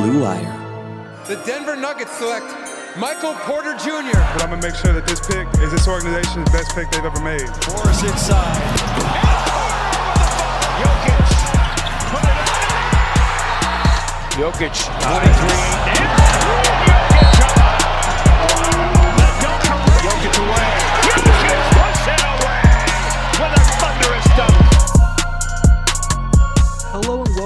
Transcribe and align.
Blue 0.00 0.22
Wire. 0.22 0.56
The 1.26 1.36
Denver 1.44 1.76
Nuggets 1.76 2.16
select 2.16 2.46
Michael 2.96 3.34
Porter 3.44 3.74
Jr. 3.74 4.16
But 4.32 4.42
I'm 4.42 4.48
gonna 4.48 4.62
make 4.62 4.74
sure 4.74 4.94
that 4.94 5.06
this 5.06 5.20
pick 5.20 5.46
is 5.60 5.70
this 5.70 5.86
organization's 5.86 6.48
best 6.48 6.74
pick 6.74 6.90
they've 6.90 7.04
ever 7.04 7.20
made. 7.20 7.44
Morris 7.68 8.02
inside. 8.02 8.56
Jokic, 14.40 14.88
23. 14.88 15.20
Jokic 20.00 20.34
away. 20.40 20.80
Hello 20.80 20.80
and 20.80 20.89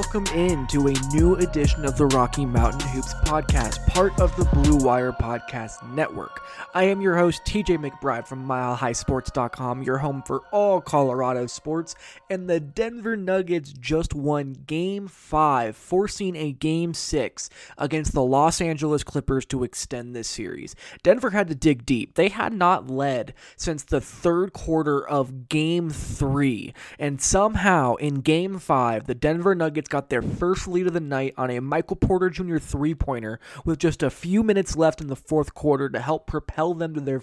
welcome 0.05 0.39
in 0.39 0.67
to 0.67 0.89
a 0.89 0.93
new 1.15 1.35
edition 1.37 1.85
of 1.87 1.97
the 1.97 2.05
Rocky 2.07 2.45
Mountain 2.45 2.87
Hoops 2.91 3.15
podcast, 3.25 3.85
part 3.87 4.19
of 4.21 4.37
the 4.37 4.45
Blue 4.45 4.77
Wire 4.77 5.13
Podcast 5.13 5.89
Network. 5.95 6.43
I 6.75 6.85
am 6.85 7.01
your 7.01 7.17
host, 7.17 7.43
TJ 7.47 7.79
McBride 7.79 8.27
from 8.27 8.47
MileHighSports.com, 8.47 9.83
your 9.83 9.99
home 9.99 10.23
for 10.23 10.43
all 10.53 10.83
Colorado 10.83 11.47
sports, 11.47 11.95
and 12.29 12.51
the 12.51 12.61
Denver 12.61 13.17
Nuggets 13.17 13.73
just 13.73 14.15
won 14.15 14.53
Game 14.67 15.09
5, 15.09 15.75
forcing 15.75 16.37
a 16.37 16.53
Game 16.53 16.93
6 16.93 17.49
against 17.79 18.13
the 18.13 18.23
Los 18.23 18.61
Angeles 18.61 19.05
Clippers 19.05 19.47
to 19.47 19.65
extend 19.65 20.15
this 20.15 20.29
series. 20.29 20.77
Denver 21.03 21.31
had 21.31 21.49
to 21.49 21.55
dig 21.55 21.87
deep. 21.87 22.15
They 22.15 22.29
had 22.29 22.53
not 22.53 22.91
led 22.91 23.33
since 23.57 23.83
the 23.83 24.03
third 24.03 24.53
quarter 24.53 25.07
of 25.09 25.49
Game 25.49 25.89
3, 25.89 26.75
and 26.99 27.23
somehow 27.23 27.95
in 27.95 28.17
Game 28.17 28.59
5, 28.59 29.07
the 29.07 29.15
Denver 29.15 29.55
Nuggets 29.55 29.89
got 29.95 30.11
their 30.11 30.23
first 30.23 30.67
lead 30.67 30.89
of 30.89 30.93
the 30.93 30.99
night 30.99 31.33
on 31.37 31.53
a 31.53 31.61
Michael 31.61 31.95
Porter 31.95 32.29
Jr. 32.29 32.59
three 32.59 32.97
pointer 32.97 33.39
with 33.65 33.79
just 33.79 34.03
a 34.03 34.11
few 34.11 34.43
minutes 34.43 34.75
left 34.75 35.01
in 35.01 35.07
the 35.07 35.15
fourth 35.15 35.55
quarter 35.55 35.89
to 35.89 36.01
help 36.01 36.27
propel 36.27 36.75
them 36.75 36.95
to 36.95 37.01
their 37.01 37.23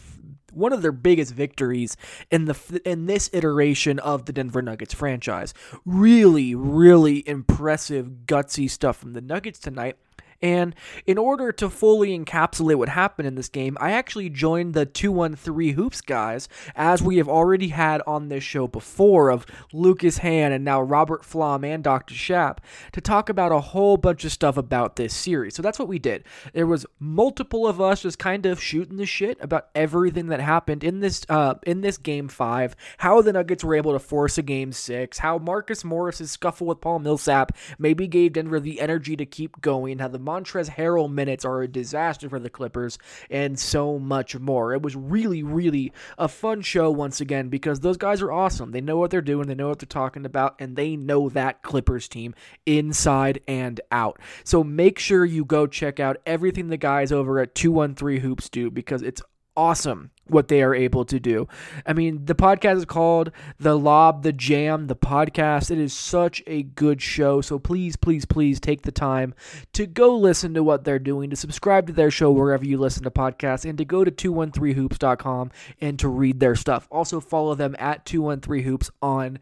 one 0.54 0.72
of 0.72 0.82
their 0.82 0.94
biggest 0.94 1.34
victories 1.34 1.98
in 2.30 2.46
the 2.46 2.82
in 2.86 3.08
this 3.08 3.30
iteration 3.34 4.00
of 4.00 4.26
the 4.26 4.32
Denver 4.32 4.62
Nuggets 4.62 4.94
franchise. 4.94 5.54
Really, 5.84 6.56
really 6.56 7.28
impressive, 7.28 8.10
gutsy 8.26 8.70
stuff 8.70 8.96
from 8.96 9.12
the 9.12 9.22
Nuggets 9.22 9.60
tonight. 9.60 9.98
And 10.42 10.76
in 11.06 11.18
order 11.18 11.52
to 11.54 11.70
fully 11.70 12.18
encapsulate 12.18 12.76
what 12.76 12.90
happened 12.90 13.28
in 13.28 13.36
this 13.36 13.50
game, 13.50 13.78
I 13.80 13.92
actually 13.92 14.30
joined 14.30 14.74
the 14.74 14.86
213 14.86 15.76
Hoops 15.76 16.02
guys, 16.02 16.50
as 16.76 17.02
we 17.02 17.18
have 17.18 17.30
already 17.30 17.70
had 17.70 18.02
on 18.08 18.30
this 18.30 18.44
show 18.44 18.68
before, 18.68 19.30
of 19.30 19.46
Lucas 19.72 20.20
Hann 20.20 20.52
and 20.52 20.66
now 20.66 20.82
Robert 20.82 21.24
Flom 21.24 21.64
and 21.64 21.84
Dr. 21.84 22.16
Shap, 22.16 22.62
to 22.94 23.02
talk 23.02 23.30
about 23.30 23.52
a 23.52 23.60
whole 23.60 23.98
bunch 23.98 24.26
of 24.26 24.32
stuff 24.32 24.58
about 24.58 24.96
this 24.96 25.14
series. 25.14 25.56
So 25.56 25.62
that's 25.62 25.80
what 25.80 25.88
we 25.88 26.00
did. 26.00 26.24
There 26.54 26.68
was 26.68 26.86
multiple 27.00 27.68
of 27.68 27.80
us 27.80 28.02
just 28.02 28.20
kind 28.20 28.46
of 28.46 28.62
shooting 28.62 28.98
the 28.98 29.06
shit 29.06 29.38
about 29.42 29.70
everything 29.76 30.28
that 30.28 30.40
happened 30.40 30.84
in 30.84 31.00
this 31.00 31.26
uh, 31.30 31.56
in 31.64 31.82
this 31.82 31.98
game 31.98 32.28
five, 32.28 32.76
how 32.98 33.22
the 33.22 33.34
Nuggets 33.34 33.64
were 33.64 33.76
able 33.76 33.94
to 33.94 34.00
force 34.00 34.38
a 34.38 34.42
game 34.42 34.72
six, 34.72 35.20
how 35.20 35.38
Marcus 35.38 35.84
Morris's 35.84 36.32
scuffle 36.32 36.68
with 36.68 36.82
Paul 36.82 37.00
Millsap 37.00 37.56
maybe 37.78 38.08
gave 38.08 38.34
Denver 38.34 38.60
the 38.60 38.80
energy 38.80 39.16
to 39.16 39.26
keep 39.26 39.62
going, 39.62 40.00
how 40.00 40.08
the 40.08 40.20
Montrezl 40.32 40.76
Harrell 40.76 41.12
minutes 41.12 41.44
are 41.44 41.62
a 41.62 41.68
disaster 41.68 42.30
for 42.30 42.40
the 42.40 42.50
Clippers, 42.50 42.98
and 43.30 43.60
so 43.60 44.00
much 44.00 44.38
more. 44.40 44.74
It 44.74 44.82
was 44.82 44.96
really, 44.96 45.44
really 45.44 45.92
a 46.18 46.30
fun 46.30 46.62
show 46.62 46.90
once 46.90 47.20
again 47.20 47.50
because 47.50 47.82
those 47.82 47.98
guys 47.98 48.22
are 48.22 48.32
awesome. 48.32 48.72
They 48.72 48.80
know 48.80 48.98
what 48.98 49.12
they're 49.12 49.22
doing, 49.22 49.48
they 49.48 49.56
know 49.56 49.68
what 49.68 49.80
they're 49.80 49.88
talking 49.88 50.26
about, 50.26 50.56
and 50.60 50.76
they 50.78 50.96
know 50.96 51.28
that 51.30 51.64
Clippers 51.64 52.08
team 52.08 52.34
inside 52.66 53.42
and 53.46 53.82
out. 53.92 54.20
So 54.46 54.64
make 54.64 55.00
sure 55.00 55.26
you 55.26 55.44
go 55.44 55.68
check 55.68 56.00
out 56.00 56.18
everything 56.26 56.68
the 56.68 56.78
guys 56.78 57.12
over 57.12 57.40
at 57.40 57.54
213 57.54 58.22
Hoops 58.22 58.48
do 58.48 58.72
because 58.72 59.02
it's 59.02 59.22
awesome 59.56 60.12
what 60.32 60.48
they 60.48 60.62
are 60.62 60.74
able 60.74 61.06
to 61.06 61.20
do. 61.20 61.48
I 61.86 61.94
mean, 61.94 62.26
the 62.26 62.36
podcast 62.36 62.78
is 62.78 62.86
called 62.86 63.32
The 63.60 63.78
Lob, 63.78 64.24
The 64.24 64.32
Jam, 64.32 64.88
The 64.88 64.96
Podcast. 64.96 65.70
It 65.70 65.78
is 65.78 65.94
such 65.94 66.42
a 66.48 66.64
good 66.64 67.02
show. 67.02 67.42
So 67.42 67.60
please, 67.60 67.96
please, 67.96 68.26
please 68.26 68.60
take 68.60 68.84
the 68.84 68.92
time 68.92 69.34
to 69.74 69.86
go 69.86 70.16
listen 70.16 70.54
to 70.54 70.64
what 70.64 70.84
they're 70.84 71.00
doing, 71.00 71.30
to 71.30 71.36
subscribe 71.36 71.88
to 71.88 71.94
their 71.94 72.12
show 72.12 72.32
wherever 72.32 72.66
you 72.66 72.78
listen 72.78 73.04
to 73.04 73.12
podcasts, 73.12 73.68
and 73.68 73.78
to 73.78 73.86
go 73.86 74.04
to 74.04 74.12
213hoops.com 74.12 75.52
and 75.82 76.00
to 76.00 76.08
read 76.08 76.40
their 76.40 76.56
stuff. 76.56 76.88
Also, 76.90 77.20
follow 77.20 77.56
them 77.56 77.76
at 77.78 78.06
213hoops 78.06 78.90
on 79.02 79.40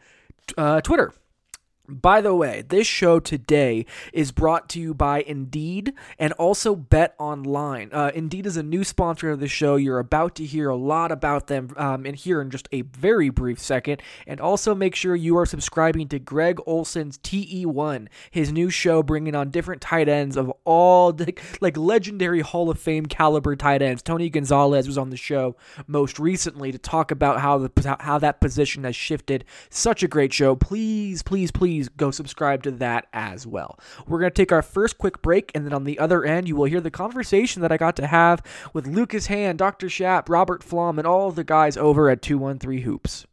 uh, 0.57 0.81
Twitter. 0.81 1.13
By 1.89 2.21
the 2.21 2.35
way, 2.35 2.63
this 2.67 2.85
show 2.85 3.19
today 3.19 3.87
is 4.13 4.31
brought 4.31 4.69
to 4.69 4.79
you 4.79 4.93
by 4.93 5.21
Indeed 5.21 5.93
and 6.19 6.33
also 6.33 6.75
Bet 6.75 7.15
Online. 7.17 7.89
Uh, 7.91 8.11
Indeed 8.13 8.45
is 8.45 8.57
a 8.57 8.63
new 8.63 8.83
sponsor 8.83 9.31
of 9.31 9.39
the 9.39 9.47
show. 9.47 9.75
You're 9.75 9.97
about 9.97 10.35
to 10.35 10.45
hear 10.45 10.69
a 10.69 10.75
lot 10.75 11.11
about 11.11 11.47
them 11.47 11.73
um, 11.77 12.05
in 12.05 12.13
here 12.13 12.41
in 12.41 12.51
just 12.51 12.69
a 12.71 12.83
very 12.83 13.29
brief 13.29 13.57
second. 13.57 14.03
And 14.27 14.39
also 14.39 14.75
make 14.75 14.93
sure 14.93 15.15
you 15.15 15.35
are 15.39 15.47
subscribing 15.47 16.09
to 16.09 16.19
Greg 16.19 16.59
Olsen's 16.67 17.17
TE1, 17.17 18.07
his 18.29 18.51
new 18.51 18.69
show 18.69 19.01
bringing 19.01 19.33
on 19.33 19.49
different 19.49 19.81
tight 19.81 20.07
ends 20.07 20.37
of 20.37 20.53
all 20.65 21.11
the, 21.11 21.33
like 21.59 21.75
legendary 21.75 22.41
Hall 22.41 22.69
of 22.69 22.77
Fame 22.77 23.07
caliber 23.07 23.55
tight 23.55 23.81
ends. 23.81 24.03
Tony 24.03 24.29
Gonzalez 24.29 24.85
was 24.85 24.99
on 24.99 25.09
the 25.09 25.17
show 25.17 25.55
most 25.87 26.19
recently 26.19 26.71
to 26.71 26.77
talk 26.77 27.09
about 27.09 27.39
how 27.39 27.57
the 27.57 27.97
how 28.01 28.19
that 28.19 28.39
position 28.39 28.83
has 28.83 28.95
shifted. 28.95 29.43
Such 29.71 30.03
a 30.03 30.07
great 30.07 30.31
show. 30.31 30.55
Please, 30.55 31.23
please, 31.23 31.49
please 31.49 31.78
go 31.87 32.11
subscribe 32.11 32.63
to 32.63 32.71
that 32.71 33.07
as 33.13 33.47
well. 33.47 33.79
We're 34.07 34.19
going 34.19 34.31
to 34.31 34.35
take 34.35 34.51
our 34.51 34.61
first 34.61 34.97
quick 34.97 35.21
break, 35.21 35.51
and 35.55 35.65
then 35.65 35.73
on 35.73 35.85
the 35.85 35.99
other 35.99 36.25
end, 36.25 36.47
you 36.47 36.55
will 36.57 36.65
hear 36.65 36.81
the 36.81 36.91
conversation 36.91 37.61
that 37.61 37.71
I 37.71 37.77
got 37.77 37.95
to 37.97 38.07
have 38.07 38.43
with 38.73 38.87
Lucas 38.87 39.27
Hann, 39.27 39.55
Dr. 39.55 39.87
Shap, 39.87 40.27
Robert 40.27 40.63
Flom, 40.63 40.97
and 40.97 41.07
all 41.07 41.31
the 41.31 41.45
guys 41.45 41.77
over 41.77 42.09
at 42.09 42.21
213 42.21 42.83
Hoops. 42.83 43.25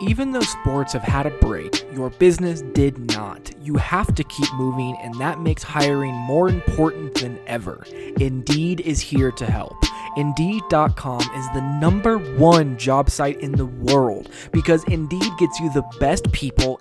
Even 0.00 0.30
though 0.30 0.40
sports 0.40 0.92
have 0.92 1.02
had 1.02 1.26
a 1.26 1.30
break, 1.30 1.84
your 1.92 2.08
business 2.08 2.62
did 2.62 2.98
not. 3.16 3.50
You 3.60 3.74
have 3.78 4.14
to 4.14 4.22
keep 4.22 4.52
moving, 4.54 4.96
and 5.02 5.12
that 5.18 5.40
makes 5.40 5.64
hiring 5.64 6.14
more 6.14 6.48
important 6.48 7.16
than 7.16 7.36
ever. 7.48 7.84
Indeed 8.20 8.80
is 8.82 9.00
here 9.00 9.32
to 9.32 9.44
help. 9.44 9.76
Indeed.com 10.16 11.20
is 11.20 11.46
the 11.52 11.78
number 11.80 12.18
one 12.18 12.78
job 12.78 13.10
site 13.10 13.40
in 13.40 13.52
the 13.52 13.66
world 13.66 14.30
because 14.52 14.84
Indeed 14.84 15.32
gets 15.38 15.58
you 15.58 15.72
the 15.72 15.84
best 15.98 16.30
people 16.30 16.77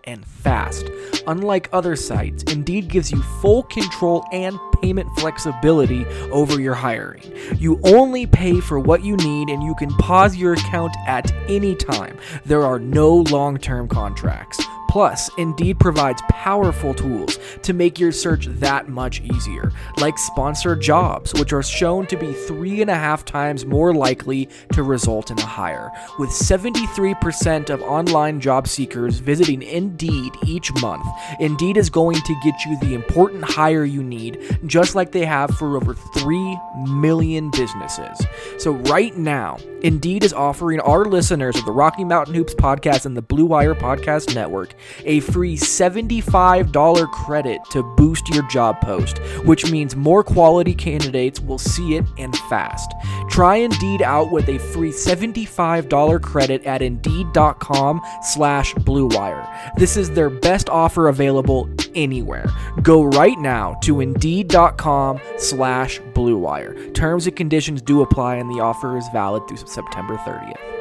fast. 0.67 0.89
Unlike 1.28 1.69
other 1.73 1.95
sites, 1.95 2.44
Indeed 2.44 2.88
gives 2.88 3.11
you 3.11 3.22
full 3.41 3.63
control 3.63 4.25
and 4.31 4.57
payment 4.81 5.09
flexibility 5.17 6.05
over 6.31 6.59
your 6.59 6.73
hiring. 6.73 7.22
You 7.55 7.79
only 7.83 8.25
pay 8.25 8.59
for 8.59 8.80
what 8.80 9.03
you 9.03 9.15
need 9.18 9.50
and 9.50 9.63
you 9.63 9.75
can 9.75 9.89
pause 9.97 10.36
your 10.36 10.53
account 10.53 10.95
at 11.07 11.31
any 11.47 11.75
time. 11.75 12.18
There 12.45 12.65
are 12.65 12.80
no 12.80 13.15
long 13.15 13.57
term 13.57 13.88
contracts. 13.88 14.63
Plus, 14.88 15.30
Indeed 15.38 15.80
provides 15.80 16.22
powerful 16.30 16.94
tools 16.94 17.38
to 17.63 17.74
make 17.74 18.00
your 18.00 18.12
search 18.12 18.45
that 18.48 18.88
much 18.88 19.22
easier, 19.22 19.72
like 19.98 20.18
sponsored 20.18 20.81
jobs, 20.81 21.34
which 21.34 21.54
are 21.54 21.63
shown 21.63 22.07
to 22.07 22.18
be 22.18 22.34
three 22.34 22.81
and 22.81 22.89
a 22.89 22.95
half 22.95 23.25
times 23.25 23.66
more 23.66 23.94
likely 23.94 24.50
to 24.74 24.84
result 24.84 25.30
in 25.30 25.38
a 25.39 25.45
hire. 25.45 25.92
With 26.19 26.30
73% 26.30 27.69
of 27.69 27.81
online 27.81 28.39
job 28.39 28.68
seekers 28.68 29.19
visiting 29.19 29.62
Indeed 29.62 30.34
each 30.45 30.74
month, 30.81 31.06
Indeed 31.40 31.78
is 31.78 31.90
going 31.90 32.22
to 32.22 32.40
get 32.44 32.66
you 32.66 32.80
the 32.80 32.94
important 32.94 33.44
hire 33.44 33.86
you 33.86 34.01
need, 34.01 34.60
just 34.66 34.95
like 34.95 35.12
they 35.12 35.25
have 35.25 35.51
for 35.57 35.75
over 35.75 35.94
3 35.94 36.57
million 36.88 37.51
businesses. 37.51 38.25
So, 38.57 38.72
right 38.72 39.16
now, 39.18 39.57
Indeed 39.81 40.24
is 40.24 40.33
offering 40.33 40.80
our 40.80 41.06
listeners 41.06 41.56
of 41.57 41.66
the 41.66 41.72
Rocky 41.72 42.04
Mountain 42.04 42.33
Hoops 42.33 42.56
podcast 42.56 43.06
and 43.06 43.16
the 43.16 43.22
Blue 43.22 43.45
Wire 43.45 43.75
Podcast 43.75 44.33
Network 44.33 44.74
a 45.06 45.19
free 45.21 45.57
$75 45.57 47.12
credit 47.12 47.62
to 47.71 47.83
boost 47.95 48.27
your 48.29 48.47
job 48.47 48.79
post, 48.81 49.19
which 49.45 49.69
means 49.71 49.95
more 49.95 50.24
quality 50.24 50.74
candidates 50.74 51.39
will 51.39 51.57
see 51.57 51.95
it 51.95 52.06
and 52.18 52.35
fast. 52.50 52.94
Try 53.29 53.57
Indeed 53.57 54.01
out 54.01 54.31
with 54.31 54.47
a 54.50 54.57
free 54.57 54.91
$75 54.91 56.21
credit 56.21 56.63
at 56.65 56.81
Indeed.com 56.81 58.01
slash 58.21 58.74
BlueWire. 58.75 59.75
This 59.77 59.97
is 59.97 60.12
their 60.12 60.29
best 60.29 60.69
offer 60.69 61.07
available 61.07 61.69
anywhere. 61.95 62.45
Go 62.81 63.03
right 63.03 63.38
now 63.39 63.73
to 63.83 64.01
Indeed.com 64.01 65.19
slash 65.38 66.00
BlueWire. 66.13 66.94
Terms 66.94 67.27
and 67.27 67.35
conditions 67.35 67.81
do 67.81 68.01
apply 68.01 68.35
and 68.35 68.50
the 68.50 68.62
offer 68.62 68.97
is 68.97 69.07
valid 69.09 69.47
through 69.47 69.57
September 69.57 70.18
30th. 70.18 70.76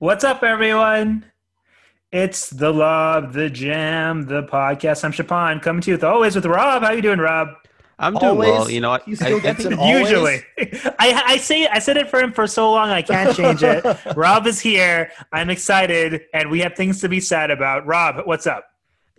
What's 0.00 0.22
up, 0.22 0.44
everyone? 0.44 1.24
It's 2.12 2.50
the 2.50 2.72
Lob, 2.72 3.32
the 3.32 3.50
Jam, 3.50 4.26
the 4.26 4.44
podcast. 4.44 5.04
I'm 5.04 5.10
Shapan, 5.10 5.58
coming 5.58 5.82
to 5.82 5.90
you 5.90 5.94
with 5.96 6.04
always 6.04 6.36
with 6.36 6.46
Rob. 6.46 6.82
How 6.82 6.92
you 6.92 7.02
doing, 7.02 7.18
Rob? 7.18 7.48
I'm 7.98 8.14
doing 8.14 8.26
Always? 8.26 8.48
well. 8.48 8.70
You 8.70 8.80
know, 8.80 8.92
I, 8.92 9.00
You 9.06 9.16
still 9.16 9.38
I, 9.38 9.40
get 9.40 9.58
to 9.58 9.76
always? 9.76 10.08
Usually, 10.08 10.38
I, 11.00 11.20
I 11.26 11.36
say 11.38 11.66
I 11.66 11.80
said 11.80 11.96
it 11.96 12.08
for 12.08 12.20
him 12.20 12.32
for 12.32 12.46
so 12.46 12.70
long 12.70 12.90
I 12.90 13.02
can't 13.02 13.36
change 13.36 13.64
it. 13.64 13.84
Rob 14.16 14.46
is 14.46 14.60
here. 14.60 15.10
I'm 15.32 15.50
excited, 15.50 16.22
and 16.32 16.48
we 16.48 16.60
have 16.60 16.74
things 16.76 17.00
to 17.00 17.08
be 17.08 17.18
sad 17.18 17.50
about. 17.50 17.84
Rob, 17.84 18.24
what's 18.24 18.46
up? 18.46 18.66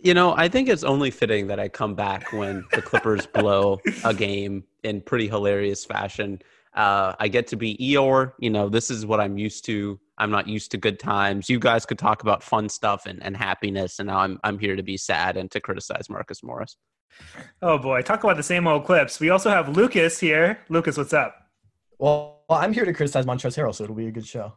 you 0.02 0.14
know, 0.14 0.34
I 0.34 0.48
think 0.48 0.70
it's 0.70 0.82
only 0.82 1.10
fitting 1.10 1.46
that 1.48 1.60
I 1.60 1.68
come 1.68 1.94
back 1.94 2.32
when 2.32 2.64
the 2.72 2.80
Clippers 2.80 3.26
blow 3.34 3.80
a 4.02 4.14
game 4.14 4.64
in 4.82 5.02
pretty 5.02 5.28
hilarious 5.28 5.84
fashion. 5.84 6.40
Uh, 6.72 7.14
I 7.18 7.28
get 7.28 7.48
to 7.48 7.56
be 7.56 7.76
Eeyore. 7.76 8.32
You 8.38 8.48
know, 8.48 8.70
this 8.70 8.90
is 8.90 9.04
what 9.04 9.20
I'm 9.20 9.36
used 9.36 9.66
to. 9.66 10.00
I'm 10.20 10.30
not 10.30 10.46
used 10.46 10.70
to 10.72 10.76
good 10.76 11.00
times. 11.00 11.48
You 11.48 11.58
guys 11.58 11.86
could 11.86 11.98
talk 11.98 12.22
about 12.22 12.42
fun 12.42 12.68
stuff 12.68 13.06
and, 13.06 13.22
and 13.22 13.36
happiness, 13.36 13.98
and 13.98 14.06
now 14.06 14.18
I'm 14.18 14.38
I'm 14.44 14.58
here 14.58 14.76
to 14.76 14.82
be 14.82 14.96
sad 14.96 15.36
and 15.36 15.50
to 15.50 15.60
criticize 15.60 16.10
Marcus 16.10 16.42
Morris. 16.42 16.76
Oh 17.62 17.78
boy, 17.78 18.02
talk 18.02 18.22
about 18.22 18.36
the 18.36 18.42
same 18.42 18.66
old 18.66 18.84
clips. 18.84 19.18
We 19.18 19.30
also 19.30 19.50
have 19.50 19.74
Lucas 19.76 20.20
here. 20.20 20.58
Lucas, 20.68 20.96
what's 20.98 21.14
up? 21.14 21.34
Well, 21.98 22.42
well, 22.48 22.58
I'm 22.58 22.72
here 22.72 22.84
to 22.84 22.92
criticize 22.92 23.24
Montrezl 23.24 23.56
Harrell, 23.56 23.74
so 23.74 23.84
it'll 23.84 23.96
be 23.96 24.08
a 24.08 24.12
good 24.12 24.26
show. 24.26 24.52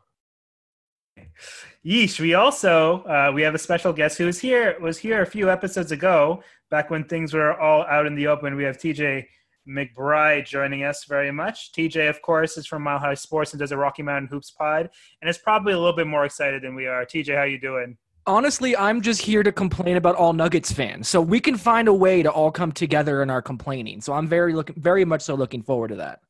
Yeesh. 1.86 2.19
We 2.19 2.33
also 2.33 3.04
uh, 3.04 3.31
we 3.33 3.42
have 3.44 3.56
a 3.56 3.60
special 3.60 3.94
guest 3.94 4.18
who 4.18 4.25
was 4.25 4.39
here 4.39 4.77
was 4.81 4.98
here 4.98 5.21
a 5.21 5.25
few 5.25 5.50
episodes 5.50 5.94
ago, 5.94 6.44
back 6.69 6.89
when 6.89 7.06
things 7.06 7.33
were 7.33 7.57
all 7.57 7.83
out 7.83 8.06
in 8.06 8.15
the 8.15 8.27
open. 8.27 8.56
We 8.56 8.65
have 8.65 8.77
TJ 8.77 9.25
McBride 9.68 10.45
joining 10.45 10.83
us 10.83 11.06
very 11.06 11.31
much. 11.31 11.71
TJ, 11.71 12.10
of 12.10 12.21
course, 12.21 12.57
is 12.57 12.65
from 12.65 12.83
Mile 12.83 13.00
High 13.00 13.13
Sports 13.13 13.54
and 13.54 13.60
does 13.60 13.71
a 13.71 13.77
Rocky 13.77 14.04
Mountain 14.04 14.27
Hoops 14.30 14.51
pod, 14.51 14.89
and 15.21 15.30
is 15.30 15.38
probably 15.38 15.74
a 15.74 15.77
little 15.77 15.95
bit 15.95 16.07
more 16.07 16.25
excited 16.25 16.62
than 16.62 16.75
we 16.75 16.88
are. 16.88 17.06
TJ, 17.06 17.36
how 17.36 17.44
you 17.44 17.60
doing? 17.60 17.98
Honestly, 18.25 18.75
I'm 18.77 19.01
just 19.01 19.21
here 19.21 19.44
to 19.44 19.51
complain 19.51 19.98
about 19.98 20.15
all 20.15 20.31
Nuggets 20.31 20.71
fans. 20.71 21.10
So 21.10 21.21
we 21.21 21.39
can 21.39 21.57
find 21.57 21.88
a 21.88 21.94
way 21.94 22.24
to 22.24 22.31
all 22.31 22.51
come 22.51 22.71
together 22.71 23.21
in 23.21 23.30
our 23.30 23.42
complaining. 23.42 24.00
So 24.00 24.13
I'm 24.13 24.27
very 24.27 24.54
looking 24.54 24.75
very 24.77 25.04
much 25.04 25.24
so 25.24 25.36
looking 25.36 25.62
forward 25.62 25.89
to 25.89 25.95
that. 25.95 26.21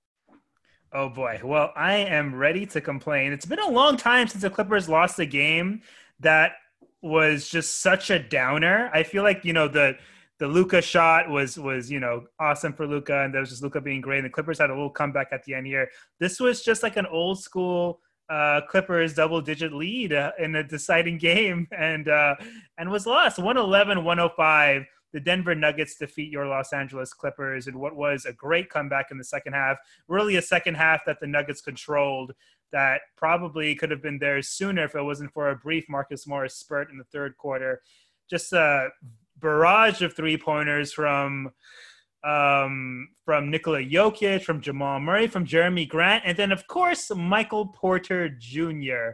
Oh 0.91 1.09
boy. 1.09 1.39
Well, 1.43 1.71
I 1.75 1.95
am 1.95 2.33
ready 2.33 2.65
to 2.67 2.81
complain. 2.81 3.31
It's 3.31 3.45
been 3.45 3.59
a 3.59 3.69
long 3.69 3.97
time 3.97 4.27
since 4.27 4.41
the 4.41 4.49
Clippers 4.49 4.89
lost 4.89 5.19
a 5.19 5.25
game 5.25 5.81
that 6.19 6.53
was 7.01 7.49
just 7.49 7.81
such 7.81 8.09
a 8.09 8.17
downer. 8.17 8.89
I 8.93 9.03
feel 9.03 9.23
like, 9.23 9.43
you 9.43 9.53
know, 9.53 9.67
the 9.67 9.97
the 10.39 10.47
Luka 10.47 10.81
shot 10.81 11.29
was 11.29 11.57
was, 11.57 11.91
you 11.91 11.99
know, 11.99 12.25
awesome 12.39 12.73
for 12.73 12.87
Luka 12.87 13.23
and 13.23 13.33
there 13.33 13.41
was 13.41 13.49
just 13.49 13.63
Luka 13.63 13.81
being 13.81 14.01
great 14.01 14.17
and 14.17 14.25
the 14.25 14.29
Clippers 14.29 14.59
had 14.59 14.69
a 14.69 14.73
little 14.73 14.89
comeback 14.89 15.27
at 15.31 15.43
the 15.43 15.53
end 15.53 15.67
here. 15.67 15.89
This 16.19 16.39
was 16.39 16.63
just 16.63 16.83
like 16.83 16.97
an 16.97 17.05
old 17.07 17.39
school 17.39 17.99
uh, 18.29 18.61
Clippers 18.69 19.13
double 19.13 19.41
digit 19.41 19.73
lead 19.73 20.13
uh, 20.13 20.31
in 20.39 20.55
a 20.55 20.63
deciding 20.63 21.17
game 21.17 21.67
and 21.77 22.07
uh, 22.07 22.35
and 22.77 22.89
was 22.89 23.05
lost 23.05 23.37
111 23.37 24.03
105 24.03 24.85
the 25.13 25.19
Denver 25.19 25.53
Nuggets 25.53 25.95
defeat 25.95 26.31
your 26.31 26.47
Los 26.47 26.73
Angeles 26.73 27.13
Clippers 27.13 27.67
in 27.67 27.77
what 27.77 27.95
was 27.95 28.25
a 28.25 28.33
great 28.33 28.69
comeback 28.69 29.11
in 29.11 29.19
the 29.19 29.23
second 29.23 29.53
half. 29.53 29.77
Really, 30.07 30.37
a 30.37 30.41
second 30.41 30.73
half 30.73 31.05
that 31.05 31.19
the 31.19 31.27
Nuggets 31.27 31.61
controlled 31.61 32.33
that 32.71 33.01
probably 33.15 33.75
could 33.75 33.91
have 33.91 34.01
been 34.01 34.17
theirs 34.17 34.49
sooner 34.49 34.83
if 34.83 34.95
it 34.95 35.03
wasn't 35.03 35.31
for 35.31 35.51
a 35.51 35.55
brief 35.55 35.85
Marcus 35.87 36.25
Morris 36.25 36.55
spurt 36.55 36.89
in 36.89 36.97
the 36.97 37.03
third 37.03 37.37
quarter. 37.37 37.81
Just 38.27 38.51
a 38.53 38.89
barrage 39.43 40.01
of 40.01 40.15
three 40.15 40.37
pointers 40.37 40.91
from 40.91 41.51
um, 42.23 43.09
from 43.25 43.51
Nikola 43.51 43.83
Jokic, 43.83 44.43
from 44.43 44.61
Jamal 44.61 44.99
Murray, 44.99 45.27
from 45.27 45.45
Jerami 45.45 45.87
Grant, 45.87 46.23
and 46.25 46.37
then 46.37 46.51
of 46.51 46.65
course 46.67 47.11
Michael 47.15 47.67
Porter 47.67 48.29
Jr. 48.29 49.11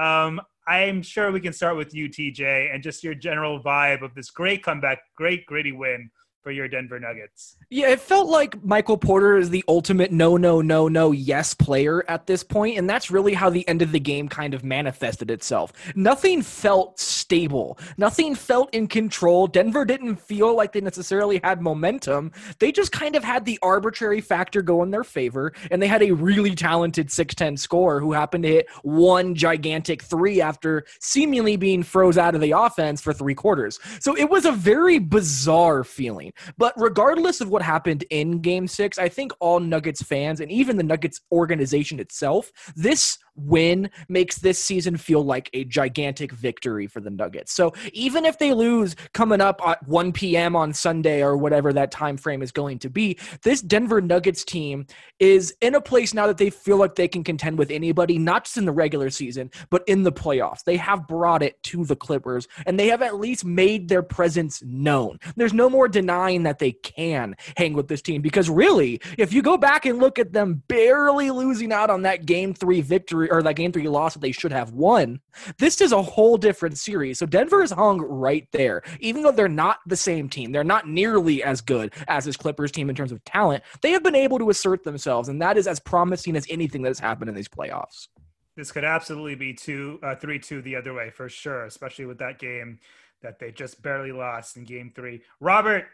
Um, 0.00 0.40
I'm 0.66 1.02
sure 1.02 1.32
we 1.32 1.40
can 1.40 1.52
start 1.52 1.76
with 1.76 1.92
you, 1.92 2.08
TJ, 2.08 2.72
and 2.72 2.82
just 2.82 3.02
your 3.02 3.14
general 3.14 3.60
vibe 3.60 4.02
of 4.02 4.14
this 4.14 4.30
great 4.30 4.62
comeback, 4.62 5.00
great 5.16 5.44
gritty 5.44 5.72
win 5.72 6.08
for 6.42 6.50
your 6.50 6.68
Denver 6.68 6.98
Nuggets. 6.98 7.56
Yeah, 7.70 7.88
it 7.88 8.00
felt 8.00 8.28
like 8.28 8.62
Michael 8.64 8.98
Porter 8.98 9.36
is 9.36 9.50
the 9.50 9.64
ultimate 9.68 10.10
no, 10.10 10.36
no, 10.36 10.60
no, 10.60 10.88
no, 10.88 11.12
yes 11.12 11.54
player 11.54 12.04
at 12.08 12.26
this 12.26 12.42
point, 12.42 12.78
and 12.78 12.90
that's 12.90 13.10
really 13.10 13.32
how 13.32 13.48
the 13.48 13.66
end 13.68 13.80
of 13.80 13.92
the 13.92 14.00
game 14.00 14.28
kind 14.28 14.52
of 14.52 14.64
manifested 14.64 15.30
itself. 15.30 15.72
Nothing 15.94 16.42
felt 16.42 16.98
stable, 16.98 17.78
nothing 17.96 18.34
felt 18.34 18.74
in 18.74 18.88
control. 18.88 19.46
Denver 19.46 19.84
didn't 19.84 20.16
feel 20.16 20.54
like 20.56 20.72
they 20.72 20.80
necessarily 20.80 21.40
had 21.44 21.62
momentum. 21.62 22.32
They 22.58 22.72
just 22.72 22.92
kind 22.92 23.14
of 23.14 23.22
had 23.22 23.44
the 23.44 23.58
arbitrary 23.62 24.20
factor 24.20 24.62
go 24.62 24.82
in 24.82 24.90
their 24.90 25.04
favor, 25.04 25.52
and 25.70 25.80
they 25.80 25.86
had 25.86 26.02
a 26.02 26.10
really 26.10 26.54
talented 26.54 27.08
6'10 27.08 27.58
scorer 27.58 28.00
who 28.00 28.12
happened 28.12 28.44
to 28.44 28.50
hit 28.50 28.68
one 28.82 29.34
gigantic 29.34 30.02
three 30.02 30.40
after 30.40 30.84
seemingly 31.00 31.56
being 31.56 31.82
froze 31.82 32.18
out 32.18 32.34
of 32.34 32.40
the 32.40 32.52
offense 32.52 33.00
for 33.00 33.12
three 33.12 33.34
quarters. 33.34 33.78
So 34.00 34.16
it 34.16 34.28
was 34.28 34.44
a 34.44 34.52
very 34.52 34.98
bizarre 34.98 35.84
feeling. 35.84 36.31
But 36.58 36.74
regardless 36.76 37.40
of 37.40 37.48
what 37.48 37.62
happened 37.62 38.04
in 38.10 38.40
game 38.40 38.66
six, 38.66 38.98
I 38.98 39.08
think 39.08 39.32
all 39.40 39.60
Nuggets 39.60 40.02
fans 40.02 40.40
and 40.40 40.50
even 40.50 40.76
the 40.76 40.82
Nuggets 40.82 41.20
organization 41.30 42.00
itself, 42.00 42.50
this 42.74 43.18
win 43.34 43.90
makes 44.08 44.38
this 44.38 44.62
season 44.62 44.96
feel 44.96 45.24
like 45.24 45.48
a 45.52 45.64
gigantic 45.64 46.32
victory 46.32 46.86
for 46.86 47.00
the 47.00 47.10
Nuggets. 47.10 47.52
So 47.52 47.72
even 47.92 48.24
if 48.24 48.38
they 48.38 48.52
lose 48.52 48.96
coming 49.14 49.40
up 49.40 49.60
at 49.66 49.86
1 49.86 50.12
p.m. 50.12 50.56
on 50.56 50.72
Sunday 50.72 51.22
or 51.22 51.36
whatever 51.36 51.72
that 51.72 51.90
time 51.90 52.16
frame 52.16 52.42
is 52.42 52.52
going 52.52 52.78
to 52.80 52.90
be, 52.90 53.18
this 53.42 53.60
Denver 53.62 54.00
Nuggets 54.00 54.44
team 54.44 54.86
is 55.18 55.54
in 55.60 55.74
a 55.74 55.80
place 55.80 56.14
now 56.14 56.26
that 56.26 56.38
they 56.38 56.50
feel 56.50 56.76
like 56.76 56.94
they 56.94 57.08
can 57.08 57.24
contend 57.24 57.58
with 57.58 57.70
anybody, 57.70 58.18
not 58.18 58.44
just 58.44 58.56
in 58.56 58.64
the 58.64 58.72
regular 58.72 59.10
season, 59.10 59.50
but 59.70 59.82
in 59.86 60.02
the 60.02 60.12
playoffs. 60.12 60.64
They 60.64 60.76
have 60.76 61.06
brought 61.06 61.42
it 61.42 61.62
to 61.64 61.84
the 61.84 61.96
Clippers 61.96 62.48
and 62.66 62.78
they 62.78 62.88
have 62.88 63.02
at 63.02 63.18
least 63.18 63.44
made 63.44 63.88
their 63.88 64.02
presence 64.02 64.62
known. 64.62 65.18
There's 65.36 65.52
no 65.52 65.70
more 65.70 65.88
denying 65.88 66.42
that 66.44 66.58
they 66.58 66.72
can 66.72 67.34
hang 67.56 67.72
with 67.74 67.88
this 67.88 68.02
team 68.02 68.22
because 68.22 68.50
really, 68.50 69.00
if 69.18 69.32
you 69.32 69.42
go 69.42 69.56
back 69.56 69.86
and 69.86 69.98
look 69.98 70.18
at 70.18 70.32
them 70.32 70.62
barely 70.68 71.30
losing 71.30 71.72
out 71.72 71.90
on 71.90 72.02
that 72.02 72.26
game 72.26 72.54
three 72.54 72.80
victory 72.80 73.21
or 73.30 73.42
that 73.42 73.56
game 73.56 73.72
three 73.72 73.88
loss 73.88 74.14
that 74.14 74.20
they 74.20 74.32
should 74.32 74.52
have 74.52 74.72
won, 74.72 75.20
this 75.58 75.80
is 75.80 75.92
a 75.92 76.02
whole 76.02 76.36
different 76.36 76.78
series. 76.78 77.18
So 77.18 77.26
Denver 77.26 77.62
is 77.62 77.70
hung 77.70 78.00
right 78.00 78.46
there. 78.52 78.82
Even 79.00 79.22
though 79.22 79.32
they're 79.32 79.48
not 79.48 79.78
the 79.86 79.96
same 79.96 80.28
team, 80.28 80.52
they're 80.52 80.64
not 80.64 80.88
nearly 80.88 81.42
as 81.42 81.60
good 81.60 81.92
as 82.08 82.24
this 82.24 82.36
Clippers 82.36 82.72
team 82.72 82.90
in 82.90 82.96
terms 82.96 83.12
of 83.12 83.24
talent, 83.24 83.62
they 83.82 83.90
have 83.90 84.02
been 84.02 84.14
able 84.14 84.38
to 84.38 84.50
assert 84.50 84.84
themselves, 84.84 85.28
and 85.28 85.40
that 85.40 85.56
is 85.56 85.66
as 85.66 85.80
promising 85.80 86.36
as 86.36 86.46
anything 86.50 86.82
that 86.82 86.90
has 86.90 86.98
happened 86.98 87.28
in 87.28 87.34
these 87.34 87.48
playoffs. 87.48 88.08
This 88.56 88.70
could 88.70 88.84
absolutely 88.84 89.34
be 89.34 89.54
two, 89.54 89.98
uh, 90.02 90.14
three, 90.14 90.38
two 90.38 90.60
the 90.60 90.76
other 90.76 90.92
way 90.92 91.10
for 91.10 91.28
sure, 91.28 91.64
especially 91.64 92.04
with 92.04 92.18
that 92.18 92.38
game 92.38 92.80
that 93.22 93.38
they 93.38 93.50
just 93.50 93.80
barely 93.82 94.12
lost 94.12 94.56
in 94.56 94.64
game 94.64 94.92
three. 94.94 95.22
Robert, 95.40 95.86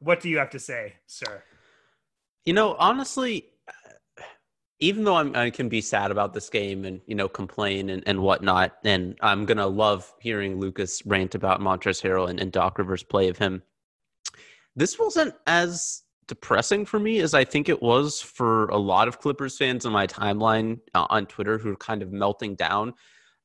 what 0.00 0.20
do 0.20 0.28
you 0.28 0.38
have 0.38 0.50
to 0.50 0.58
say, 0.58 0.94
sir? 1.06 1.42
You 2.44 2.54
know, 2.54 2.74
honestly, 2.78 3.49
even 4.80 5.04
though 5.04 5.16
I'm, 5.16 5.36
I 5.36 5.50
can 5.50 5.68
be 5.68 5.82
sad 5.82 6.10
about 6.10 6.32
this 6.32 6.48
game 6.48 6.84
and 6.84 7.00
you 7.06 7.14
know 7.14 7.28
complain 7.28 7.90
and, 7.90 8.02
and 8.06 8.20
whatnot, 8.20 8.72
and 8.84 9.16
I'm 9.20 9.44
gonna 9.46 9.66
love 9.66 10.12
hearing 10.20 10.58
Lucas 10.58 11.04
rant 11.06 11.34
about 11.34 11.60
Montrezl 11.60 12.02
Harrell 12.02 12.28
and, 12.28 12.40
and 12.40 12.50
Doc 12.50 12.78
Rivers' 12.78 13.02
play 13.02 13.28
of 13.28 13.38
him. 13.38 13.62
This 14.74 14.98
wasn't 14.98 15.34
as 15.46 16.02
depressing 16.26 16.86
for 16.86 16.98
me 16.98 17.18
as 17.20 17.34
I 17.34 17.44
think 17.44 17.68
it 17.68 17.82
was 17.82 18.20
for 18.20 18.68
a 18.68 18.76
lot 18.78 19.08
of 19.08 19.18
Clippers 19.18 19.58
fans 19.58 19.84
on 19.84 19.92
my 19.92 20.06
timeline 20.06 20.78
uh, 20.94 21.06
on 21.10 21.26
Twitter 21.26 21.58
who 21.58 21.72
are 21.72 21.76
kind 21.76 22.02
of 22.02 22.12
melting 22.12 22.54
down. 22.54 22.94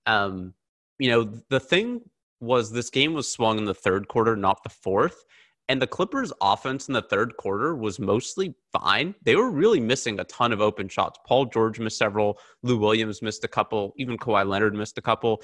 Um, 0.06 0.54
you 1.00 1.10
know, 1.10 1.24
the 1.50 1.60
thing 1.60 2.02
was 2.40 2.72
this 2.72 2.90
game 2.90 3.14
was 3.14 3.30
swung 3.30 3.58
in 3.58 3.66
the 3.66 3.74
third 3.74 4.08
quarter, 4.08 4.36
not 4.36 4.64
the 4.64 4.70
fourth. 4.70 5.26
And 5.68 5.82
the 5.82 5.88
Clippers' 5.88 6.32
offense 6.42 6.88
in 6.88 6.94
the 6.94 7.02
third 7.02 7.38
quarter 7.38 7.76
was 7.76 8.00
mostly 8.00 8.54
fine. 8.72 9.16
They 9.24 9.36
were 9.36 9.50
really 9.50 9.80
missing 9.80 10.20
a 10.20 10.24
ton 10.26 10.52
of 10.52 10.62
open 10.62 10.88
shots. 10.88 11.20
Paul 11.26 11.46
George 11.46 11.80
missed 11.80 11.98
several. 11.98 12.38
Lou 12.62 12.78
Williams 12.78 13.22
missed 13.22 13.44
a 13.44 13.48
couple. 13.48 13.94
Even 13.98 14.18
Kawhi 14.18 14.48
Leonard 14.48 14.76
missed 14.76 14.98
a 14.98 15.02
couple. 15.02 15.42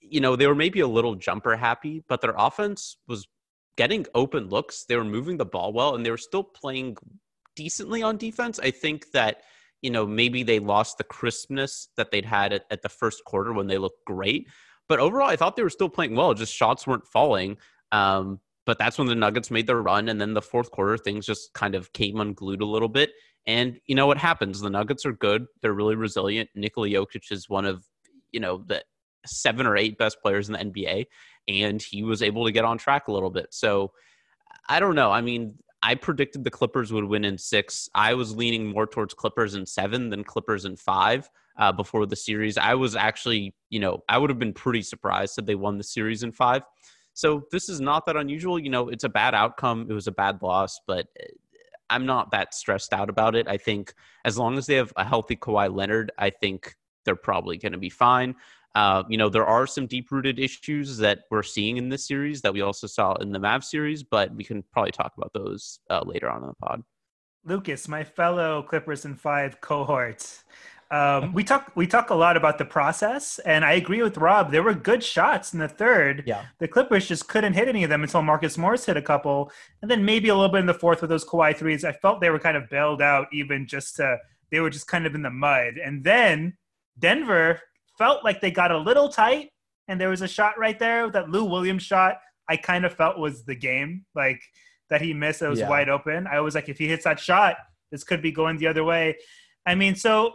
You 0.00 0.20
know, 0.20 0.36
they 0.36 0.46
were 0.46 0.54
maybe 0.54 0.80
a 0.80 0.86
little 0.86 1.14
jumper 1.14 1.54
happy, 1.56 2.02
but 2.08 2.22
their 2.22 2.34
offense 2.36 2.96
was 3.06 3.28
getting 3.76 4.06
open 4.14 4.48
looks. 4.48 4.84
They 4.84 4.96
were 4.96 5.04
moving 5.04 5.36
the 5.36 5.44
ball 5.44 5.72
well, 5.72 5.94
and 5.94 6.04
they 6.04 6.10
were 6.10 6.16
still 6.16 6.44
playing 6.44 6.96
decently 7.54 8.02
on 8.02 8.16
defense. 8.16 8.58
I 8.58 8.70
think 8.70 9.10
that 9.12 9.42
you 9.82 9.90
know 9.90 10.06
maybe 10.06 10.42
they 10.42 10.60
lost 10.60 10.96
the 10.96 11.04
crispness 11.04 11.88
that 11.96 12.10
they'd 12.10 12.24
had 12.24 12.54
at, 12.54 12.64
at 12.70 12.82
the 12.82 12.88
first 12.88 13.24
quarter 13.24 13.52
when 13.52 13.66
they 13.66 13.78
looked 13.78 14.04
great. 14.06 14.48
But 14.88 14.98
overall, 14.98 15.28
I 15.28 15.36
thought 15.36 15.56
they 15.56 15.62
were 15.62 15.70
still 15.70 15.88
playing 15.88 16.16
well. 16.16 16.34
Just 16.34 16.54
shots 16.54 16.86
weren't 16.86 17.06
falling. 17.06 17.58
Um, 17.92 18.40
but 18.64 18.78
that's 18.78 18.98
when 18.98 19.08
the 19.08 19.14
Nuggets 19.14 19.50
made 19.50 19.66
their 19.66 19.82
run, 19.82 20.08
and 20.08 20.20
then 20.20 20.34
the 20.34 20.42
fourth 20.42 20.70
quarter 20.70 20.96
things 20.96 21.26
just 21.26 21.52
kind 21.52 21.74
of 21.74 21.92
came 21.92 22.20
unglued 22.20 22.62
a 22.62 22.66
little 22.66 22.88
bit. 22.88 23.10
And 23.46 23.80
you 23.86 23.94
know 23.94 24.06
what 24.06 24.18
happens? 24.18 24.60
The 24.60 24.70
Nuggets 24.70 25.04
are 25.04 25.12
good. 25.12 25.46
They're 25.60 25.72
really 25.72 25.96
resilient. 25.96 26.50
Nikola 26.54 26.88
Jokic 26.88 27.32
is 27.32 27.48
one 27.48 27.64
of 27.64 27.84
you 28.30 28.40
know 28.40 28.62
the 28.66 28.84
seven 29.26 29.66
or 29.66 29.76
eight 29.76 29.98
best 29.98 30.20
players 30.22 30.48
in 30.48 30.54
the 30.54 30.58
NBA, 30.58 31.06
and 31.48 31.82
he 31.82 32.02
was 32.02 32.22
able 32.22 32.44
to 32.44 32.52
get 32.52 32.64
on 32.64 32.78
track 32.78 33.08
a 33.08 33.12
little 33.12 33.30
bit. 33.30 33.46
So 33.50 33.92
I 34.68 34.80
don't 34.80 34.94
know. 34.94 35.10
I 35.10 35.20
mean, 35.20 35.54
I 35.82 35.96
predicted 35.96 36.44
the 36.44 36.50
Clippers 36.50 36.92
would 36.92 37.04
win 37.04 37.24
in 37.24 37.36
six. 37.36 37.88
I 37.94 38.14
was 38.14 38.36
leaning 38.36 38.66
more 38.66 38.86
towards 38.86 39.14
Clippers 39.14 39.54
in 39.54 39.66
seven 39.66 40.10
than 40.10 40.22
Clippers 40.22 40.64
in 40.64 40.76
five 40.76 41.28
uh, 41.58 41.72
before 41.72 42.06
the 42.06 42.16
series. 42.16 42.56
I 42.56 42.74
was 42.74 42.94
actually, 42.94 43.54
you 43.68 43.80
know, 43.80 44.02
I 44.08 44.18
would 44.18 44.30
have 44.30 44.38
been 44.38 44.52
pretty 44.52 44.82
surprised 44.82 45.38
if 45.38 45.46
they 45.46 45.56
won 45.56 45.78
the 45.78 45.84
series 45.84 46.22
in 46.22 46.32
five. 46.32 46.62
So 47.14 47.44
this 47.50 47.68
is 47.68 47.80
not 47.80 48.06
that 48.06 48.16
unusual. 48.16 48.58
You 48.58 48.70
know, 48.70 48.88
it's 48.88 49.04
a 49.04 49.08
bad 49.08 49.34
outcome. 49.34 49.86
It 49.88 49.92
was 49.92 50.06
a 50.06 50.12
bad 50.12 50.40
loss, 50.42 50.80
but 50.86 51.08
uh, 51.20 51.26
I'm 51.90 52.06
not 52.06 52.30
that 52.30 52.54
stressed 52.54 52.92
out 52.92 53.10
about 53.10 53.34
it. 53.34 53.46
I 53.48 53.58
think 53.58 53.92
as 54.24 54.38
long 54.38 54.56
as 54.56 54.66
they 54.66 54.76
have 54.76 54.92
a 54.96 55.04
healthy 55.04 55.36
Kawhi 55.36 55.74
Leonard, 55.74 56.10
I 56.18 56.30
think 56.30 56.74
they're 57.04 57.16
probably 57.16 57.58
going 57.58 57.72
to 57.72 57.78
be 57.78 57.90
fine. 57.90 58.34
Uh, 58.74 59.02
you 59.08 59.18
know, 59.18 59.28
there 59.28 59.44
are 59.44 59.66
some 59.66 59.86
deep 59.86 60.10
rooted 60.10 60.38
issues 60.38 60.96
that 60.96 61.20
we're 61.30 61.42
seeing 61.42 61.76
in 61.76 61.90
this 61.90 62.06
series 62.06 62.40
that 62.40 62.54
we 62.54 62.62
also 62.62 62.86
saw 62.86 63.14
in 63.16 63.30
the 63.30 63.38
Mav 63.38 63.62
series, 63.64 64.02
but 64.02 64.34
we 64.34 64.44
can 64.44 64.64
probably 64.72 64.92
talk 64.92 65.12
about 65.16 65.32
those 65.34 65.80
uh, 65.90 66.00
later 66.04 66.30
on 66.30 66.42
in 66.42 66.48
the 66.48 66.54
pod. 66.54 66.82
Lucas, 67.44 67.88
my 67.88 68.04
fellow 68.04 68.62
Clippers 68.62 69.04
and 69.04 69.20
five 69.20 69.60
cohorts. 69.60 70.44
Um, 70.92 71.32
we 71.32 71.42
talk 71.42 71.72
we 71.74 71.86
talk 71.86 72.10
a 72.10 72.14
lot 72.14 72.36
about 72.36 72.58
the 72.58 72.66
process, 72.66 73.38
and 73.40 73.64
I 73.64 73.72
agree 73.72 74.02
with 74.02 74.18
Rob. 74.18 74.52
There 74.52 74.62
were 74.62 74.74
good 74.74 75.02
shots 75.02 75.54
in 75.54 75.58
the 75.58 75.66
third. 75.68 76.24
Yeah. 76.26 76.44
The 76.58 76.68
Clippers 76.68 77.08
just 77.08 77.28
couldn't 77.28 77.54
hit 77.54 77.66
any 77.66 77.82
of 77.82 77.88
them 77.88 78.02
until 78.02 78.20
Marcus 78.20 78.58
Morris 78.58 78.84
hit 78.84 78.98
a 78.98 79.02
couple, 79.02 79.50
and 79.80 79.90
then 79.90 80.04
maybe 80.04 80.28
a 80.28 80.34
little 80.34 80.50
bit 80.52 80.60
in 80.60 80.66
the 80.66 80.74
fourth 80.74 81.00
with 81.00 81.08
those 81.08 81.24
Kawhi 81.24 81.56
threes. 81.56 81.82
I 81.82 81.92
felt 81.92 82.20
they 82.20 82.28
were 82.28 82.38
kind 82.38 82.58
of 82.58 82.68
bailed 82.68 83.00
out, 83.00 83.28
even 83.32 83.66
just 83.66 83.96
to 83.96 84.18
they 84.50 84.60
were 84.60 84.68
just 84.68 84.86
kind 84.86 85.06
of 85.06 85.14
in 85.14 85.22
the 85.22 85.30
mud. 85.30 85.78
And 85.82 86.04
then 86.04 86.58
Denver 86.98 87.58
felt 87.96 88.22
like 88.22 88.42
they 88.42 88.50
got 88.50 88.70
a 88.70 88.76
little 88.76 89.08
tight, 89.08 89.48
and 89.88 89.98
there 89.98 90.10
was 90.10 90.20
a 90.20 90.28
shot 90.28 90.58
right 90.58 90.78
there 90.78 91.10
that 91.10 91.30
Lou 91.30 91.44
Williams 91.44 91.84
shot. 91.84 92.18
I 92.50 92.58
kind 92.58 92.84
of 92.84 92.92
felt 92.92 93.18
was 93.18 93.44
the 93.46 93.54
game, 93.54 94.04
like 94.14 94.42
that 94.90 95.00
he 95.00 95.14
missed. 95.14 95.40
It 95.40 95.48
was 95.48 95.60
Yeah. 95.60 95.70
wide 95.70 95.88
open. 95.88 96.26
I 96.26 96.40
was 96.40 96.54
like, 96.54 96.68
if 96.68 96.76
he 96.76 96.86
hits 96.86 97.04
that 97.04 97.18
shot, 97.18 97.56
this 97.90 98.04
could 98.04 98.20
be 98.20 98.30
going 98.30 98.58
the 98.58 98.66
other 98.66 98.84
way. 98.84 99.16
I 99.64 99.74
mean, 99.74 99.94
so 99.94 100.34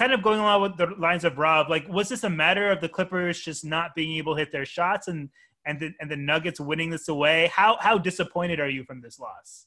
kind 0.00 0.14
of 0.14 0.22
going 0.22 0.40
along 0.40 0.62
with 0.62 0.76
the 0.78 0.86
lines 0.98 1.24
of 1.24 1.36
Rob, 1.36 1.68
like, 1.68 1.86
was 1.86 2.08
this 2.08 2.24
a 2.24 2.30
matter 2.30 2.70
of 2.70 2.80
the 2.80 2.88
Clippers 2.88 3.38
just 3.38 3.66
not 3.66 3.94
being 3.94 4.16
able 4.16 4.34
to 4.34 4.38
hit 4.38 4.50
their 4.50 4.64
shots 4.64 5.08
and 5.08 5.28
and 5.66 5.78
the 5.78 5.90
and 6.00 6.10
the 6.10 6.16
Nuggets 6.16 6.58
winning 6.58 6.88
this 6.88 7.08
away? 7.08 7.50
How 7.54 7.76
how 7.80 7.98
disappointed 7.98 8.60
are 8.60 8.68
you 8.68 8.82
from 8.84 9.02
this 9.02 9.18
loss? 9.20 9.66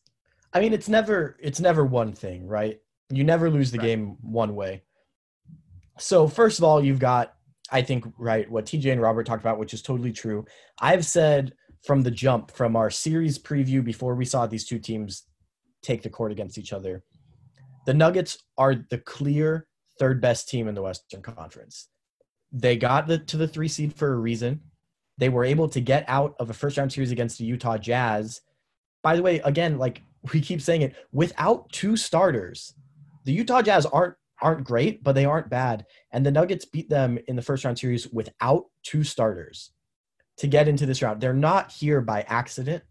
I 0.51 0.59
mean, 0.59 0.73
it's 0.73 0.89
never 0.89 1.37
it's 1.39 1.59
never 1.59 1.85
one 1.85 2.13
thing, 2.13 2.47
right? 2.47 2.79
You 3.11 3.23
never 3.23 3.51
lose 3.51 3.69
the 3.69 3.77
Right. 3.77 3.89
game 3.89 4.17
one 4.21 4.55
way. 4.55 4.81
So 5.99 6.27
first 6.27 6.57
of 6.57 6.63
all, 6.63 6.83
you've 6.83 6.99
got 6.99 7.35
I 7.71 7.83
think 7.83 8.05
right 8.17 8.49
what 8.49 8.65
TJ 8.65 8.91
and 8.91 9.01
Robert 9.01 9.27
talked 9.27 9.43
about, 9.43 9.59
which 9.59 9.73
is 9.75 9.83
totally 9.83 10.11
true. 10.11 10.45
I've 10.79 11.05
said 11.05 11.53
from 11.85 12.01
the 12.01 12.11
jump, 12.11 12.49
from 12.49 12.75
our 12.75 12.89
series 12.89 13.37
preview 13.37 13.83
before 13.83 14.15
we 14.15 14.25
saw 14.25 14.47
these 14.47 14.65
two 14.65 14.79
teams 14.79 15.27
take 15.83 16.01
the 16.01 16.09
court 16.09 16.31
against 16.31 16.57
each 16.57 16.73
other, 16.73 17.03
the 17.85 17.93
Nuggets 17.93 18.39
are 18.57 18.73
the 18.89 18.97
clear 18.97 19.67
third 19.99 20.21
best 20.21 20.49
team 20.49 20.67
in 20.67 20.75
the 20.75 20.81
Western 20.81 21.21
Conference. 21.21 21.87
They 22.51 22.77
got 22.77 23.07
the, 23.07 23.17
to 23.17 23.37
the 23.37 23.47
three 23.47 23.67
seed 23.67 23.93
for 23.93 24.13
a 24.13 24.17
reason. 24.17 24.61
They 25.17 25.29
were 25.29 25.45
able 25.45 25.67
to 25.69 25.81
get 25.81 26.05
out 26.07 26.35
of 26.39 26.49
a 26.49 26.53
first 26.53 26.77
round 26.77 26.91
series 26.91 27.11
against 27.11 27.37
the 27.37 27.45
Utah 27.45 27.77
Jazz. 27.77 28.41
By 29.01 29.15
the 29.15 29.21
way, 29.21 29.39
again, 29.39 29.77
like 29.77 30.01
we 30.31 30.41
keep 30.41 30.61
saying 30.61 30.81
it, 30.81 30.95
without 31.11 31.71
two 31.71 31.97
starters, 31.97 32.73
the 33.25 33.33
Utah 33.33 33.61
Jazz 33.61 33.85
aren't 33.85 34.15
aren't 34.41 34.65
great, 34.65 35.03
but 35.03 35.13
they 35.13 35.25
aren't 35.25 35.49
bad. 35.49 35.85
And 36.11 36.25
the 36.25 36.31
Nuggets 36.31 36.65
beat 36.65 36.89
them 36.89 37.17
in 37.27 37.35
the 37.35 37.41
first 37.41 37.63
round 37.63 37.79
series 37.79 38.09
without 38.09 38.65
two 38.83 39.03
starters 39.03 39.71
to 40.37 40.47
get 40.47 40.67
into 40.67 40.85
this 40.85 41.01
round. 41.01 41.21
They're 41.21 41.33
not 41.33 41.71
here 41.71 42.01
by 42.01 42.23
accident. 42.23 42.83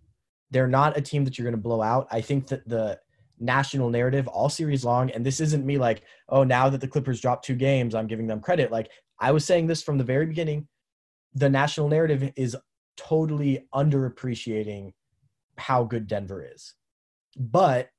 They're 0.50 0.68
not 0.68 0.96
a 0.96 1.02
team 1.02 1.24
that 1.24 1.36
you're 1.36 1.44
going 1.44 1.56
to 1.56 1.60
blow 1.60 1.82
out. 1.82 2.08
I 2.10 2.20
think 2.20 2.46
that 2.48 2.66
the 2.68 2.98
national 3.42 3.90
narrative 3.90 4.28
all 4.28 4.48
series 4.48 4.84
long, 4.84 5.10
and 5.10 5.26
this 5.26 5.40
isn't 5.40 5.66
me 5.66 5.76
like, 5.76 6.02
oh, 6.28 6.44
now 6.44 6.68
that 6.68 6.80
the 6.80 6.88
Clippers 6.88 7.20
dropped 7.20 7.44
two 7.44 7.56
games, 7.56 7.94
I'm 7.94 8.06
giving 8.06 8.26
them 8.26 8.40
credit. 8.40 8.70
Like 8.70 8.90
I 9.18 9.32
was 9.32 9.44
saying 9.44 9.66
this 9.66 9.82
from 9.82 9.98
the 9.98 10.04
very 10.04 10.26
beginning. 10.26 10.68
The 11.34 11.50
national 11.50 11.88
narrative 11.88 12.32
is 12.36 12.56
totally 12.96 13.66
underappreciating 13.74 14.92
how 15.58 15.84
good 15.84 16.06
Denver 16.06 16.46
is. 16.54 16.74
But 17.36 17.90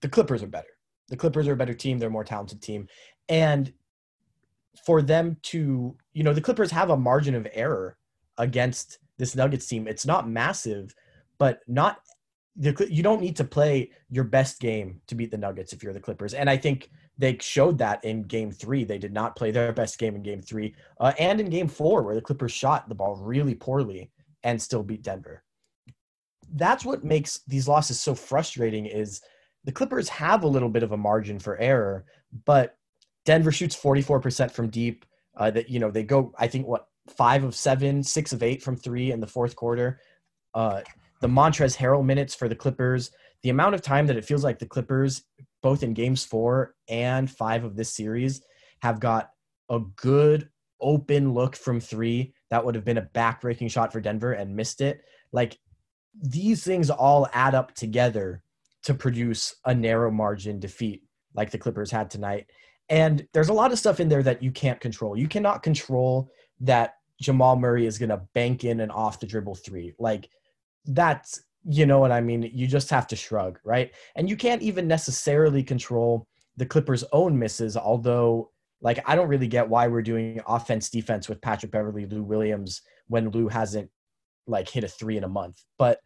the 0.00 0.08
Clippers 0.08 0.42
are 0.42 0.48
better. 0.48 0.66
The 1.08 1.16
Clippers 1.16 1.46
are 1.48 1.52
a 1.52 1.56
better 1.56 1.74
team. 1.74 1.98
They're 1.98 2.08
a 2.08 2.12
more 2.12 2.24
talented 2.24 2.62
team. 2.62 2.88
And 3.28 3.72
for 4.84 5.02
them 5.02 5.36
to, 5.42 5.96
you 6.12 6.22
know, 6.22 6.32
the 6.32 6.40
Clippers 6.40 6.70
have 6.70 6.90
a 6.90 6.96
margin 6.96 7.34
of 7.34 7.46
error 7.52 7.96
against 8.38 8.98
this 9.18 9.36
Nuggets 9.36 9.66
team. 9.66 9.86
It's 9.86 10.06
not 10.06 10.28
massive, 10.28 10.94
but 11.38 11.60
not 11.68 11.98
you 12.56 13.02
don't 13.02 13.20
need 13.20 13.36
to 13.36 13.44
play 13.44 13.90
your 14.10 14.24
best 14.24 14.60
game 14.60 15.00
to 15.06 15.14
beat 15.14 15.30
the 15.30 15.38
Nuggets 15.38 15.72
if 15.72 15.82
you're 15.82 15.94
the 15.94 16.00
Clippers. 16.00 16.34
And 16.34 16.50
I 16.50 16.56
think 16.56 16.90
they 17.16 17.38
showed 17.40 17.78
that 17.78 18.04
in 18.04 18.22
game 18.22 18.50
three. 18.50 18.84
They 18.84 18.98
did 18.98 19.12
not 19.12 19.36
play 19.36 19.50
their 19.50 19.72
best 19.72 19.98
game 19.98 20.14
in 20.16 20.22
game 20.22 20.42
three 20.42 20.74
uh, 21.00 21.12
and 21.18 21.40
in 21.40 21.48
game 21.48 21.68
four, 21.68 22.02
where 22.02 22.14
the 22.14 22.20
Clippers 22.20 22.52
shot 22.52 22.88
the 22.88 22.94
ball 22.94 23.16
really 23.16 23.54
poorly 23.54 24.10
and 24.42 24.60
still 24.60 24.82
beat 24.82 25.02
Denver. 25.02 25.42
That's 26.54 26.84
what 26.84 27.04
makes 27.04 27.40
these 27.46 27.68
losses 27.68 28.00
so 28.00 28.14
frustrating 28.14 28.84
is 28.86 29.22
the 29.64 29.72
Clippers 29.72 30.08
have 30.10 30.42
a 30.42 30.48
little 30.48 30.68
bit 30.68 30.82
of 30.82 30.92
a 30.92 30.96
margin 30.96 31.38
for 31.38 31.56
error, 31.58 32.04
but 32.44 32.76
Denver 33.24 33.52
shoots 33.52 33.76
44% 33.76 34.50
from 34.50 34.68
deep. 34.68 35.04
Uh, 35.34 35.50
that 35.50 35.70
you 35.70 35.80
know 35.80 35.90
they 35.90 36.02
go, 36.02 36.34
I 36.38 36.46
think 36.46 36.66
what 36.66 36.88
five 37.08 37.42
of 37.42 37.54
seven, 37.54 38.02
six 38.02 38.34
of 38.34 38.42
eight 38.42 38.62
from 38.62 38.76
three 38.76 39.12
in 39.12 39.20
the 39.20 39.26
fourth 39.26 39.56
quarter. 39.56 39.98
Uh, 40.52 40.82
the 41.22 41.28
Montrezl 41.28 41.78
Harrell 41.78 42.04
minutes 42.04 42.34
for 42.34 42.48
the 42.48 42.54
Clippers, 42.54 43.10
the 43.42 43.50
amount 43.50 43.74
of 43.74 43.80
time 43.80 44.06
that 44.08 44.16
it 44.16 44.24
feels 44.24 44.44
like 44.44 44.58
the 44.58 44.66
Clippers, 44.66 45.22
both 45.62 45.82
in 45.82 45.94
games 45.94 46.24
four 46.24 46.74
and 46.88 47.30
five 47.30 47.64
of 47.64 47.76
this 47.76 47.94
series, 47.94 48.42
have 48.82 49.00
got 49.00 49.30
a 49.70 49.78
good 49.96 50.50
open 50.80 51.32
look 51.32 51.54
from 51.54 51.80
three 51.80 52.34
that 52.50 52.64
would 52.64 52.74
have 52.74 52.84
been 52.84 52.98
a 52.98 53.08
backbreaking 53.14 53.70
shot 53.70 53.92
for 53.92 54.00
Denver 54.00 54.32
and 54.32 54.54
missed 54.54 54.80
it. 54.80 55.00
Like 55.32 55.56
these 56.20 56.64
things 56.64 56.90
all 56.90 57.28
add 57.32 57.54
up 57.54 57.72
together 57.74 58.42
to 58.82 58.92
produce 58.92 59.54
a 59.64 59.72
narrow 59.72 60.10
margin 60.10 60.58
defeat 60.58 61.04
like 61.34 61.52
the 61.52 61.58
Clippers 61.58 61.92
had 61.92 62.10
tonight. 62.10 62.46
And 62.88 63.26
there's 63.32 63.48
a 63.48 63.54
lot 63.54 63.70
of 63.70 63.78
stuff 63.78 64.00
in 64.00 64.08
there 64.08 64.24
that 64.24 64.42
you 64.42 64.50
can't 64.50 64.80
control. 64.80 65.16
You 65.16 65.28
cannot 65.28 65.62
control 65.62 66.28
that 66.60 66.96
Jamal 67.20 67.54
Murray 67.54 67.86
is 67.86 67.96
going 67.96 68.08
to 68.08 68.22
bank 68.34 68.64
in 68.64 68.80
and 68.80 68.90
off 68.90 69.20
the 69.20 69.26
dribble 69.26 69.54
three. 69.54 69.94
Like 70.00 70.28
that's, 70.86 71.42
you 71.64 71.86
know 71.86 71.98
what 72.00 72.12
I 72.12 72.20
mean? 72.20 72.42
You 72.42 72.66
just 72.66 72.90
have 72.90 73.06
to 73.08 73.16
shrug, 73.16 73.58
right? 73.64 73.92
And 74.16 74.28
you 74.28 74.36
can't 74.36 74.62
even 74.62 74.88
necessarily 74.88 75.62
control 75.62 76.26
the 76.56 76.66
Clippers' 76.66 77.04
own 77.12 77.38
misses, 77.38 77.76
although, 77.76 78.50
like, 78.80 78.98
I 79.06 79.14
don't 79.14 79.28
really 79.28 79.46
get 79.46 79.68
why 79.68 79.86
we're 79.86 80.02
doing 80.02 80.40
offense 80.46 80.90
defense 80.90 81.28
with 81.28 81.40
Patrick 81.40 81.72
Beverley, 81.72 82.06
Lou 82.06 82.22
Williams, 82.22 82.82
when 83.06 83.30
Lou 83.30 83.48
hasn't, 83.48 83.90
like, 84.46 84.68
hit 84.68 84.84
a 84.84 84.88
three 84.88 85.16
in 85.16 85.24
a 85.24 85.28
month. 85.28 85.62
But 85.78 86.00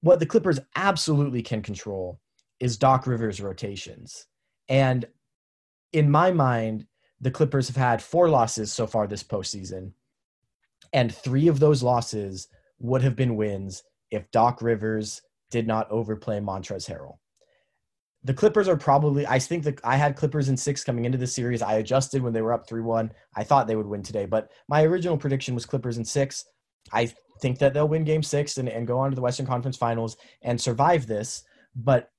what 0.00 0.18
the 0.18 0.26
Clippers 0.26 0.58
absolutely 0.76 1.42
can 1.42 1.62
control 1.62 2.20
is 2.60 2.76
Doc 2.76 3.06
Rivers' 3.06 3.40
rotations. 3.40 4.26
And 4.68 5.06
in 5.92 6.10
my 6.10 6.32
mind, 6.32 6.86
the 7.20 7.30
Clippers 7.30 7.68
have 7.68 7.76
had 7.76 8.02
four 8.02 8.28
losses 8.28 8.72
so 8.72 8.86
far 8.86 9.06
this 9.06 9.22
postseason, 9.22 9.92
and 10.92 11.14
three 11.14 11.48
of 11.48 11.60
those 11.60 11.82
losses 11.82 12.48
would 12.78 13.02
have 13.02 13.16
been 13.16 13.36
wins 13.36 13.82
if 14.10 14.30
Doc 14.30 14.62
Rivers 14.62 15.22
did 15.50 15.66
not 15.66 15.90
overplay 15.90 16.40
Montrezl 16.40 16.90
Harrell. 16.90 17.18
The 18.24 18.34
Clippers 18.34 18.68
are 18.68 18.76
probably, 18.76 19.26
I 19.26 19.38
think 19.38 19.64
that 19.64 19.80
I 19.84 19.96
had 19.96 20.16
Clippers 20.16 20.48
in 20.48 20.56
six 20.56 20.82
coming 20.82 21.04
into 21.04 21.18
the 21.18 21.26
series. 21.26 21.60
I 21.60 21.74
adjusted 21.74 22.22
when 22.22 22.32
they 22.32 22.40
were 22.40 22.54
up 22.54 22.66
3 22.66 22.80
1. 22.80 23.12
I 23.36 23.44
thought 23.44 23.66
they 23.66 23.76
would 23.76 23.86
win 23.86 24.02
today, 24.02 24.24
but 24.24 24.50
my 24.68 24.82
original 24.84 25.18
prediction 25.18 25.54
was 25.54 25.66
Clippers 25.66 25.98
in 25.98 26.04
six. 26.04 26.44
I 26.92 27.12
think 27.40 27.58
that 27.58 27.74
they'll 27.74 27.88
win 27.88 28.04
game 28.04 28.22
six 28.22 28.56
and, 28.56 28.68
and 28.68 28.86
go 28.86 28.98
on 28.98 29.10
to 29.10 29.14
the 29.14 29.22
Western 29.22 29.46
Conference 29.46 29.76
Finals 29.76 30.16
and 30.42 30.58
survive 30.58 31.06
this. 31.06 31.44
But 31.76 32.10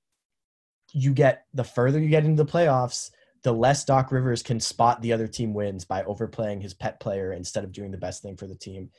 you 0.94 1.14
get 1.14 1.46
the 1.54 1.64
further 1.64 2.00
you 2.00 2.10
get 2.10 2.26
into 2.26 2.44
the 2.44 2.52
playoffs, 2.52 3.10
the 3.44 3.52
less 3.52 3.84
Doc 3.84 4.12
Rivers 4.12 4.42
can 4.42 4.60
spot 4.60 5.02
the 5.02 5.14
other 5.14 5.28
team 5.28 5.54
wins 5.54 5.86
by 5.86 6.04
overplaying 6.04 6.62
his 6.62 6.74
pet 6.74 7.00
player 7.00 7.34
instead 7.34 7.64
of 7.64 7.72
doing 7.72 7.92
the 7.92 7.98
best 7.98 8.22
thing 8.22 8.38
for 8.38 8.48
the 8.48 8.56
team. 8.56 8.90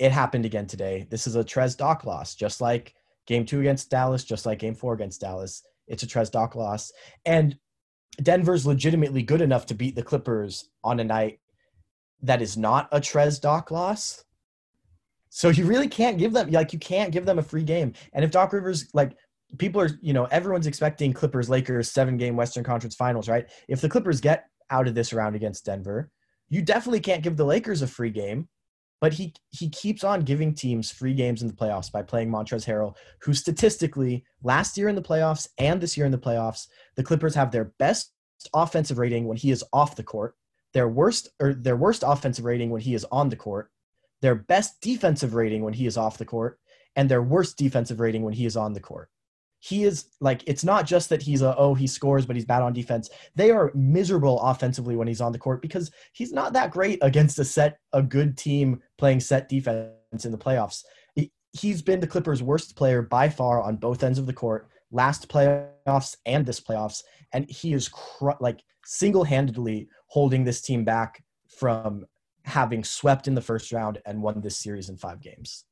It 0.00 0.12
happened 0.12 0.46
again 0.46 0.66
today. 0.66 1.06
This 1.10 1.26
is 1.26 1.36
a 1.36 1.44
Trez 1.44 1.76
Doc 1.76 2.04
loss, 2.04 2.34
just 2.34 2.62
like 2.62 2.94
game 3.26 3.44
two 3.44 3.60
against 3.60 3.90
Dallas, 3.90 4.24
just 4.24 4.46
like 4.46 4.58
game 4.58 4.74
four 4.74 4.94
against 4.94 5.20
Dallas. 5.20 5.62
It's 5.86 6.02
a 6.02 6.06
Trez 6.06 6.30
Doc 6.30 6.54
loss. 6.54 6.90
And 7.26 7.58
Denver's 8.22 8.64
legitimately 8.64 9.22
good 9.22 9.42
enough 9.42 9.66
to 9.66 9.74
beat 9.74 9.94
the 9.94 10.02
Clippers 10.02 10.70
on 10.82 11.00
a 11.00 11.04
night 11.04 11.38
that 12.22 12.40
is 12.40 12.56
not 12.56 12.88
a 12.92 12.98
Trez 12.98 13.38
Doc 13.42 13.70
loss. 13.70 14.24
So 15.28 15.50
you 15.50 15.66
really 15.66 15.86
can't 15.86 16.16
give 16.16 16.32
them 16.32 16.50
like 16.50 16.72
you 16.72 16.78
can't 16.78 17.12
give 17.12 17.26
them 17.26 17.38
a 17.38 17.42
free 17.42 17.62
game. 17.62 17.92
And 18.14 18.24
if 18.24 18.30
Doc 18.30 18.54
Rivers 18.54 18.88
like 18.94 19.16
people 19.58 19.82
are, 19.82 19.90
you 20.00 20.14
know, 20.14 20.24
everyone's 20.24 20.66
expecting 20.66 21.12
Clippers 21.12 21.50
Lakers 21.50 21.92
seven 21.92 22.16
game 22.16 22.36
Western 22.36 22.64
Conference 22.64 22.96
Finals, 22.96 23.28
right? 23.28 23.46
If 23.68 23.82
the 23.82 23.88
Clippers 23.90 24.22
get 24.22 24.46
out 24.70 24.88
of 24.88 24.94
this 24.94 25.12
round 25.12 25.36
against 25.36 25.66
Denver, 25.66 26.10
you 26.48 26.62
definitely 26.62 27.00
can't 27.00 27.22
give 27.22 27.36
the 27.36 27.44
Lakers 27.44 27.82
a 27.82 27.86
free 27.86 28.10
game. 28.10 28.48
But 29.00 29.14
he 29.14 29.34
he 29.50 29.68
keeps 29.70 30.04
on 30.04 30.22
giving 30.22 30.54
teams 30.54 30.90
free 30.90 31.14
games 31.14 31.42
in 31.42 31.48
the 31.48 31.54
playoffs 31.54 31.90
by 31.90 32.02
playing 32.02 32.30
Montrezl 32.30 32.66
Harrell, 32.66 32.96
who 33.22 33.32
statistically 33.32 34.24
last 34.42 34.76
year 34.76 34.88
in 34.88 34.94
the 34.94 35.02
playoffs 35.02 35.48
and 35.58 35.80
this 35.80 35.96
year 35.96 36.04
in 36.04 36.12
the 36.12 36.18
playoffs, 36.18 36.66
the 36.96 37.02
Clippers 37.02 37.34
have 37.34 37.50
their 37.50 37.72
best 37.78 38.12
offensive 38.54 38.98
rating 38.98 39.26
when 39.26 39.36
he 39.36 39.50
is 39.50 39.64
off 39.72 39.96
the 39.96 40.02
court, 40.02 40.34
their 40.74 40.88
worst 40.88 41.28
or 41.40 41.54
their 41.54 41.76
worst 41.76 42.04
offensive 42.06 42.44
rating 42.44 42.70
when 42.70 42.82
he 42.82 42.94
is 42.94 43.06
on 43.10 43.30
the 43.30 43.36
court, 43.36 43.70
their 44.20 44.34
best 44.34 44.80
defensive 44.82 45.34
rating 45.34 45.62
when 45.62 45.74
he 45.74 45.86
is 45.86 45.96
off 45.96 46.18
the 46.18 46.24
court, 46.24 46.58
and 46.94 47.10
their 47.10 47.22
worst 47.22 47.56
defensive 47.56 48.00
rating 48.00 48.22
when 48.22 48.34
he 48.34 48.44
is 48.44 48.56
on 48.56 48.74
the 48.74 48.80
court. 48.80 49.08
He 49.60 49.84
is 49.84 50.06
like 50.20 50.42
it's 50.46 50.64
not 50.64 50.86
just 50.86 51.10
that 51.10 51.22
he's 51.22 51.42
a 51.42 51.54
oh 51.56 51.74
he 51.74 51.86
scores 51.86 52.26
but 52.26 52.34
he's 52.34 52.46
bad 52.46 52.62
on 52.62 52.72
defense. 52.72 53.10
They 53.34 53.50
are 53.50 53.70
miserable 53.74 54.40
offensively 54.40 54.96
when 54.96 55.06
he's 55.06 55.20
on 55.20 55.32
the 55.32 55.38
court 55.38 55.60
because 55.62 55.90
he's 56.12 56.32
not 56.32 56.54
that 56.54 56.70
great 56.70 56.98
against 57.02 57.38
a 57.38 57.44
set 57.44 57.78
a 57.92 58.02
good 58.02 58.36
team 58.36 58.82
playing 58.96 59.20
set 59.20 59.48
defense 59.48 60.24
in 60.24 60.32
the 60.32 60.38
playoffs. 60.38 60.82
He's 61.52 61.82
been 61.82 62.00
the 62.00 62.06
Clippers' 62.06 62.42
worst 62.42 62.76
player 62.76 63.02
by 63.02 63.28
far 63.28 63.60
on 63.60 63.76
both 63.76 64.04
ends 64.04 64.20
of 64.20 64.26
the 64.26 64.32
court, 64.32 64.68
last 64.92 65.28
playoffs 65.28 66.16
and 66.24 66.46
this 66.46 66.60
playoffs, 66.60 67.02
and 67.32 67.48
he 67.50 67.72
is 67.72 67.88
cr- 67.88 68.30
like 68.40 68.62
single-handedly 68.84 69.88
holding 70.06 70.44
this 70.44 70.60
team 70.60 70.84
back 70.84 71.24
from 71.58 72.06
having 72.44 72.84
swept 72.84 73.26
in 73.26 73.34
the 73.34 73.40
first 73.40 73.72
round 73.72 73.98
and 74.06 74.22
won 74.22 74.40
this 74.40 74.58
series 74.58 74.88
in 74.88 74.96
five 74.96 75.20
games. 75.20 75.64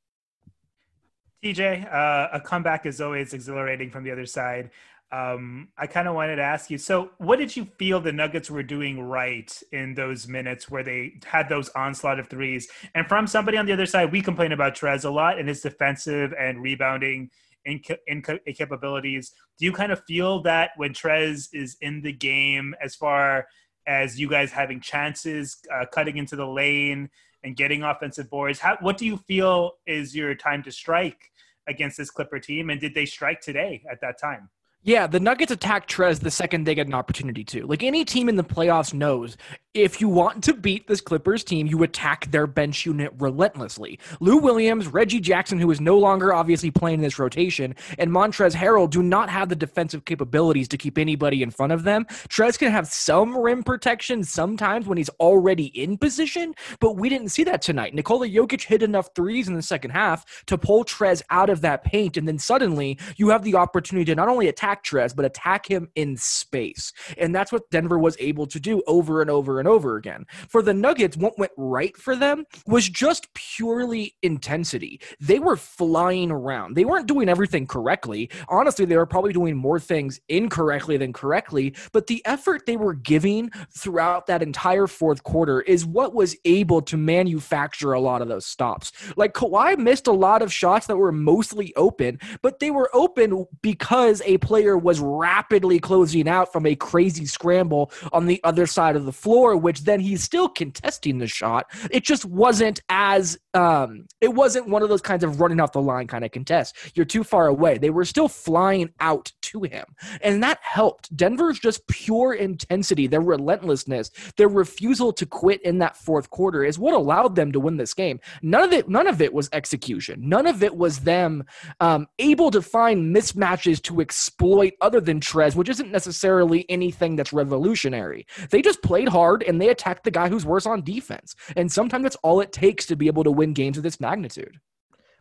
TJ, 1.45 1.92
uh, 1.92 2.28
a 2.33 2.40
comeback 2.40 2.85
is 2.87 3.00
always 3.00 3.33
exhilarating 3.33 3.90
from 3.90 4.04
the 4.04 4.11
other 4.11 4.26
side. 4.26 4.71
Um, 5.11 5.68
I 5.78 5.87
kind 5.87 6.07
of 6.07 6.14
wanted 6.14 6.37
to 6.37 6.42
ask 6.42 6.68
you 6.71 6.76
so, 6.76 7.11
what 7.18 7.38
did 7.38 7.57
you 7.57 7.64
feel 7.78 8.00
the 8.00 8.12
Nuggets 8.12 8.50
were 8.50 8.62
doing 8.62 9.00
right 9.00 9.50
in 9.73 9.95
those 9.95 10.28
minutes 10.28 10.68
where 10.68 10.83
they 10.83 11.14
had 11.25 11.49
those 11.49 11.71
onslaught 11.71 12.18
of 12.18 12.28
threes? 12.28 12.68
And 12.95 13.07
from 13.07 13.26
somebody 13.26 13.57
on 13.57 13.64
the 13.64 13.73
other 13.73 13.87
side, 13.87 14.12
we 14.12 14.21
complain 14.21 14.52
about 14.52 14.75
Trez 14.75 15.04
a 15.04 15.11
lot 15.11 15.38
and 15.38 15.49
his 15.49 15.62
defensive 15.62 16.35
and 16.38 16.61
rebounding 16.61 17.30
incapabilities. 17.66 19.30
Do 19.59 19.64
you 19.64 19.73
kind 19.73 19.92
of 19.92 20.02
feel 20.07 20.42
that 20.42 20.71
when 20.76 20.92
Trez 20.92 21.49
is 21.52 21.76
in 21.80 22.02
the 22.02 22.12
game, 22.12 22.75
as 22.83 22.95
far 22.95 23.47
as 23.87 24.21
you 24.21 24.28
guys 24.28 24.52
having 24.52 24.80
chances, 24.80 25.59
uh, 25.75 25.87
cutting 25.90 26.18
into 26.18 26.37
the 26.37 26.47
lane 26.47 27.09
and 27.49 27.57
getting 27.57 27.83
offensive 27.83 28.28
boards. 28.28 28.59
How, 28.59 28.76
what 28.81 28.99
do 28.99 29.07
you 29.07 29.17
feel 29.17 29.73
is 29.87 30.14
your 30.14 30.35
time 30.35 30.62
to 30.64 30.71
strike 30.71 31.33
against 31.67 31.97
this 31.97 32.11
Clipper 32.11 32.38
team? 32.38 32.69
And 32.69 32.78
did 32.78 32.95
they 32.95 33.07
strike 33.07 33.40
today 33.40 33.83
at 33.90 34.02
that 34.02 34.21
time? 34.21 34.50
Yeah, 34.85 35.09
the 35.09 35.19
Nuggets 35.21 35.51
attack 35.51 35.89
Trez 35.89 36.21
the 36.21 36.31
second 36.31 36.65
they 36.65 36.75
get 36.75 36.87
an 36.87 36.95
opportunity 36.95 37.45
to. 37.45 37.67
Like 37.67 37.83
any 37.83 38.05
team 38.05 38.29
in 38.29 38.37
the 38.37 38.45
playoffs 38.45 38.95
knows, 38.95 39.37
if 39.75 40.01
you 40.01 40.09
want 40.09 40.43
to 40.45 40.55
beat 40.55 40.87
this 40.87 41.01
Clippers 41.01 41.45
team, 41.45 41.67
you 41.67 41.83
attack 41.83 42.31
their 42.31 42.47
bench 42.47 42.87
unit 42.87 43.13
relentlessly. 43.19 43.99
Lou 44.21 44.39
Williams, 44.39 44.87
Reggie 44.87 45.21
Jackson, 45.21 45.59
who 45.59 45.71
is 45.71 45.81
no 45.81 45.99
longer 45.99 46.33
obviously 46.33 46.71
playing 46.71 46.97
in 46.97 47.03
this 47.03 47.19
rotation, 47.19 47.75
and 47.99 48.11
Montrezl 48.11 48.55
Harrell 48.55 48.89
do 48.89 49.03
not 49.03 49.29
have 49.29 49.49
the 49.49 49.57
defensive 49.57 50.05
capabilities 50.05 50.69
to 50.69 50.79
keep 50.79 50.97
anybody 50.97 51.43
in 51.43 51.51
front 51.51 51.73
of 51.73 51.83
them. 51.83 52.07
Trez 52.29 52.59
can 52.59 52.71
have 52.73 52.87
some 52.87 53.37
rim 53.37 53.63
protection 53.63 54.25
sometimes 54.25 54.87
when 54.87 54.97
he's 54.97 55.11
already 55.21 55.67
in 55.81 55.99
position, 55.99 56.55
but 56.81 56.97
we 56.97 57.09
didn't 57.09 57.29
see 57.29 57.45
that 57.45 57.62
tonight. 57.62 57.95
Nikola 57.95 58.29
Jokic 58.29 58.62
hit 58.62 58.83
enough 58.83 59.11
threes 59.14 59.49
in 59.49 59.55
the 59.55 59.62
second 59.62 59.91
half 59.91 60.45
to 60.47 60.57
pull 60.57 60.85
Trez 60.85 61.21
out 61.31 61.51
of 61.51 61.61
that 61.62 61.85
paint, 61.85 62.17
and 62.17 62.27
then 62.27 62.38
suddenly 62.38 62.99
you 63.17 63.29
have 63.29 63.43
the 63.43 63.57
opportunity 63.57 64.07
to 64.07 64.14
not 64.14 64.29
only 64.29 64.49
attack 64.49 64.67
Trez, 64.76 65.14
but 65.14 65.24
attack 65.24 65.66
him 65.68 65.88
in 65.94 66.16
space. 66.16 66.92
And 67.16 67.35
that's 67.35 67.52
what 67.52 67.70
Denver 67.70 67.98
was 67.98 68.16
able 68.18 68.46
to 68.46 68.61
do 68.61 68.83
over 68.87 69.20
and 69.20 69.31
over 69.31 69.59
and 69.59 69.68
over 69.68 69.96
again. 69.96 70.26
For 70.48 70.62
the 70.62 70.74
Nuggets, 70.74 71.16
what 71.16 71.38
went 71.38 71.52
right 71.57 71.96
for 71.96 72.16
them 72.16 72.44
was 72.66 72.88
just 72.88 73.33
purely 73.35 74.16
intensity. 74.22 75.00
They 75.20 75.38
were 75.38 75.57
flying 75.57 76.31
around. 76.31 76.74
They 76.74 76.85
weren't 76.85 77.09
doing 77.09 77.28
everything 77.28 77.66
correctly. 77.66 78.31
Honestly, 78.48 78.85
they 78.85 78.96
were 78.96 79.07
probably 79.07 79.33
doing 79.33 79.57
more 79.57 79.81
things 79.81 80.20
incorrectly 80.28 80.96
than 80.96 81.12
correctly, 81.12 81.74
but 81.92 82.07
the 82.07 82.22
effort 82.24 82.66
they 82.66 82.76
were 82.76 82.94
giving 82.94 83.50
throughout 83.76 84.26
that 84.26 84.42
entire 84.42 84.87
fourth 84.87 85.22
quarter 85.22 85.61
is 85.62 85.85
what 85.85 86.14
was 86.14 86.37
able 86.44 86.83
to 86.83 86.96
manufacture 86.96 87.92
a 87.92 88.00
lot 88.00 88.22
of 88.22 88.28
those 88.28 88.46
stops. 88.46 88.92
Like 89.16 89.35
Kawhi 89.35 89.78
missed 89.78 90.07
a 90.07 90.12
lot 90.12 90.42
of 90.42 90.52
shots 90.52 90.87
that 90.87 90.96
were 90.96 91.12
mostly 91.12 91.74
open, 91.76 92.18
but 92.42 92.59
they 92.59 92.70
were 92.70 92.90
open 92.92 93.46
because 93.62 94.22
a 94.24 94.38
player 94.59 94.77
was 94.77 94.99
rapidly 94.99 95.79
closing 95.79 96.29
out 96.29 96.53
from 96.53 96.66
a 96.66 96.75
crazy 96.75 97.25
scramble 97.27 97.92
on 98.12 98.27
the 98.27 98.40
other 98.42 98.66
side 98.66 98.97
of 98.97 99.05
the 99.05 99.12
floor, 99.12 99.57
which 99.57 99.83
then 99.83 100.01
he's 100.01 100.21
still 100.21 100.49
contesting 100.49 101.18
the 101.18 101.29
shot. 101.29 101.66
It 101.92 102.03
just 102.03 102.25
wasn't 102.25 102.81
as 102.88 103.38
um, 103.55 104.07
it 104.21 104.35
wasn't 104.35 104.68
one 104.68 104.83
of 104.83 104.88
those 104.88 105.01
kinds 105.01 105.23
of 105.23 105.40
running 105.40 105.61
off 105.61 105.71
the 105.71 105.81
line 105.81 106.09
kind 106.09 106.25
of 106.25 106.33
contests. 106.33 106.90
You're 106.97 107.07
too 107.07 107.23
far 107.23 107.47
away. 107.47 107.79
They 107.79 107.90
were 107.90 108.05
still 108.05 108.29
flying 108.29 108.90
out 108.99 109.31
to 109.42 109.62
him, 109.62 109.85
and 110.23 110.42
that 110.42 110.59
helped. 110.62 111.16
Denver's 111.16 111.61
just 111.61 111.87
pure 111.87 112.35
intensity, 112.35 113.07
their 113.07 113.21
relentlessness, 113.21 114.11
their 114.37 114.49
refusal 114.49 115.12
to 115.12 115.25
quit 115.25 115.62
in 115.62 115.79
that 115.79 115.97
fourth 115.97 116.31
quarter 116.31 116.64
is 116.64 116.81
what 116.81 116.94
allowed 116.94 117.37
them 117.37 117.53
to 117.53 117.61
win 117.61 117.77
this 117.77 117.94
game. 117.94 118.18
None 118.42 118.64
of 118.64 118.73
it, 118.73 118.88
none 118.88 119.07
of 119.07 119.23
it 119.23 119.33
was 119.33 119.49
execution. 119.53 120.29
None 120.29 120.49
of 120.49 120.64
it 120.64 120.77
was 120.77 121.01
them 121.01 121.44
um, 121.79 122.09
able 122.18 122.51
to 122.51 122.61
find 122.61 123.14
mismatches 123.14 123.81
to 123.83 124.01
exploit 124.01 124.48
other 124.81 125.01
than 125.01 125.21
Trez, 125.21 125.55
which 125.55 125.69
isn't 125.69 125.91
necessarily 125.91 126.69
anything 126.69 127.17
that's 127.17 127.33
revolutionary. 127.33 128.27
They 128.51 128.63
just 128.63 128.83
played 128.83 129.09
hard 129.09 129.43
and 129.43 129.61
they 129.61 129.69
attacked 129.69 130.05
the 130.05 130.11
guy 130.11 130.29
who's 130.29 130.47
worse 130.47 130.67
on 130.67 130.83
defense. 130.83 131.35
And 131.57 131.71
sometimes 131.71 132.03
that's 132.05 132.17
all 132.17 132.41
it 132.41 132.53
takes 132.53 132.87
to 132.87 132.97
be 132.97 133.07
able 133.07 133.25
to 133.25 133.31
win 133.31 133.53
games 133.53 133.77
of 133.77 133.83
this 133.83 134.01
magnitude. 134.01 134.59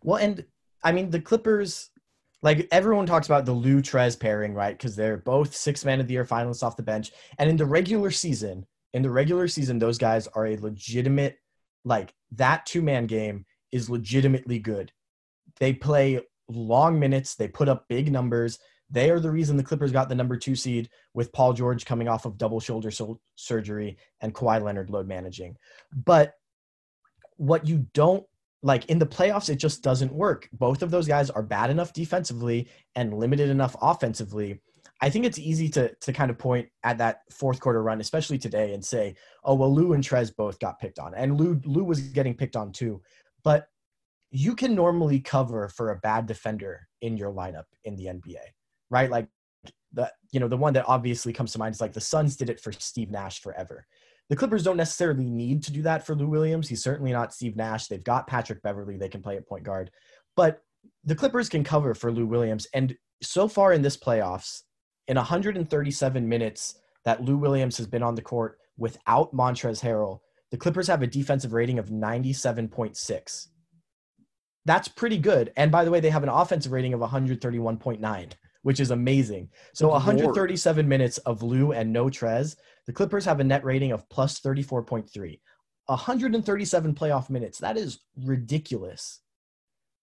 Well, 0.03 0.17
and 0.17 0.45
I 0.83 0.91
mean, 0.91 1.09
the 1.09 1.21
Clippers, 1.21 1.89
like 2.41 2.67
everyone 2.71 3.05
talks 3.05 3.27
about 3.27 3.45
the 3.45 3.53
Lou 3.53 3.81
Trez 3.81 4.19
pairing, 4.19 4.53
right? 4.53 4.77
Because 4.77 4.95
they're 4.95 5.17
both 5.17 5.55
six 5.55 5.83
man 5.83 5.99
of 5.99 6.07
the 6.07 6.13
year 6.13 6.25
finalists 6.25 6.63
off 6.63 6.77
the 6.77 6.83
bench. 6.83 7.11
And 7.39 7.49
in 7.49 7.57
the 7.57 7.65
regular 7.65 8.11
season, 8.11 8.65
in 8.93 9.01
the 9.01 9.09
regular 9.09 9.47
season, 9.47 9.79
those 9.79 9.97
guys 9.97 10.27
are 10.27 10.47
a 10.47 10.57
legitimate, 10.57 11.37
like 11.83 12.13
that 12.31 12.65
two 12.65 12.81
man 12.81 13.05
game 13.05 13.45
is 13.71 13.89
legitimately 13.89 14.59
good. 14.59 14.91
They 15.59 15.73
play 15.73 16.21
long 16.49 16.99
minutes, 16.99 17.35
they 17.35 17.47
put 17.47 17.69
up 17.69 17.87
big 17.89 18.11
numbers. 18.11 18.59
They 18.89 19.09
are 19.09 19.19
the 19.19 19.31
reason 19.31 19.57
the 19.57 19.63
Clippers 19.63 19.91
got 19.91 20.07
the 20.07 20.15
number 20.15 20.37
two 20.37 20.55
seed 20.55 20.89
with 21.13 21.33
Paul 21.33 21.53
George 21.53 21.85
coming 21.85 22.07
off 22.07 22.25
of 22.25 22.37
double 22.37 22.59
shoulder 22.59 22.89
surgery 23.35 23.97
and 24.21 24.33
Kawhi 24.33 24.61
Leonard 24.61 24.89
load 24.89 25.07
managing. 25.07 25.57
But 25.93 26.33
what 27.35 27.67
you 27.67 27.85
don't 27.93 28.25
like 28.63 28.85
in 28.85 28.99
the 28.99 29.05
playoffs, 29.05 29.49
it 29.49 29.57
just 29.57 29.83
doesn't 29.83 30.13
work. 30.13 30.47
Both 30.53 30.81
of 30.81 30.91
those 30.91 31.07
guys 31.07 31.29
are 31.29 31.43
bad 31.43 31.69
enough 31.69 31.93
defensively 31.93 32.69
and 32.95 33.13
limited 33.13 33.49
enough 33.49 33.75
offensively. 33.81 34.61
I 35.01 35.09
think 35.09 35.25
it's 35.25 35.37
easy 35.37 35.69
to 35.69 35.93
to 35.93 36.13
kind 36.13 36.31
of 36.31 36.39
point 36.39 36.69
at 36.83 36.97
that 36.97 37.21
fourth 37.31 37.59
quarter 37.59 37.83
run, 37.83 38.01
especially 38.01 38.39
today, 38.39 38.73
and 38.73 38.83
say, 38.83 39.15
"Oh 39.43 39.53
well, 39.53 39.71
Lou 39.73 39.93
and 39.93 40.03
Trez 40.03 40.35
both 40.35 40.59
got 40.59 40.79
picked 40.79 40.97
on, 40.97 41.13
and 41.13 41.37
Lou 41.37 41.61
Lou 41.65 41.83
was 41.83 41.99
getting 41.99 42.35
picked 42.35 42.55
on 42.55 42.71
too." 42.71 43.01
But 43.43 43.67
you 44.31 44.55
can 44.55 44.73
normally 44.73 45.19
cover 45.19 45.69
for 45.69 45.91
a 45.91 45.97
bad 45.97 46.25
defender 46.25 46.87
in 47.01 47.15
your 47.15 47.31
lineup 47.31 47.65
in 47.83 47.95
the 47.95 48.07
NBA 48.07 48.41
right? 48.89 49.09
Like 49.09 49.27
the 49.93 50.11
you 50.31 50.39
know 50.39 50.47
the 50.47 50.57
one 50.57 50.73
that 50.73 50.85
obviously 50.87 51.33
comes 51.33 51.51
to 51.53 51.59
mind 51.59 51.75
is 51.75 51.81
like 51.81 51.93
the 51.93 52.01
Suns 52.01 52.35
did 52.35 52.49
it 52.49 52.59
for 52.59 52.71
Steve 52.71 53.11
Nash 53.11 53.41
forever. 53.41 53.85
The 54.29 54.35
Clippers 54.35 54.63
don't 54.63 54.77
necessarily 54.77 55.23
need 55.23 55.63
to 55.63 55.71
do 55.71 55.81
that 55.83 56.05
for 56.05 56.13
Lou 56.13 56.27
Williams. 56.27 56.67
He's 56.67 56.83
certainly 56.83 57.13
not 57.13 57.33
Steve 57.33 57.55
Nash. 57.55 57.87
They've 57.87 58.03
got 58.03 58.27
Patrick 58.27 58.61
Beverley. 58.61 58.97
They 58.97 59.09
can 59.09 59.21
play 59.21 59.37
at 59.37 59.47
point 59.47 59.63
guard, 59.63 59.91
but 60.35 60.61
the 61.03 61.15
Clippers 61.15 61.49
can 61.49 61.63
cover 61.63 61.93
for 61.93 62.11
Lou 62.11 62.25
Williams. 62.25 62.67
And 62.73 62.95
so 63.21 63.47
far 63.47 63.73
in 63.73 63.81
this 63.81 63.97
playoffs, 63.97 64.63
in 65.07 65.15
137 65.15 66.27
minutes 66.27 66.75
that 67.05 67.23
Lou 67.23 67.37
Williams 67.37 67.77
has 67.77 67.87
been 67.87 68.03
on 68.03 68.15
the 68.15 68.21
court 68.21 68.59
without 68.77 69.33
Montrezl 69.33 69.81
Harrell, 69.81 70.19
the 70.51 70.57
Clippers 70.57 70.87
have 70.87 71.01
a 71.01 71.07
defensive 71.07 71.53
rating 71.53 71.79
of 71.79 71.89
97.6. 71.89 73.47
That's 74.65 74.87
pretty 74.89 75.17
good. 75.17 75.51
And 75.55 75.71
by 75.71 75.85
the 75.85 75.91
way, 75.91 75.99
they 75.99 76.09
have 76.09 76.23
an 76.23 76.29
offensive 76.29 76.71
rating 76.71 76.93
of 76.93 76.99
131.9, 76.99 78.31
which 78.67 78.81
is 78.81 78.91
amazing. 78.91 79.47
So 79.73 79.87
137 79.87 80.85
minutes 80.85 81.19
of 81.19 81.41
Lou 81.41 81.71
and 81.71 81.93
no 81.93 82.07
Trez. 82.07 82.57
The 82.85 82.91
Clippers 82.91 83.23
have 83.23 83.39
a 83.39 83.43
net 83.45 83.63
rating 83.63 83.93
of 83.93 84.09
plus 84.09 84.41
34.3. 84.41 85.39
137 85.85 86.93
playoff 86.93 87.29
minutes. 87.29 87.59
That 87.59 87.77
is 87.77 87.99
ridiculous. 88.25 89.21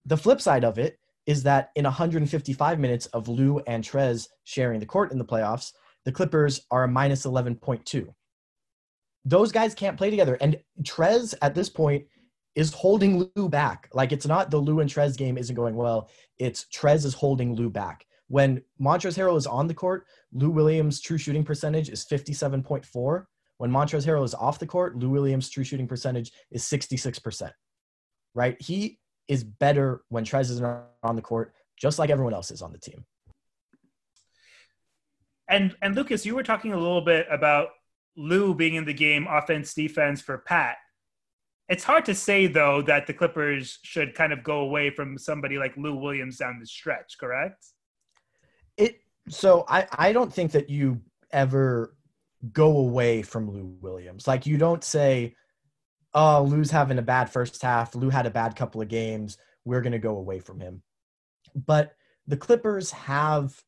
The 0.07 0.17
flip 0.17 0.41
side 0.41 0.63
of 0.63 0.79
it 0.79 0.97
is 1.27 1.43
that 1.43 1.69
in 1.75 1.83
155 1.83 2.79
minutes 2.79 3.05
of 3.13 3.27
Lou 3.27 3.59
and 3.67 3.83
Trez 3.83 4.29
sharing 4.45 4.79
the 4.79 4.87
court 4.87 5.11
in 5.11 5.19
the 5.19 5.25
playoffs, 5.25 5.71
the 6.03 6.11
Clippers 6.11 6.61
are 6.71 6.85
a 6.85 6.87
minus 6.87 7.23
11.2. 7.23 8.07
Those 9.25 9.51
guys 9.51 9.75
can't 9.75 9.95
play 9.95 10.09
together. 10.09 10.39
And 10.41 10.59
Trez 10.81 11.35
at 11.43 11.53
this 11.53 11.69
point 11.69 12.07
is 12.55 12.73
holding 12.73 13.29
Lou 13.35 13.47
back. 13.47 13.89
Like 13.93 14.11
it's 14.11 14.25
not 14.25 14.49
the 14.49 14.57
Lou 14.57 14.79
and 14.79 14.89
Trez 14.89 15.15
game 15.15 15.37
isn't 15.37 15.55
going 15.55 15.75
well. 15.75 16.09
It's 16.39 16.65
Trez 16.73 17.05
is 17.05 17.13
holding 17.13 17.53
Lou 17.53 17.69
back. 17.69 18.07
When 18.35 18.61
Montrezl 18.81 19.17
Harrell 19.17 19.37
is 19.37 19.47
on 19.47 19.67
the 19.67 19.73
court, 19.73 20.07
Lou 20.33 20.49
Williams' 20.49 20.99
true 20.99 21.17
shooting 21.17 21.45
percentage 21.45 21.87
is 21.87 22.05
57.4. 22.05 23.25
When 23.59 23.71
Montrezl 23.71 24.05
Harrell 24.05 24.25
is 24.25 24.33
off 24.33 24.59
the 24.59 24.67
court, 24.67 24.97
Lou 24.97 25.09
Williams' 25.09 25.49
true 25.49 25.63
shooting 25.63 25.87
percentage 25.87 26.33
is 26.51 26.61
66%. 26.63 27.49
Right? 28.33 28.61
He 28.61 28.99
is 29.29 29.45
better 29.45 30.03
when 30.09 30.25
Trez 30.25 30.51
is 30.51 30.61
on 30.61 31.15
the 31.15 31.21
court, 31.21 31.53
just 31.79 31.97
like 31.97 32.09
everyone 32.09 32.33
else 32.33 32.51
is 32.51 32.61
on 32.61 32.73
the 32.73 32.77
team. 32.77 33.05
And 35.47 35.73
and 35.81 35.95
Lucas, 35.95 36.25
you 36.25 36.35
were 36.35 36.43
talking 36.43 36.73
a 36.73 36.77
little 36.77 37.05
bit 37.05 37.27
about 37.31 37.69
Lou 38.17 38.53
being 38.53 38.75
in 38.75 38.83
the 38.83 38.93
game, 38.93 39.27
offense, 39.29 39.73
defense 39.73 40.19
for 40.19 40.39
Pat. 40.39 40.75
It's 41.69 41.85
hard 41.85 42.03
to 42.03 42.13
say 42.13 42.47
though 42.47 42.81
that 42.81 43.07
the 43.07 43.13
Clippers 43.13 43.79
should 43.83 44.13
kind 44.13 44.33
of 44.33 44.43
go 44.43 44.59
away 44.59 44.89
from 44.89 45.17
somebody 45.17 45.57
like 45.57 45.77
Lou 45.77 45.95
Williams 45.95 46.35
down 46.35 46.59
the 46.59 46.65
stretch, 46.65 47.15
correct? 47.17 47.65
So 49.29 49.65
I 49.67 49.87
I 49.91 50.13
don't 50.13 50.33
think 50.33 50.51
that 50.51 50.69
you 50.69 51.01
ever 51.31 51.95
go 52.51 52.77
away 52.77 53.21
from 53.21 53.49
Lou 53.49 53.75
Williams. 53.81 54.27
Like 54.27 54.45
you 54.45 54.57
don't 54.57 54.83
say, 54.83 55.35
"Oh, 56.13 56.43
Lou's 56.43 56.71
having 56.71 56.99
a 56.99 57.03
bad 57.03 57.29
first 57.29 57.61
half. 57.61 57.95
Lou 57.95 58.09
had 58.09 58.25
a 58.25 58.31
bad 58.31 58.55
couple 58.55 58.81
of 58.81 58.87
games. 58.87 59.37
We're 59.63 59.81
going 59.81 59.93
to 59.93 59.99
go 59.99 60.17
away 60.17 60.39
from 60.39 60.59
him." 60.59 60.83
But 61.55 61.95
the 62.27 62.37
Clippers 62.37 62.91
have 62.91 63.59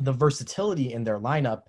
the 0.00 0.12
versatility 0.12 0.92
in 0.92 1.04
their 1.04 1.20
lineup 1.20 1.62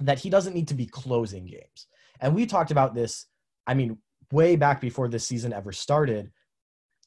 that 0.00 0.18
he 0.18 0.30
doesn't 0.30 0.54
need 0.54 0.68
to 0.68 0.74
be 0.74 0.86
closing 0.86 1.46
games. 1.46 1.86
And 2.20 2.34
we 2.34 2.46
talked 2.46 2.70
about 2.70 2.94
this, 2.94 3.26
I 3.66 3.74
mean, 3.74 3.98
way 4.32 4.56
back 4.56 4.80
before 4.80 5.08
this 5.08 5.26
season 5.26 5.52
ever 5.52 5.72
started 5.72 6.30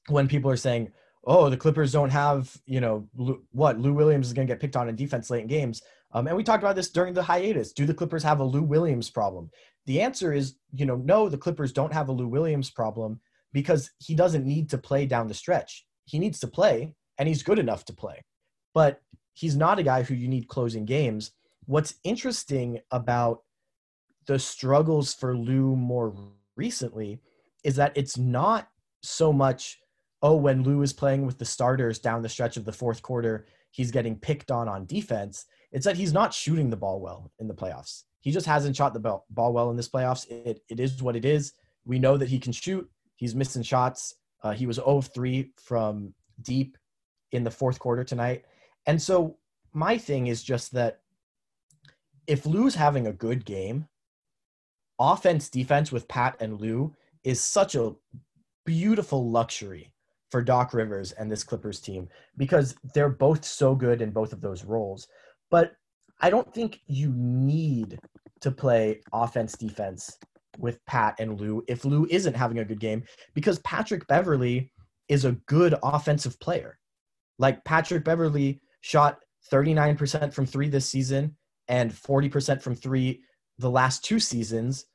when 0.07 0.27
people 0.27 0.51
are 0.51 0.57
saying, 0.57 0.91
"Oh, 1.25 1.49
the 1.49 1.57
Clippers 1.57 1.91
don't 1.91 2.09
have, 2.09 2.55
you 2.65 2.81
know, 2.81 3.07
Lou, 3.15 3.43
what 3.51 3.79
Lou 3.79 3.93
Williams 3.93 4.27
is 4.27 4.33
going 4.33 4.47
to 4.47 4.51
get 4.51 4.61
picked 4.61 4.75
on 4.75 4.89
in 4.89 4.95
defense 4.95 5.29
late 5.29 5.41
in 5.41 5.47
games." 5.47 5.81
Um, 6.11 6.27
and 6.27 6.35
we 6.35 6.43
talked 6.43 6.63
about 6.63 6.75
this 6.75 6.89
during 6.89 7.13
the 7.13 7.23
hiatus. 7.23 7.71
Do 7.71 7.85
the 7.85 7.93
Clippers 7.93 8.23
have 8.23 8.39
a 8.39 8.43
Lou 8.43 8.63
Williams 8.63 9.09
problem? 9.09 9.49
The 9.85 10.01
answer 10.01 10.33
is, 10.33 10.55
you 10.73 10.85
know, 10.85 10.95
no, 10.95 11.29
the 11.29 11.37
Clippers 11.37 11.71
don't 11.71 11.93
have 11.93 12.09
a 12.09 12.11
Lou 12.11 12.27
Williams 12.27 12.69
problem 12.69 13.19
because 13.53 13.91
he 13.99 14.15
doesn't 14.15 14.45
need 14.45 14.69
to 14.69 14.77
play 14.77 15.05
down 15.05 15.27
the 15.27 15.33
stretch. 15.33 15.85
He 16.05 16.19
needs 16.19 16.39
to 16.39 16.47
play, 16.47 16.95
and 17.17 17.27
he's 17.27 17.43
good 17.43 17.59
enough 17.59 17.85
to 17.85 17.93
play. 17.93 18.23
But 18.73 19.01
he's 19.33 19.55
not 19.55 19.79
a 19.79 19.83
guy 19.83 20.03
who 20.03 20.15
you 20.15 20.27
need 20.27 20.47
closing 20.47 20.85
games. 20.85 21.31
What's 21.65 21.95
interesting 22.03 22.79
about 22.91 23.43
the 24.25 24.39
struggles 24.39 25.13
for 25.13 25.35
Lou 25.35 25.75
more 25.75 26.13
recently 26.55 27.19
is 27.63 27.75
that 27.77 27.93
it's 27.95 28.17
not 28.17 28.67
so 29.01 29.31
much, 29.33 29.79
oh, 30.21 30.35
when 30.35 30.63
Lou 30.63 30.81
is 30.81 30.93
playing 30.93 31.25
with 31.25 31.37
the 31.37 31.45
starters 31.45 31.99
down 31.99 32.21
the 32.21 32.29
stretch 32.29 32.57
of 32.57 32.65
the 32.65 32.73
fourth 32.73 33.01
quarter, 33.01 33.45
he's 33.71 33.91
getting 33.91 34.17
picked 34.17 34.51
on 34.51 34.67
on 34.67 34.85
defense. 34.85 35.45
It's 35.71 35.85
that 35.85 35.97
he's 35.97 36.13
not 36.13 36.33
shooting 36.33 36.69
the 36.69 36.77
ball 36.77 36.99
well 36.99 37.31
in 37.39 37.47
the 37.47 37.53
playoffs. 37.53 38.03
He 38.21 38.31
just 38.31 38.45
hasn't 38.45 38.75
shot 38.75 38.93
the 38.93 38.99
ball, 38.99 39.53
well 39.53 39.69
in 39.69 39.77
this 39.77 39.89
playoffs. 39.89 40.29
It, 40.29 40.61
it 40.69 40.79
is 40.79 41.01
what 41.01 41.15
it 41.15 41.23
is. 41.23 41.53
We 41.85 41.99
know 41.99 42.17
that 42.17 42.27
he 42.27 42.39
can 42.39 42.51
shoot. 42.51 42.89
He's 43.15 43.35
missing 43.35 43.63
shots. 43.63 44.15
Uh, 44.43 44.51
he 44.51 44.65
was 44.65 44.75
0 44.75 45.01
3 45.01 45.51
from 45.57 46.13
deep 46.41 46.77
in 47.31 47.43
the 47.43 47.51
fourth 47.51 47.79
quarter 47.79 48.03
tonight. 48.03 48.45
And 48.85 49.01
so 49.01 49.37
my 49.73 49.97
thing 49.97 50.27
is 50.27 50.43
just 50.43 50.73
that 50.73 50.99
if 52.27 52.45
Lou's 52.45 52.75
having 52.75 53.07
a 53.07 53.13
good 53.13 53.45
game, 53.45 53.87
offense 54.99 55.49
defense 55.49 55.91
with 55.91 56.07
Pat 56.07 56.35
and 56.39 56.59
Lou 56.59 56.93
is 57.23 57.41
such 57.41 57.75
a 57.75 57.93
beautiful 58.65 59.29
luxury 59.29 59.91
for 60.29 60.41
Doc 60.41 60.73
Rivers 60.73 61.11
and 61.13 61.31
this 61.31 61.43
Clippers 61.43 61.79
team 61.79 62.07
because 62.37 62.75
they're 62.93 63.09
both 63.09 63.43
so 63.43 63.75
good 63.75 64.01
in 64.01 64.11
both 64.11 64.33
of 64.33 64.41
those 64.41 64.63
roles. 64.63 65.07
But 65.49 65.73
I 66.21 66.29
don't 66.29 66.53
think 66.53 66.81
you 66.87 67.11
need 67.15 67.99
to 68.41 68.51
play 68.51 69.01
offense 69.13 69.53
defense 69.53 70.17
with 70.57 70.83
Pat 70.85 71.15
and 71.19 71.39
Lou 71.39 71.63
if 71.67 71.85
Lou 71.85 72.07
isn't 72.09 72.35
having 72.35 72.59
a 72.59 72.65
good 72.65 72.79
game 72.79 73.03
because 73.33 73.59
Patrick 73.59 74.05
Beverley 74.07 74.71
is 75.07 75.25
a 75.25 75.33
good 75.47 75.75
offensive 75.83 76.39
player. 76.39 76.77
Like 77.37 77.63
Patrick 77.63 78.03
Beverley 78.03 78.61
shot 78.81 79.19
39% 79.51 80.33
from 80.33 80.45
three 80.45 80.69
this 80.69 80.85
season 80.89 81.35
and 81.67 81.91
40% 81.91 82.61
from 82.61 82.75
three 82.75 83.21
the 83.57 83.69
last 83.69 84.03
two 84.03 84.19
seasons 84.19 84.85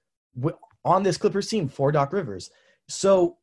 on 0.84 1.02
this 1.02 1.16
Clippers 1.16 1.48
team 1.48 1.68
for 1.68 1.92
Doc 1.92 2.12
Rivers. 2.12 2.50
So, 2.88 3.38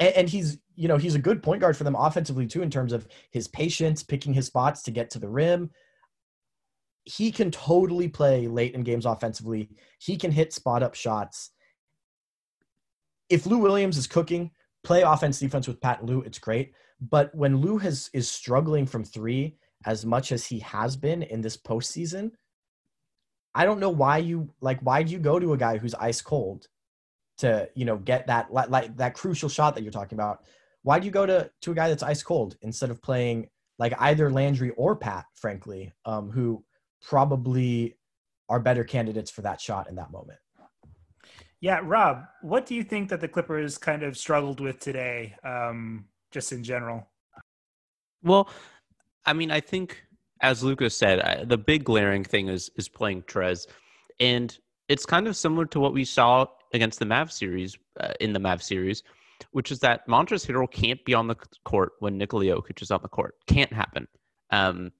and, 0.00 0.14
and, 0.16 0.28
he's, 0.28 0.58
you 0.74 0.88
know, 0.88 0.96
he's 0.96 1.14
a 1.14 1.20
good 1.20 1.42
point 1.42 1.60
guard 1.60 1.76
for 1.76 1.84
them 1.84 1.94
offensively 1.94 2.46
too, 2.46 2.62
in 2.62 2.70
terms 2.70 2.92
of 2.92 3.06
his 3.30 3.46
patience, 3.46 4.02
picking 4.02 4.32
his 4.32 4.46
spots 4.46 4.82
to 4.82 4.90
get 4.90 5.10
to 5.10 5.18
the 5.18 5.28
rim. 5.28 5.70
He 7.04 7.30
can 7.30 7.50
totally 7.50 8.08
play 8.08 8.48
late 8.48 8.74
in 8.74 8.82
games 8.82 9.06
offensively. 9.06 9.70
He 9.98 10.16
can 10.16 10.32
hit 10.32 10.52
spot 10.52 10.82
up 10.82 10.94
shots. 10.94 11.50
If 13.28 13.46
Lou 13.46 13.58
Williams 13.58 13.96
is 13.96 14.06
cooking, 14.06 14.50
play 14.82 15.02
offense 15.02 15.38
defense 15.38 15.68
with 15.68 15.80
Pat 15.80 16.04
Lou, 16.04 16.22
it's 16.22 16.38
great. 16.38 16.72
But 17.00 17.34
when 17.34 17.58
Lou 17.58 17.78
has 17.78 18.10
is 18.12 18.28
struggling 18.28 18.86
from 18.86 19.04
three 19.04 19.56
as 19.86 20.04
much 20.04 20.32
as 20.32 20.44
he 20.44 20.58
has 20.60 20.96
been 20.96 21.22
in 21.22 21.40
this 21.40 21.56
postseason, 21.56 22.32
I 23.54 23.64
don't 23.64 23.80
know 23.80 23.90
why 23.90 24.18
you 24.18 24.50
like 24.60 24.80
why 24.80 25.02
do 25.02 25.12
you 25.12 25.18
go 25.18 25.38
to 25.38 25.52
a 25.52 25.58
guy 25.58 25.78
who's 25.78 25.94
ice 25.94 26.20
cold 26.20 26.68
to 27.40 27.68
you 27.74 27.84
know 27.84 27.96
get 27.96 28.26
that 28.26 28.52
like, 28.52 28.70
like 28.70 28.96
that 28.96 29.14
crucial 29.14 29.48
shot 29.48 29.74
that 29.74 29.82
you're 29.82 29.92
talking 29.92 30.16
about? 30.16 30.44
Why 30.82 30.98
do 30.98 31.06
you 31.06 31.12
go 31.12 31.26
to 31.26 31.50
to 31.62 31.72
a 31.72 31.74
guy 31.74 31.88
that's 31.88 32.02
ice 32.02 32.22
cold 32.22 32.56
instead 32.62 32.90
of 32.90 33.02
playing 33.02 33.48
like 33.78 33.94
either 33.98 34.30
Landry 34.30 34.70
or 34.76 34.96
Pat, 34.96 35.24
frankly, 35.34 35.92
um, 36.04 36.30
who 36.30 36.64
probably 37.02 37.96
are 38.48 38.60
better 38.60 38.84
candidates 38.84 39.30
for 39.30 39.42
that 39.42 39.60
shot 39.60 39.88
in 39.88 39.96
that 39.96 40.10
moment? 40.10 40.38
Yeah, 41.60 41.80
Rob, 41.82 42.24
what 42.40 42.64
do 42.64 42.74
you 42.74 42.82
think 42.82 43.10
that 43.10 43.20
the 43.20 43.28
Clippers 43.28 43.76
kind 43.76 44.02
of 44.02 44.16
struggled 44.16 44.60
with 44.60 44.80
today, 44.80 45.34
um, 45.44 46.06
just 46.30 46.52
in 46.52 46.64
general? 46.64 47.06
Well, 48.22 48.48
I 49.26 49.34
mean, 49.34 49.50
I 49.50 49.60
think 49.60 50.02
as 50.40 50.62
Lucas 50.62 50.96
said, 50.96 51.20
I, 51.20 51.44
the 51.44 51.58
big 51.58 51.84
glaring 51.84 52.24
thing 52.24 52.48
is 52.48 52.70
is 52.76 52.88
playing 52.88 53.22
Trez, 53.22 53.66
and 54.18 54.56
it's 54.88 55.06
kind 55.06 55.26
of 55.26 55.36
similar 55.36 55.66
to 55.66 55.80
what 55.80 55.92
we 55.92 56.04
saw 56.04 56.46
against 56.72 56.98
the 56.98 57.06
Mav 57.06 57.32
series 57.32 57.76
uh, 57.98 58.12
in 58.20 58.32
the 58.32 58.38
Mav 58.38 58.62
series, 58.62 59.02
which 59.52 59.70
is 59.70 59.80
that 59.80 60.06
Montrezl 60.08 60.46
Harrell 60.46 60.70
can't 60.70 61.04
be 61.04 61.14
on 61.14 61.26
the 61.26 61.36
court 61.64 61.92
when 62.00 62.18
Nikola 62.18 62.44
Jokic 62.44 62.82
is 62.82 62.90
on 62.90 63.00
the 63.02 63.08
court. 63.08 63.34
Can't 63.46 63.72
happen. 63.72 64.06
Um, 64.50 64.92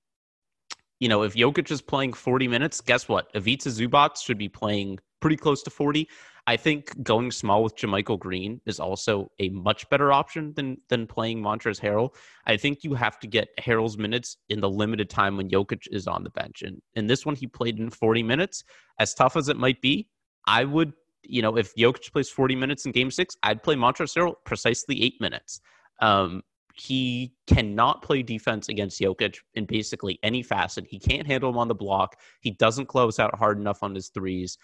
you 0.98 1.08
know, 1.08 1.22
if 1.22 1.34
Jokic 1.34 1.70
is 1.70 1.80
playing 1.80 2.12
40 2.12 2.46
minutes, 2.48 2.80
guess 2.80 3.08
what? 3.08 3.30
Ivica 3.34 3.68
Zubac 3.68 4.22
should 4.22 4.38
be 4.38 4.48
playing 4.48 4.98
pretty 5.20 5.36
close 5.36 5.62
to 5.62 5.70
40. 5.70 6.08
I 6.46 6.56
think 6.56 7.02
going 7.02 7.30
small 7.30 7.62
with 7.62 7.76
JaMychal 7.76 8.18
Green 8.18 8.60
is 8.66 8.80
also 8.80 9.30
a 9.38 9.50
much 9.50 9.88
better 9.88 10.12
option 10.12 10.52
than 10.54 10.78
than 10.88 11.06
playing 11.06 11.42
Montrezl 11.42 11.80
Harrell. 11.80 12.14
I 12.46 12.56
think 12.56 12.82
you 12.82 12.94
have 12.94 13.18
to 13.20 13.26
get 13.26 13.48
Harrell's 13.58 13.98
minutes 13.98 14.38
in 14.48 14.60
the 14.60 14.68
limited 14.68 15.10
time 15.10 15.36
when 15.36 15.50
Jokic 15.50 15.86
is 15.90 16.06
on 16.06 16.24
the 16.24 16.30
bench. 16.30 16.62
And 16.62 16.80
in 16.94 17.06
this 17.06 17.24
one, 17.24 17.36
he 17.36 17.46
played 17.46 17.78
in 17.78 17.90
40 17.90 18.22
minutes. 18.22 18.64
As 18.98 19.14
tough 19.14 19.36
as 19.36 19.48
it 19.48 19.56
might 19.56 19.80
be, 19.80 20.08
I 20.46 20.64
would, 20.64 20.92
you 21.22 21.42
know, 21.42 21.56
if 21.56 21.74
Jokic 21.74 22.12
plays 22.12 22.28
40 22.28 22.56
minutes 22.56 22.86
in 22.86 22.92
game 22.92 23.10
six, 23.10 23.36
I'd 23.42 23.62
play 23.62 23.74
Montrezl 23.76 24.16
Harrell 24.16 24.34
precisely 24.44 25.02
eight 25.02 25.20
minutes. 25.20 25.60
Um, 26.00 26.42
he 26.74 27.34
cannot 27.46 28.02
play 28.02 28.22
defense 28.22 28.68
against 28.68 29.00
Jokic 29.00 29.36
in 29.54 29.66
basically 29.66 30.18
any 30.22 30.42
facet. 30.42 30.86
He 30.88 30.98
can't 30.98 31.26
handle 31.26 31.50
him 31.50 31.58
on 31.58 31.68
the 31.68 31.74
block. 31.74 32.16
He 32.40 32.52
doesn't 32.52 32.86
close 32.86 33.18
out 33.18 33.36
hard 33.38 33.58
enough 33.58 33.82
on 33.82 33.94
his 33.94 34.08
threes. 34.08 34.56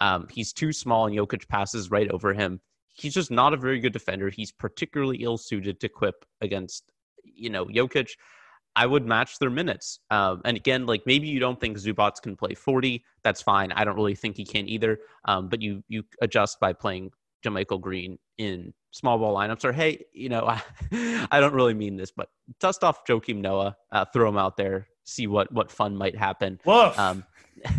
Um, 0.00 0.26
he's 0.30 0.52
too 0.52 0.72
small, 0.72 1.06
and 1.06 1.16
Jokic 1.16 1.48
passes 1.48 1.90
right 1.90 2.10
over 2.10 2.32
him. 2.32 2.60
He's 2.92 3.14
just 3.14 3.30
not 3.30 3.54
a 3.54 3.56
very 3.56 3.80
good 3.80 3.92
defender. 3.92 4.30
He's 4.30 4.52
particularly 4.52 5.18
ill 5.18 5.36
suited 5.36 5.80
to 5.80 5.88
quip 5.88 6.24
against, 6.40 6.92
you 7.24 7.50
know, 7.50 7.64
Jokic. 7.66 8.10
I 8.76 8.86
would 8.86 9.06
match 9.06 9.38
their 9.38 9.50
minutes. 9.50 10.00
Um, 10.10 10.42
and 10.44 10.56
again, 10.56 10.86
like 10.86 11.02
maybe 11.06 11.28
you 11.28 11.38
don't 11.38 11.60
think 11.60 11.78
Zubac 11.78 12.20
can 12.22 12.36
play 12.36 12.54
40. 12.54 13.04
That's 13.22 13.40
fine. 13.40 13.70
I 13.72 13.84
don't 13.84 13.96
really 13.96 14.14
think 14.16 14.36
he 14.36 14.44
can 14.44 14.68
either. 14.68 14.98
Um, 15.26 15.48
but 15.48 15.62
you 15.62 15.82
you 15.88 16.02
adjust 16.20 16.58
by 16.60 16.72
playing 16.72 17.10
JaMychal 17.44 17.80
Green 17.80 18.18
in 18.38 18.72
small 18.90 19.18
ball 19.18 19.34
lineups, 19.36 19.64
or 19.64 19.72
hey, 19.72 20.04
you 20.12 20.28
know, 20.28 20.46
I, 20.92 21.26
I 21.30 21.40
don't 21.40 21.54
really 21.54 21.74
mean 21.74 21.96
this, 21.96 22.10
but 22.10 22.28
dust 22.60 22.82
off 22.82 23.04
Joakim 23.06 23.36
Noah, 23.36 23.76
uh, 23.92 24.04
throw 24.12 24.28
him 24.28 24.38
out 24.38 24.56
there, 24.56 24.88
see 25.04 25.26
what 25.26 25.52
what 25.52 25.70
fun 25.70 25.96
might 25.96 26.16
happen. 26.16 26.58
Woof. 26.64 26.98
Um, 26.98 27.24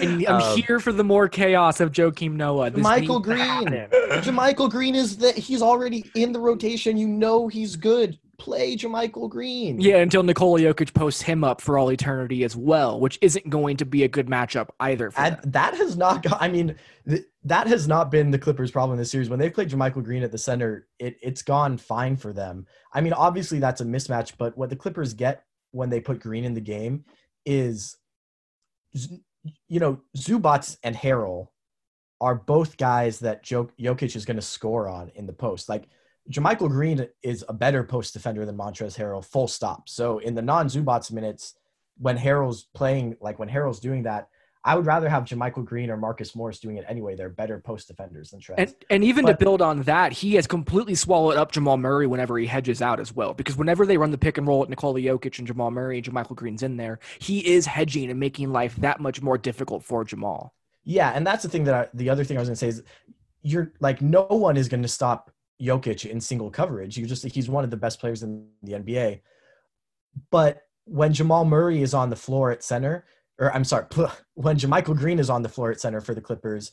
And 0.00 0.26
I'm 0.26 0.34
Um, 0.42 0.58
here 0.58 0.80
for 0.80 0.92
the 0.92 1.02
more 1.02 1.28
chaos 1.28 1.80
of 1.80 1.92
Joakim 1.92 2.32
Noah. 2.32 2.70
This 2.70 2.82
Michael 2.82 3.20
Green. 3.20 3.38
happen. 3.38 3.88
JaMychal 4.20 4.70
Green 4.70 4.94
is 4.94 5.16
that 5.18 5.36
he's 5.36 5.62
already 5.62 6.04
in 6.14 6.32
the 6.32 6.38
rotation. 6.38 6.96
You 6.98 7.08
know 7.08 7.48
he's 7.48 7.74
good. 7.74 8.18
Play 8.38 8.76
JaMychal 8.76 9.28
Green. 9.28 9.80
Yeah, 9.80 9.96
until 9.96 10.22
Nikola 10.22 10.60
Jokic 10.60 10.94
posts 10.94 11.22
him 11.22 11.42
up 11.42 11.60
for 11.60 11.76
all 11.76 11.90
eternity 11.90 12.44
as 12.44 12.54
well, 12.54 13.00
which 13.00 13.18
isn't 13.20 13.50
going 13.50 13.76
to 13.78 13.84
be 13.84 14.04
a 14.04 14.08
good 14.08 14.28
matchup 14.28 14.68
either. 14.78 15.10
For 15.10 15.38
that 15.44 15.74
has 15.74 15.96
not 15.96 16.22
got, 16.22 16.40
I 16.40 16.48
mean, 16.48 16.76
th- 17.08 17.24
that 17.44 17.66
has 17.66 17.88
not 17.88 18.10
been 18.10 18.30
the 18.30 18.38
Clippers' 18.38 18.70
problem 18.70 18.92
in 18.92 18.98
this 18.98 19.10
series. 19.10 19.28
When 19.28 19.40
they've 19.40 19.52
played 19.52 19.70
JaMychal 19.70 20.04
Green 20.04 20.22
at 20.22 20.30
the 20.30 20.38
center, 20.38 20.86
it, 21.00 21.16
it's 21.20 21.42
gone 21.42 21.78
fine 21.78 22.16
for 22.16 22.32
them. 22.32 22.66
I 22.92 23.00
mean, 23.00 23.12
obviously 23.12 23.58
that's 23.58 23.80
a 23.80 23.84
mismatch, 23.84 24.32
but 24.38 24.56
what 24.56 24.70
the 24.70 24.76
Clippers 24.76 25.14
get 25.14 25.44
when 25.72 25.90
they 25.90 26.00
put 26.00 26.20
Green 26.20 26.44
in 26.44 26.54
the 26.54 26.60
game 26.60 27.04
is, 27.44 27.96
you 28.92 29.80
know, 29.80 30.00
Zubac 30.16 30.76
and 30.84 30.94
Harrell 30.94 31.48
are 32.20 32.34
both 32.34 32.76
guys 32.76 33.18
that 33.20 33.44
Jok- 33.44 33.70
Jokic 33.80 34.14
is 34.14 34.24
going 34.24 34.36
to 34.36 34.42
score 34.42 34.88
on 34.88 35.10
in 35.14 35.26
the 35.26 35.32
post. 35.32 35.68
Like, 35.68 35.88
JaMychal 36.30 36.68
Green 36.68 37.06
is 37.22 37.44
a 37.48 37.52
better 37.52 37.82
post 37.84 38.12
defender 38.12 38.44
than 38.44 38.56
Montrezl 38.56 38.96
Harrell, 38.98 39.24
full 39.24 39.48
stop. 39.48 39.88
So 39.88 40.18
in 40.18 40.34
the 40.34 40.42
non-Zubac 40.42 41.10
minutes, 41.10 41.54
when 41.98 42.18
Harrell's 42.18 42.68
playing, 42.74 43.16
like 43.20 43.38
when 43.38 43.48
Harrell's 43.48 43.80
doing 43.80 44.02
that, 44.04 44.28
I 44.64 44.74
would 44.74 44.86
rather 44.86 45.08
have 45.08 45.24
JaMychal 45.24 45.64
Green 45.64 45.88
or 45.88 45.96
Marcus 45.96 46.34
Morris 46.36 46.58
doing 46.58 46.76
it 46.76 46.84
anyway. 46.88 47.14
They're 47.14 47.30
better 47.30 47.58
post 47.60 47.88
defenders 47.88 48.30
than 48.30 48.40
Trez. 48.40 48.54
And 48.58 48.74
and 48.90 49.04
even 49.04 49.24
But- 49.24 49.38
to 49.38 49.44
build 49.44 49.62
on 49.62 49.82
that, 49.84 50.12
he 50.12 50.34
has 50.34 50.46
completely 50.46 50.94
swallowed 50.94 51.36
up 51.36 51.52
Jamal 51.52 51.78
Murray 51.78 52.06
whenever 52.06 52.36
he 52.36 52.46
hedges 52.46 52.82
out 52.82 53.00
as 53.00 53.14
well. 53.14 53.32
Because 53.32 53.56
whenever 53.56 53.86
they 53.86 53.96
run 53.96 54.10
the 54.10 54.18
pick 54.18 54.36
and 54.36 54.46
roll 54.46 54.62
at 54.62 54.68
Nikola 54.68 55.00
Jokic 55.00 55.38
and 55.38 55.46
Jamal 55.46 55.70
Murray 55.70 55.98
and 55.98 56.12
Michael 56.12 56.36
Green's 56.36 56.62
in 56.62 56.76
there, 56.76 56.98
he 57.18 57.38
is 57.46 57.64
hedging 57.66 58.10
and 58.10 58.20
making 58.20 58.52
life 58.52 58.76
that 58.76 59.00
much 59.00 59.22
more 59.22 59.38
difficult 59.38 59.82
for 59.84 60.04
Jamal. 60.04 60.52
yeah, 60.84 61.12
and 61.14 61.26
that's 61.26 61.42
the 61.42 61.48
thing 61.48 61.64
that 61.64 61.74
I, 61.74 61.88
the 61.94 62.10
other 62.10 62.24
thing 62.24 62.36
I 62.36 62.40
was 62.40 62.48
going 62.48 62.56
to 62.56 62.60
say 62.60 62.68
is 62.68 62.82
you're 63.42 63.72
like 63.80 64.02
no 64.02 64.24
one 64.24 64.56
is 64.56 64.68
going 64.68 64.82
to 64.82 64.88
stop 64.88 65.30
Jokic 65.60 66.06
in 66.06 66.20
single 66.20 66.50
coverage. 66.50 66.96
You 66.96 67.06
just 67.06 67.24
he's 67.24 67.48
one 67.48 67.64
of 67.64 67.70
the 67.70 67.76
best 67.76 68.00
players 68.00 68.22
in 68.22 68.48
the 68.62 68.72
NBA. 68.72 69.20
But 70.30 70.62
when 70.84 71.12
Jamal 71.12 71.44
Murray 71.44 71.82
is 71.82 71.94
on 71.94 72.10
the 72.10 72.16
floor 72.16 72.50
at 72.50 72.62
center, 72.62 73.04
or 73.38 73.52
I'm 73.54 73.64
sorry, 73.64 73.86
when 74.34 74.56
JaMychal 74.56 74.96
Green 74.96 75.18
is 75.18 75.30
on 75.30 75.42
the 75.42 75.48
floor 75.48 75.70
at 75.70 75.80
center 75.80 76.00
for 76.00 76.14
the 76.14 76.20
Clippers, 76.20 76.72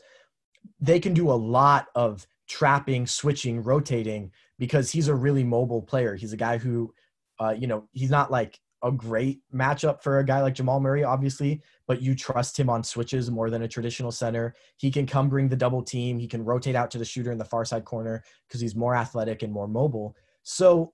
they 0.79 0.99
can 0.99 1.13
do 1.13 1.29
a 1.29 1.33
lot 1.33 1.87
of 1.95 2.25
trapping, 2.47 3.07
switching, 3.07 3.61
rotating 3.61 4.31
because 4.57 4.91
he's 4.91 5.07
a 5.07 5.15
really 5.15 5.43
mobile 5.43 5.81
player. 5.81 6.15
He's 6.15 6.33
a 6.33 6.37
guy 6.37 6.57
who, 6.57 6.93
uh, 7.39 7.55
you 7.57 7.67
know, 7.67 7.87
he's 7.91 8.09
not 8.09 8.31
like 8.31 8.59
a 8.85 8.91
great 8.91 9.41
matchup 9.53 10.01
for 10.01 10.19
a 10.19 10.23
guy 10.23 10.41
like 10.41 10.53
Jamal 10.53 10.79
Murray, 10.79 11.03
obviously, 11.03 11.61
but 11.87 12.01
you 12.01 12.15
trust 12.15 12.57
him 12.57 12.69
on 12.69 12.83
switches 12.83 13.31
more 13.31 13.49
than 13.49 13.63
a 13.63 13.67
traditional 13.67 14.11
center. 14.11 14.53
He 14.77 14.91
can 14.91 15.07
come 15.07 15.27
bring 15.27 15.49
the 15.49 15.55
double 15.55 15.81
team. 15.81 16.19
He 16.19 16.27
can 16.27 16.45
rotate 16.45 16.75
out 16.75 16.91
to 16.91 16.99
the 16.99 17.05
shooter 17.05 17.31
in 17.31 17.39
the 17.39 17.45
far 17.45 17.65
side 17.65 17.83
corner 17.83 18.23
because 18.47 18.61
he's 18.61 18.75
more 18.75 18.95
athletic 18.95 19.41
and 19.41 19.51
more 19.51 19.67
mobile. 19.67 20.15
So, 20.43 20.93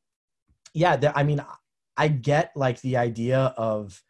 yeah, 0.74 1.12
I 1.14 1.24
mean, 1.24 1.44
I 1.98 2.08
get 2.08 2.52
like 2.56 2.80
the 2.80 2.96
idea 2.96 3.54
of, 3.58 4.02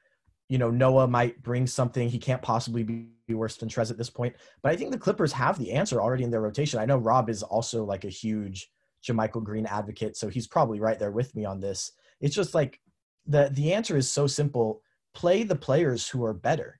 you 0.47 0.59
know, 0.59 0.69
Noah 0.69 1.07
might 1.07 1.41
bring 1.41 1.65
something. 1.65 2.07
He 2.07 2.19
can't 2.19 2.41
possibly 2.41 2.83
be 2.83 3.09
worse 3.33 3.57
than 3.57 3.69
Trez 3.69 3.89
at 3.89 3.97
this 3.97 4.09
point. 4.11 4.35
But 4.61 4.73
I 4.73 4.75
think 4.75 4.91
the 4.91 4.99
Clippers 4.99 5.31
have 5.31 5.57
the 5.57 5.71
answer 5.71 5.99
already 5.99 6.23
in 6.23 6.29
their 6.29 6.41
rotation. 6.41 6.79
I 6.79 6.85
know 6.85 6.97
Rob 6.97 7.29
is 7.29 7.41
also 7.41 7.83
like 7.83 8.03
a 8.03 8.09
huge 8.09 8.69
JaMychal 9.07 9.43
Green 9.43 9.65
advocate, 9.65 10.17
so 10.17 10.27
he's 10.27 10.45
probably 10.45 10.79
right 10.79 10.99
there 10.99 11.09
with 11.09 11.33
me 11.35 11.45
on 11.45 11.61
this. 11.61 11.93
It's 12.19 12.35
just 12.35 12.53
like 12.53 12.79
the 13.25 13.49
the 13.51 13.73
answer 13.73 13.97
is 13.97 14.09
so 14.09 14.27
simple. 14.27 14.81
Play 15.13 15.43
the 15.43 15.55
players 15.55 16.07
who 16.07 16.23
are 16.23 16.33
better. 16.33 16.79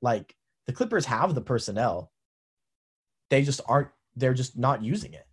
Like 0.00 0.34
the 0.66 0.72
Clippers 0.72 1.06
have 1.06 1.34
the 1.34 1.40
personnel. 1.40 2.12
They 3.30 3.42
just 3.42 3.60
aren't 3.66 3.88
they're 4.16 4.34
just 4.34 4.56
not 4.56 4.82
using 4.82 5.14
it. 5.14 5.26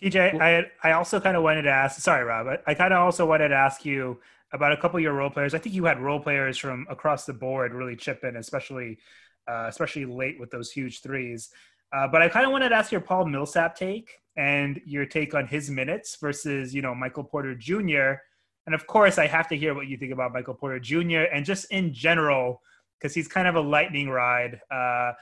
TJ, 0.00 0.40
I 0.40 0.66
I 0.82 0.92
also 0.92 1.20
kind 1.20 1.36
of 1.36 1.42
wanted 1.42 1.62
to 1.62 1.70
ask. 1.70 2.00
Sorry, 2.00 2.24
Rob. 2.24 2.46
I, 2.46 2.70
I 2.70 2.74
kind 2.74 2.92
of 2.92 3.00
also 3.00 3.26
wanted 3.26 3.48
to 3.48 3.54
ask 3.54 3.84
you 3.84 4.20
about 4.52 4.72
a 4.72 4.76
couple 4.76 4.98
of 4.98 5.02
your 5.02 5.14
role 5.14 5.30
players. 5.30 5.54
I 5.54 5.58
think 5.58 5.74
you 5.74 5.84
had 5.84 6.00
role 6.00 6.20
players 6.20 6.58
from 6.58 6.86
across 6.88 7.26
the 7.26 7.32
board 7.32 7.72
really 7.72 7.96
chip 7.96 8.22
in, 8.24 8.36
especially 8.36 8.98
uh, 9.48 9.66
especially 9.68 10.04
late 10.04 10.38
with 10.38 10.50
those 10.50 10.70
huge 10.70 11.00
threes. 11.00 11.50
Uh, 11.92 12.08
but 12.08 12.20
I 12.20 12.28
kind 12.28 12.44
of 12.44 12.52
wanted 12.52 12.70
to 12.70 12.74
ask 12.74 12.92
your 12.92 13.00
Paul 13.00 13.26
Millsap 13.26 13.76
take 13.76 14.10
and 14.36 14.80
your 14.84 15.06
take 15.06 15.34
on 15.34 15.46
his 15.46 15.70
minutes 15.70 16.16
versus 16.16 16.74
you 16.74 16.82
know 16.82 16.94
Michael 16.94 17.24
Porter 17.24 17.54
Jr. 17.54 18.14
And 18.66 18.74
of 18.74 18.86
course, 18.86 19.16
I 19.18 19.26
have 19.26 19.48
to 19.48 19.56
hear 19.56 19.74
what 19.74 19.86
you 19.86 19.96
think 19.96 20.12
about 20.12 20.32
Michael 20.32 20.54
Porter 20.54 20.80
Jr. 20.80 21.24
and 21.32 21.44
just 21.44 21.70
in 21.70 21.94
general 21.94 22.60
because 22.98 23.14
he's 23.14 23.28
kind 23.28 23.46
of 23.46 23.54
a 23.54 23.60
lightning 23.60 24.08
ride. 24.08 24.60
Uh, 24.70 25.12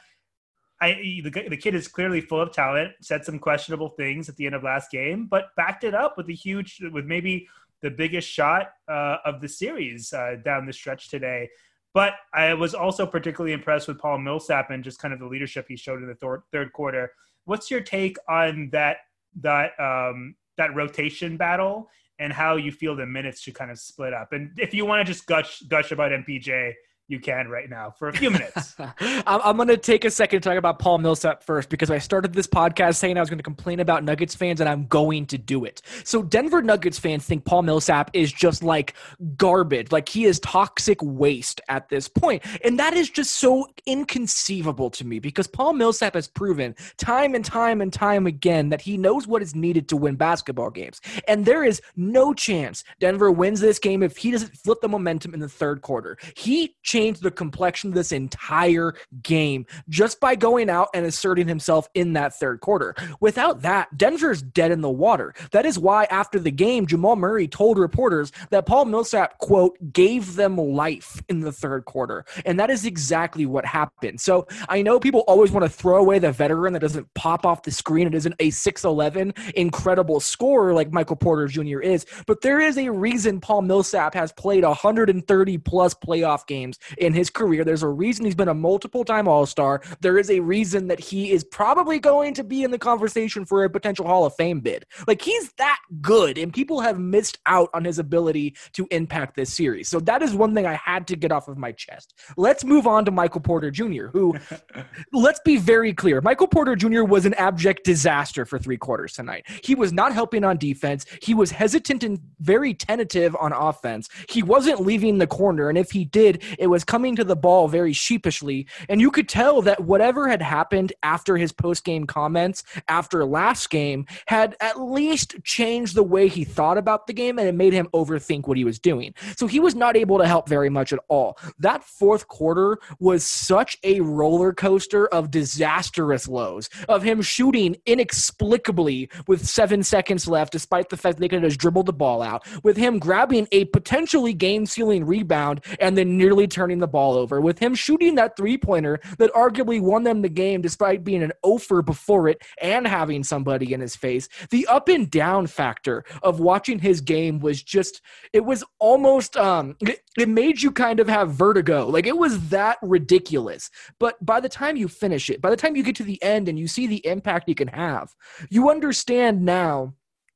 I 0.81 1.21
the, 1.23 1.31
the 1.51 1.57
kid 1.57 1.75
is 1.75 1.89
clearly 1.89 2.21
full 2.21 2.41
of 2.41 2.53
talent. 2.53 2.93
Said 3.01 3.25
some 3.25 3.39
questionable 3.39 3.91
things 3.91 4.29
at 4.29 4.37
the 4.37 4.47
end 4.47 4.55
of 4.55 4.63
last 4.63 4.91
game, 4.91 5.27
but 5.27 5.47
backed 5.57 5.85
it 5.85 5.95
up 5.95 6.17
with 6.17 6.29
a 6.29 6.33
huge, 6.33 6.83
with 6.93 7.05
maybe 7.05 7.47
the 7.83 7.91
biggest 7.91 8.29
shot 8.29 8.73
uh, 8.89 9.19
of 9.25 9.41
the 9.41 9.49
series 9.49 10.13
uh, 10.13 10.37
down 10.45 10.67
the 10.67 10.73
stretch 10.73 11.11
today. 11.11 11.49
But 11.93 12.15
I 12.33 12.55
was 12.55 12.75
also 12.75 13.07
particularly 13.07 13.53
impressed 13.53 13.87
with 13.87 13.99
Paul 13.99 14.19
Millsap 14.19 14.71
and 14.71 14.83
just 14.83 14.99
kind 14.99 15.15
of 15.15 15.21
the 15.21 15.27
leadership 15.27 15.67
he 15.69 15.77
showed 15.77 16.03
in 16.03 16.09
the 16.09 16.15
thir- 16.17 16.43
third 16.51 16.73
quarter. 16.73 17.13
What's 17.45 17.71
your 17.71 17.81
take 17.81 18.17
on 18.29 18.71
that 18.73 18.99
that 19.43 19.79
um, 19.79 20.35
that 20.57 20.75
rotation 20.75 21.37
battle 21.37 21.89
and 22.25 22.33
how 22.33 22.57
you 22.57 22.73
feel 22.73 22.97
the 22.97 23.05
minutes 23.05 23.43
should 23.43 23.55
kind 23.55 23.71
of 23.71 23.79
split 23.79 24.15
up? 24.15 24.33
And 24.33 24.51
if 24.57 24.73
you 24.73 24.87
want 24.87 25.07
to 25.07 25.13
just 25.13 25.27
gush 25.27 25.61
gush 25.69 25.93
about 25.93 26.11
MPJ, 26.11 26.73
you 27.07 27.21
can 27.21 27.49
right 27.49 27.69
now 27.69 27.91
for 27.91 28.09
a 28.09 28.13
few 28.13 28.31
minutes. 28.31 28.75
I'm, 29.27 29.57
going 29.57 29.69
to 29.69 29.77
take 29.77 30.05
a 30.05 30.11
second 30.11 30.41
to 30.41 30.49
talk 30.49 30.57
about 30.57 30.79
Paul 30.79 30.99
Millsap 30.99 31.43
first 31.43 31.69
because 31.69 31.91
I 31.91 31.99
started 31.99 32.33
this 32.33 32.47
podcast 32.47 32.97
saying 32.97 33.19
I 33.19 33.21
was 33.21 33.29
going 33.29 33.39
to 33.39 33.45
complain 33.45 33.81
about 33.81 34.05
Nuggets 34.05 34.35
fans 34.35 34.61
and 34.61 34.69
I'm 34.69 34.87
going 34.87 35.27
to 35.27 35.39
do 35.39 35.67
it. 35.67 35.83
So, 36.05 36.23
Denver 36.23 36.63
Nuggets 36.63 36.99
fans 36.99 37.25
think 37.27 37.45
Paul 37.45 37.63
Millsap 37.63 38.11
is 38.15 38.33
just 38.33 38.63
like 38.63 38.95
garbage, 39.37 39.93
like 39.93 40.09
he 40.09 40.25
is 40.25 40.41
toxic 40.41 40.99
waste 41.03 41.61
at 41.69 41.91
this 41.91 42.09
point. 42.09 42.43
And 42.65 42.79
that 42.79 42.95
is 42.95 43.11
just 43.11 43.33
so 43.33 43.67
inconceivable 43.87 44.89
to 44.91 45.07
me 45.07 45.19
because 45.19 45.47
Paul 45.47 45.75
Millsap 45.75 46.15
has 46.15 46.27
proven 46.27 46.75
time 46.97 47.35
and 47.35 47.45
time 47.45 47.83
and 47.83 47.93
time 47.93 48.27
again 48.27 48.71
that 48.71 48.81
he 48.81 48.97
knows 48.97 49.27
what 49.27 49.43
is 49.43 49.55
needed 49.55 49.89
to 49.91 49.97
win 49.97 50.17
basketball 50.17 50.71
games. 50.71 51.03
And 51.29 51.45
there 51.45 51.65
is 51.65 51.83
no 51.97 52.33
chance 52.33 52.83
Denver 52.99 53.31
wins 53.31 53.61
this 53.61 53.79
game 53.79 54.03
if 54.03 54.17
he 54.17 54.31
doesn't 54.31 54.57
flip 54.57 54.81
the 54.81 54.89
momentum 54.89 55.35
in 55.35 55.41
the 55.41 55.49
third 55.49 55.83
quarter. 55.83 56.17
He 56.35 56.77
changed 56.95 57.23
the 57.23 57.31
complexion 57.31 57.91
of 57.91 57.95
this 57.95 58.13
entire 58.13 58.95
game 59.25 59.67
just 59.89 60.21
by 60.21 60.37
going 60.37 60.71
out 60.71 60.89
and 60.95 61.05
asserting 61.05 61.49
himself 61.49 61.89
in 61.95 62.13
that 62.13 62.33
third 62.35 62.61
quarter. 62.61 62.95
Without 63.19 63.63
that, 63.63 63.97
Denver's 63.99 64.43
dead 64.43 64.71
in 64.71 64.81
the 64.81 64.89
water. 64.91 65.35
That 65.51 65.67
is 65.67 65.77
why 65.77 66.05
after 66.05 66.39
the 66.39 66.53
game, 66.53 66.87
Jamal 66.87 67.17
Murray 67.17 67.49
told 67.49 67.79
reporters 67.79 68.31
that 68.51 68.65
Paul 68.65 68.85
Millsap, 68.85 69.39
quote, 69.39 69.77
gave 69.93 70.37
them 70.37 70.57
life 70.57 71.21
in 71.29 71.41
the 71.41 71.51
third 71.51 71.85
quarter. 71.85 72.25
And 72.47 72.61
that 72.61 72.71
is 72.71 72.87
exactly 72.87 73.45
what 73.45 73.67
happened. 73.67 74.21
So 74.21 74.47
I 74.69 74.81
know 74.83 75.01
people 75.01 75.25
always 75.27 75.51
want 75.51 75.65
to 75.65 75.71
throw 75.71 75.97
away 75.97 76.21
the 76.21 76.31
veteran 76.31 76.75
that 76.75 76.81
doesn't 76.81 77.13
pop 77.15 77.45
off 77.45 77.65
the 77.65 77.73
screen. 77.73 78.07
It 78.07 78.15
isn't 78.15 78.37
a 78.39 78.53
6'11 78.53 79.37
incredible 79.57 80.21
scorer 80.21 80.73
like 80.73 80.93
Michael 80.93 81.17
Porter 81.17 81.49
Jr. 81.49 81.81
is, 81.81 82.07
but 82.29 82.41
there 82.43 82.61
is 82.61 82.79
a 82.79 82.89
reason 82.89 83.41
Paul 83.41 83.63
Millsap 83.63 84.15
has 84.15 84.31
played 84.31 84.63
130 84.63 85.59
plus 85.59 85.93
playoff 85.93 86.47
games 86.47 86.79
in 86.99 87.13
his 87.13 87.31
career. 87.31 87.65
There's 87.65 87.83
a 87.83 87.89
reason 87.89 88.25
he's 88.25 88.35
been 88.35 88.49
a 88.49 88.55
multiple 88.55 89.05
time 89.05 89.29
All 89.29 89.47
Star. 89.47 89.83
There 90.01 90.19
is 90.19 90.31
a 90.31 90.41
reason 90.41 90.89
that 90.89 91.01
he 91.01 91.31
is 91.31 91.45
probably 91.45 91.99
going 91.99 92.35
to 92.35 92.45
be 92.45 92.65
in 92.65 92.71
the 92.71 92.79
conversation 92.79 93.45
for 93.45 93.65
a 93.65 93.71
potential 93.71 94.07
Hall 94.07 94.25
of 94.25 94.35
Fame 94.35 94.61
bid. 94.61 94.87
Like 95.07 95.23
he's 95.23 95.53
that 95.55 95.79
good, 96.01 96.39
and 96.39 96.53
people 96.53 96.81
have 96.81 96.99
missed 96.99 97.39
out 97.47 97.71
on 97.75 97.85
his 97.85 97.99
ability 97.99 98.57
to 98.73 98.87
impact 98.91 99.37
this 99.37 99.55
series. 99.55 99.89
So 99.89 100.01
that 100.01 100.23
is 100.23 100.35
one 100.35 100.55
thing 100.55 100.67
I 100.67 100.75
had 100.75 101.07
to 101.09 101.17
get 101.17 101.33
off 101.33 101.49
of 101.49 101.57
my 101.57 101.73
chest. 101.73 102.15
Let's 102.37 102.65
move 102.65 102.87
on 102.87 103.05
to 103.05 103.11
Michael 103.11 103.41
Porter 103.41 103.71
Jr., 103.71 104.07
who, 104.07 104.35
let's 105.13 105.41
be 105.45 105.57
very 105.57 105.93
clear, 105.93 106.21
Michael 106.21 106.49
Porter 106.49 106.77
Jr. 106.77 107.05
was 107.05 107.27
an 107.27 107.35
abject 107.35 107.85
disaster 107.85 108.45
for 108.45 108.59
three 108.59 108.77
quarters 108.77 109.13
tonight. 109.13 109.47
He 109.63 109.75
was 109.75 109.93
not 109.93 110.13
helping 110.13 110.45
on 110.45 110.57
defense. 110.57 111.07
He 111.23 111.35
was 111.35 111.51
hesitant 111.51 112.03
and 112.03 112.19
very 112.41 112.75
tentative 112.75 113.37
on 113.39 113.53
offense. 113.53 114.09
He 114.29 114.43
wasn't 114.43 114.81
leaving 114.81 115.19
the 115.19 115.27
corner, 115.27 115.69
and 115.69 115.79
if 115.79 115.91
he 115.91 116.05
did, 116.05 116.43
it 116.59 116.67
was 116.67 116.74
was 116.75 116.83
coming 116.83 117.15
to 117.15 117.23
the 117.23 117.37
ball 117.37 117.69
very 117.69 117.93
sheepishly, 117.93 118.67
and 118.89 119.01
you 119.01 119.09
could 119.09 119.29
tell 119.29 119.63
that 119.63 119.85
whatever 119.85 120.27
had 120.29 120.43
happened 120.43 120.93
after 121.05 121.37
his 121.37 121.53
post 121.53 121.85
game 121.85 122.05
comments 122.05 122.65
after 122.89 123.25
last 123.25 123.71
game 123.71 124.05
had 124.27 124.57
at 124.61 124.81
least 124.81 125.37
changed 125.45 125.95
the 125.95 126.03
way 126.03 126.27
he 126.27 126.43
thought 126.43 126.77
about 126.77 127.07
the 127.07 127.13
game, 127.13 127.39
and 127.39 127.47
it 127.47 127.55
made 127.55 127.73
him 127.73 127.87
overthink 127.95 128.49
what 128.49 128.57
he 128.57 128.65
was 128.65 128.81
doing. 128.81 129.15
So 129.37 129.47
he 129.47 129.61
was 129.61 129.77
not 129.77 129.97
able 129.97 130.19
to 130.19 130.27
help 130.27 130.49
very 130.49 130.69
much 130.69 130.93
at 130.93 130.99
all. 131.07 131.39
That 131.61 131.85
fourth 131.85 132.27
quarter 132.27 132.79
was 132.99 133.25
such 133.25 133.77
a 133.85 134.01
roller 134.01 134.53
coaster 134.53 135.07
of 135.07 135.31
disastrous 135.31 136.27
lows, 136.27 136.69
of 136.89 137.05
him 137.05 137.23
shooting 137.23 137.77
inexplicably 137.87 139.09
with 139.29 139.47
seven 139.47 139.85
seconds 139.85 140.27
left, 140.27 140.51
despite 140.51 140.89
the 140.89 140.97
fact 140.97 141.19
that 141.19 141.21
they 141.21 141.29
could 141.29 141.41
have 141.41 141.51
just 141.51 141.61
dribbled 141.61 141.87
the 141.87 141.93
ball 141.93 142.21
out, 142.21 142.45
with 142.65 142.77
him 142.77 142.99
grabbing 142.99 143.47
a 143.53 143.67
potentially 143.67 144.35
game 144.35 144.67
sealing 144.67 145.05
rebound 145.05 145.65
and 145.79 145.97
then 145.97 146.17
nearly 146.17 146.49
turning 146.49 146.64
the 146.71 146.87
ball 146.89 147.15
over, 147.15 147.41
with 147.41 147.59
him 147.59 147.75
shooting 147.75 148.15
that 148.15 148.37
three 148.37 148.59
pointer 148.59 149.01
that 149.19 149.33
arguably 149.33 149.81
won 149.81 150.03
them 150.03 150.23
the 150.23 150.29
game 150.29 150.61
despite 150.61 151.05
being 151.05 151.23
an 151.23 151.33
offer 151.43 151.83
before 151.83 152.29
it 152.29 152.43
and 152.61 152.87
having 152.87 153.23
somebody 153.23 153.73
in 153.73 153.81
his 153.81 153.97
face. 153.97 154.29
The 154.51 154.67
up 154.67 154.89
and 154.89 155.11
down 155.11 155.47
factor 155.47 156.05
of 156.23 156.41
watching 156.41 156.79
his 156.79 157.01
game 157.01 157.41
was 157.41 157.63
just, 157.63 158.01
it 158.33 158.45
was 158.45 158.65
almost, 158.79 159.37
um, 159.37 159.77
it, 159.81 160.01
it 160.19 160.29
made 160.29 160.63
you 160.63 160.71
kind 160.71 161.01
of 161.01 161.09
have 161.09 161.33
vertigo. 161.33 161.87
Like 161.87 162.07
it 162.07 162.17
was 162.17 162.49
that 162.49 162.79
ridiculous. 162.83 163.71
But 163.99 164.25
by 164.25 164.41
the 164.41 164.49
time 164.49 164.77
you 164.77 164.89
finish 164.89 165.31
it, 165.31 165.41
by 165.41 165.51
the 165.51 165.57
time 165.57 165.77
you 165.77 165.83
get 165.83 165.97
to 165.97 166.05
the 166.05 166.23
end 166.23 166.49
and 166.49 166.59
you 166.59 166.69
see 166.69 166.87
the 166.87 167.05
impact 167.07 167.49
he 167.49 167.55
can 167.55 167.69
have, 167.69 168.15
you 168.51 168.71
understand 168.71 169.45
now 169.45 169.95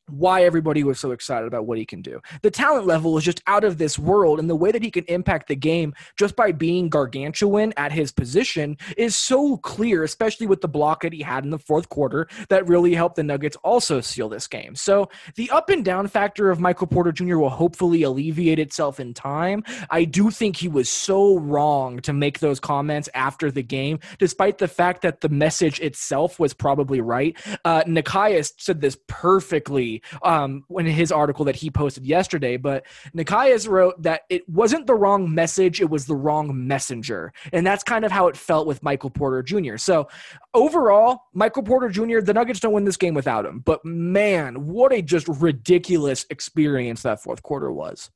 why 0.08 0.44
everybody 0.44 0.84
was 0.84 0.98
so 0.98 1.10
excited 1.10 1.46
about 1.46 1.66
what 1.66 1.78
he 1.78 1.84
can 1.84 2.02
do. 2.02 2.20
The 2.42 2.50
talent 2.50 2.86
level 2.86 3.16
is 3.18 3.24
just 3.24 3.42
out 3.46 3.64
of 3.64 3.78
this 3.78 3.98
world, 3.98 4.38
and 4.38 4.48
the 4.48 4.56
way 4.56 4.72
that 4.72 4.82
he 4.82 4.90
can 4.90 5.04
impact 5.04 5.48
the 5.48 5.56
game 5.56 5.94
just 6.16 6.36
by 6.36 6.52
being 6.52 6.88
gargantuan 6.88 7.72
at 7.76 7.92
his 7.92 8.12
position 8.12 8.76
is 8.96 9.14
so 9.16 9.56
clear, 9.58 10.04
especially 10.04 10.46
with 10.46 10.60
the 10.60 10.68
block 10.68 11.02
that 11.02 11.12
he 11.12 11.22
had 11.22 11.44
in 11.44 11.50
the 11.50 11.58
fourth 11.58 11.88
quarter 11.88 12.28
that 12.48 12.66
really 12.66 12.94
helped 12.94 13.16
the 13.16 13.22
Nuggets 13.22 13.56
also 13.64 14.00
seal 14.00 14.28
this 14.28 14.46
game. 14.46 14.74
So 14.74 15.08
the 15.36 15.50
up 15.50 15.68
and 15.68 15.84
down 15.84 16.08
factor 16.08 16.50
of 16.50 16.60
Michael 16.60 16.86
Porter 16.86 17.12
Jr. 17.12 17.36
will 17.38 17.50
hopefully 17.50 18.02
alleviate 18.02 18.58
itself 18.58 19.00
in 19.00 19.14
time. 19.14 19.64
I 19.90 20.04
do 20.04 20.30
think 20.30 20.56
he 20.56 20.68
was 20.68 20.88
so 20.88 21.38
wrong 21.38 22.00
to 22.00 22.12
make 22.12 22.38
those 22.38 22.60
comments 22.60 23.08
after 23.14 23.50
the 23.50 23.62
game, 23.62 24.00
despite 24.18 24.58
the 24.58 24.68
fact 24.68 25.02
that 25.02 25.20
the 25.20 25.28
message 25.28 25.80
itself 25.80 26.38
was 26.38 26.54
probably 26.54 27.00
right. 27.00 27.36
Uh, 27.64 27.82
Nekias 27.84 28.52
said 28.58 28.80
this 28.80 28.96
perfectly 29.06 29.97
um, 30.22 30.64
in 30.70 30.86
his 30.86 31.12
article 31.12 31.44
that 31.46 31.56
he 31.56 31.70
posted 31.70 32.06
yesterday. 32.06 32.56
But 32.56 32.86
Nekias 33.16 33.68
wrote 33.68 34.02
that 34.02 34.22
it 34.28 34.48
wasn't 34.48 34.86
the 34.86 34.94
wrong 34.94 35.32
message, 35.32 35.80
it 35.80 35.90
was 35.90 36.06
the 36.06 36.16
wrong 36.16 36.66
messenger. 36.66 37.32
And 37.52 37.66
that's 37.66 37.82
kind 37.82 38.04
of 38.04 38.12
how 38.12 38.28
it 38.28 38.36
felt 38.36 38.66
with 38.66 38.82
Michael 38.82 39.10
Porter 39.10 39.42
Jr. 39.42 39.76
So 39.76 40.08
overall, 40.54 41.22
Michael 41.32 41.62
Porter 41.62 41.88
Jr., 41.88 42.20
the 42.20 42.34
Nuggets 42.34 42.60
don't 42.60 42.72
win 42.72 42.84
this 42.84 42.96
game 42.96 43.14
without 43.14 43.46
him. 43.46 43.60
But 43.60 43.84
man, 43.84 44.66
what 44.66 44.92
a 44.92 45.02
just 45.02 45.28
ridiculous 45.28 46.26
experience 46.30 47.02
that 47.02 47.22
fourth 47.22 47.42
quarter 47.42 47.72
was. 47.72 48.10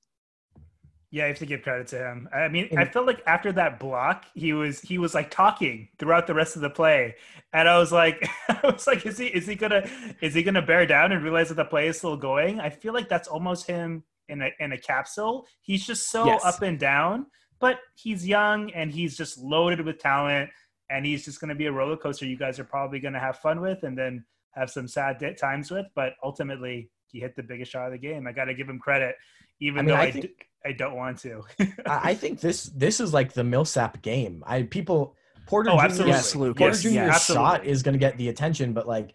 Yeah, 1.13 1.27
I 1.27 1.29
have 1.29 1.39
to 1.41 1.47
give 1.47 1.61
credit 1.61 1.89
to 1.89 1.99
him. 1.99 2.27
I 2.35 2.49
mean, 2.49 2.71
I 2.79 2.87
felt 2.87 3.07
like 3.07 3.23
after 3.27 3.53
that 3.53 3.79
block, 3.79 4.25
he 4.35 4.55
was 4.55 4.81
he 4.81 4.97
was 4.97 5.15
like 5.15 5.31
talking 5.31 5.89
throughout 5.99 6.27
the 6.27 6.33
rest 6.33 6.57
of 6.57 6.63
the 6.63 6.71
play, 6.71 7.17
and 7.53 7.69
I 7.69 7.77
was 7.77 7.93
like, 7.93 8.27
I 8.49 8.61
was 8.65 8.87
like, 8.87 9.05
is 9.05 9.19
he 9.19 9.27
is 9.27 9.47
he 9.47 9.55
gonna 9.55 9.87
is 10.23 10.33
he 10.33 10.43
gonna 10.43 10.63
bear 10.63 10.87
down 10.87 11.13
and 11.13 11.23
realize 11.23 11.51
that 11.51 11.57
the 11.57 11.67
play 11.67 11.89
is 11.89 11.99
still 11.99 12.17
going? 12.17 12.61
I 12.61 12.71
feel 12.71 12.95
like 12.95 13.11
that's 13.11 13.29
almost 13.29 13.67
him 13.67 14.05
in 14.31 14.41
a 14.41 14.49
in 14.59 14.73
a 14.73 14.79
capsule. 14.79 15.47
He's 15.61 15.87
just 15.87 16.11
so 16.11 16.25
yes. 16.25 16.43
up 16.47 16.63
and 16.63 16.79
down, 16.79 17.27
but 17.61 17.81
he's 17.95 18.27
young 18.27 18.71
and 18.71 18.91
he's 18.91 19.15
just 19.15 19.37
loaded 19.37 19.85
with 19.85 19.99
talent, 19.99 20.49
and 20.89 21.05
he's 21.05 21.27
just 21.27 21.43
gonna 21.43 21.55
be 21.55 21.67
a 21.67 21.73
roller 21.73 21.99
coaster. 21.99 22.25
You 22.25 22.39
guys 22.39 22.59
are 22.59 22.65
probably 22.65 23.01
gonna 23.01 23.21
have 23.21 23.37
fun 23.37 23.61
with, 23.61 23.83
and 23.83 23.99
then 23.99 24.25
have 24.53 24.71
some 24.71 24.89
sad 24.89 25.23
times 25.39 25.71
with. 25.71 25.85
But 25.95 26.15
ultimately, 26.25 26.89
he 27.13 27.21
hit 27.21 27.37
the 27.37 27.43
biggest 27.43 27.71
shot 27.71 27.87
of 27.87 27.93
the 27.93 27.99
game. 27.99 28.27
I 28.27 28.33
got 28.33 28.47
to 28.47 28.55
give 28.55 28.69
him 28.69 28.79
credit, 28.79 29.15
even 29.61 29.81
I 29.81 29.83
mean, 29.83 29.89
though 29.89 30.01
I, 30.01 30.05
I 30.05 30.11
think- 30.11 30.25
d- 30.25 30.35
I 30.65 30.73
don't 30.73 30.95
want 30.95 31.19
to. 31.19 31.43
I 31.87 32.15
think 32.15 32.41
this 32.41 32.65
this 32.65 33.01
is 33.01 33.13
like 33.13 33.33
the 33.33 33.45
Millsap 33.45 34.01
game. 34.01 34.45
I 34.47 34.63
people 34.63 35.17
Porter 35.47 35.71
oh, 35.71 35.77
Jr. 35.77 35.85
Absolutely. 35.85 36.13
Yes, 36.13 36.33
Porter 36.35 36.65
yes, 36.65 36.83
Jr.'s 36.83 36.93
yes. 36.93 37.27
shot 37.27 37.65
is 37.65 37.83
going 37.83 37.95
to 37.95 37.99
get 37.99 38.17
the 38.17 38.29
attention, 38.29 38.73
but 38.73 38.87
like 38.87 39.15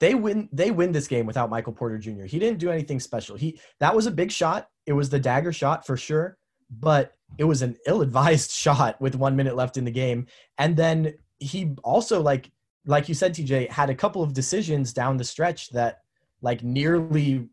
they 0.00 0.14
win 0.14 0.48
they 0.52 0.70
win 0.70 0.92
this 0.92 1.06
game 1.06 1.26
without 1.26 1.50
Michael 1.50 1.72
Porter 1.72 1.98
Jr. 1.98 2.24
He 2.24 2.38
didn't 2.38 2.58
do 2.58 2.70
anything 2.70 3.00
special. 3.00 3.36
He 3.36 3.60
that 3.80 3.94
was 3.94 4.06
a 4.06 4.10
big 4.10 4.30
shot. 4.30 4.68
It 4.86 4.92
was 4.92 5.10
the 5.10 5.20
dagger 5.20 5.52
shot 5.52 5.86
for 5.86 5.96
sure, 5.96 6.36
but 6.70 7.12
it 7.36 7.44
was 7.44 7.62
an 7.62 7.76
ill-advised 7.86 8.50
shot 8.64 9.00
with 9.00 9.14
1 9.14 9.36
minute 9.36 9.56
left 9.56 9.76
in 9.76 9.84
the 9.84 9.90
game. 9.90 10.26
And 10.56 10.76
then 10.76 11.14
he 11.38 11.74
also 11.84 12.20
like 12.20 12.50
like 12.86 13.08
you 13.08 13.14
said 13.14 13.34
TJ 13.34 13.70
had 13.70 13.90
a 13.90 13.94
couple 13.94 14.22
of 14.22 14.32
decisions 14.32 14.92
down 14.92 15.16
the 15.16 15.24
stretch 15.24 15.70
that 15.70 15.98
like 16.42 16.62
nearly 16.62 17.48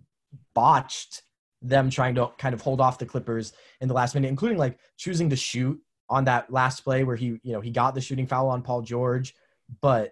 botched 0.54 1.24
them 1.62 1.90
trying 1.90 2.16
to 2.16 2.30
kind 2.38 2.54
of 2.54 2.62
hold 2.62 2.80
off 2.80 3.00
the 3.00 3.06
Clippers 3.06 3.54
in 3.82 3.88
the 3.88 3.94
last 3.94 4.16
minute, 4.16 4.28
including 4.28 4.58
like 4.58 4.80
choosing 4.98 5.30
to 5.30 5.36
shoot 5.36 5.80
on 6.10 6.26
that 6.26 6.52
last 6.52 6.82
play 6.82 7.04
where 7.04 7.16
he, 7.16 7.40
you 7.42 7.54
know, 7.54 7.62
he 7.62 7.72
got 7.72 7.96
the 7.96 8.02
shooting 8.02 8.28
foul 8.28 8.50
on 8.50 8.62
Paul 8.62 8.82
George, 8.82 9.34
but 9.82 10.12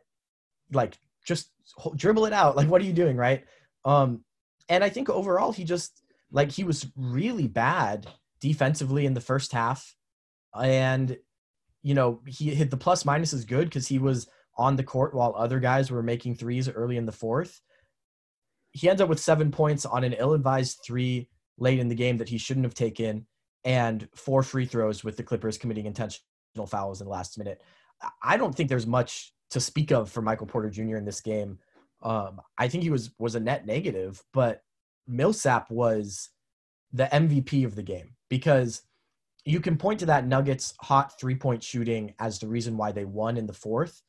like 0.71 0.97
just 1.25 1.49
dribble 1.95 2.25
it 2.25 2.33
out. 2.33 2.55
Like, 2.63 2.69
what 2.69 2.81
are 2.81 2.85
you 2.85 2.93
doing, 2.93 3.17
right? 3.17 3.43
Um, 3.85 4.23
and 4.69 4.83
I 4.83 4.89
think 4.89 5.09
overall 5.09 5.51
he 5.51 5.63
just 5.63 6.01
like 6.31 6.51
he 6.51 6.63
was 6.63 6.87
really 6.95 7.47
bad 7.47 8.07
defensively 8.39 9.05
in 9.05 9.13
the 9.13 9.21
first 9.21 9.51
half, 9.51 9.95
and 10.59 11.17
you 11.81 11.93
know 11.93 12.21
he 12.25 12.55
hit 12.55 12.71
the 12.71 12.77
plus 12.77 13.05
minus 13.05 13.33
is 13.33 13.45
good 13.45 13.65
because 13.65 13.87
he 13.87 13.99
was 13.99 14.27
on 14.57 14.75
the 14.75 14.83
court 14.83 15.13
while 15.13 15.33
other 15.35 15.59
guys 15.59 15.91
were 15.91 16.03
making 16.03 16.35
threes 16.35 16.69
early 16.69 16.97
in 16.97 17.05
the 17.05 17.11
fourth. 17.11 17.61
He 18.73 18.89
ends 18.89 19.01
up 19.01 19.09
with 19.09 19.19
seven 19.19 19.51
points 19.51 19.85
on 19.85 20.03
an 20.03 20.13
ill-advised 20.13 20.79
three 20.83 21.29
late 21.57 21.79
in 21.79 21.87
the 21.87 21.95
game 21.95 22.17
that 22.17 22.29
he 22.29 22.37
shouldn't 22.37 22.65
have 22.65 22.73
taken, 22.73 23.25
and 23.63 24.07
four 24.15 24.43
free 24.43 24.65
throws 24.65 25.03
with 25.03 25.15
the 25.15 25.23
Clippers 25.23 25.57
committing 25.57 25.85
intentional 25.85 26.67
fouls 26.67 26.99
in 26.99 27.05
the 27.05 27.11
last 27.11 27.37
minute. 27.37 27.61
I 28.21 28.37
don't 28.37 28.53
think 28.53 28.69
there's 28.69 28.87
much 28.87 29.33
to 29.51 29.59
speak 29.59 29.91
of 29.91 30.11
for 30.11 30.21
Michael 30.21 30.47
Porter 30.47 30.69
Jr. 30.69 30.97
in 30.97 31.05
this 31.05 31.21
game. 31.21 31.59
Um, 32.01 32.41
I 32.57 32.67
think 32.67 32.83
he 32.83 32.89
was 32.89 33.11
was 33.17 33.35
a 33.35 33.39
net 33.39 33.65
negative, 33.65 34.21
but 34.33 34.61
Millsap 35.07 35.69
was 35.71 36.29
the 36.91 37.05
MVP 37.05 37.65
of 37.65 37.75
the 37.75 37.83
game 37.83 38.15
because 38.29 38.81
you 39.45 39.59
can 39.59 39.77
point 39.77 39.99
to 39.99 40.05
that 40.07 40.27
Nuggets 40.27 40.73
hot 40.81 41.19
three 41.19 41.35
point 41.35 41.63
shooting 41.63 42.13
as 42.19 42.39
the 42.39 42.47
reason 42.47 42.77
why 42.77 42.91
they 42.91 43.05
won 43.05 43.37
in 43.37 43.47
the 43.47 43.53
fourth, 43.53 44.01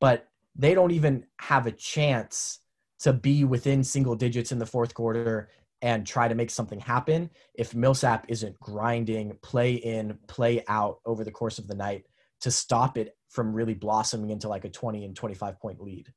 but 0.00 0.28
they 0.56 0.74
don't 0.74 0.92
even 0.92 1.26
have 1.40 1.66
a 1.66 1.72
chance 1.72 2.60
to 3.00 3.12
be 3.12 3.44
within 3.44 3.84
single 3.84 4.14
digits 4.14 4.52
in 4.52 4.58
the 4.58 4.66
fourth 4.66 4.94
quarter 4.94 5.48
and 5.82 6.06
try 6.06 6.28
to 6.28 6.34
make 6.34 6.50
something 6.50 6.80
happen 6.80 7.28
if 7.54 7.74
Millsap 7.74 8.26
isn't 8.28 8.58
grinding 8.60 9.36
play 9.42 9.74
in, 9.74 10.18
play 10.28 10.64
out 10.68 11.00
over 11.04 11.24
the 11.24 11.30
course 11.30 11.58
of 11.58 11.68
the 11.68 11.74
night 11.74 12.06
to 12.40 12.50
stop 12.50 12.96
it 12.96 13.16
from 13.28 13.52
really 13.52 13.74
blossoming 13.74 14.30
into 14.30 14.48
like 14.48 14.64
a 14.64 14.70
20 14.70 15.04
and 15.04 15.16
25 15.16 15.60
point 15.60 15.80
lead. 15.80 16.12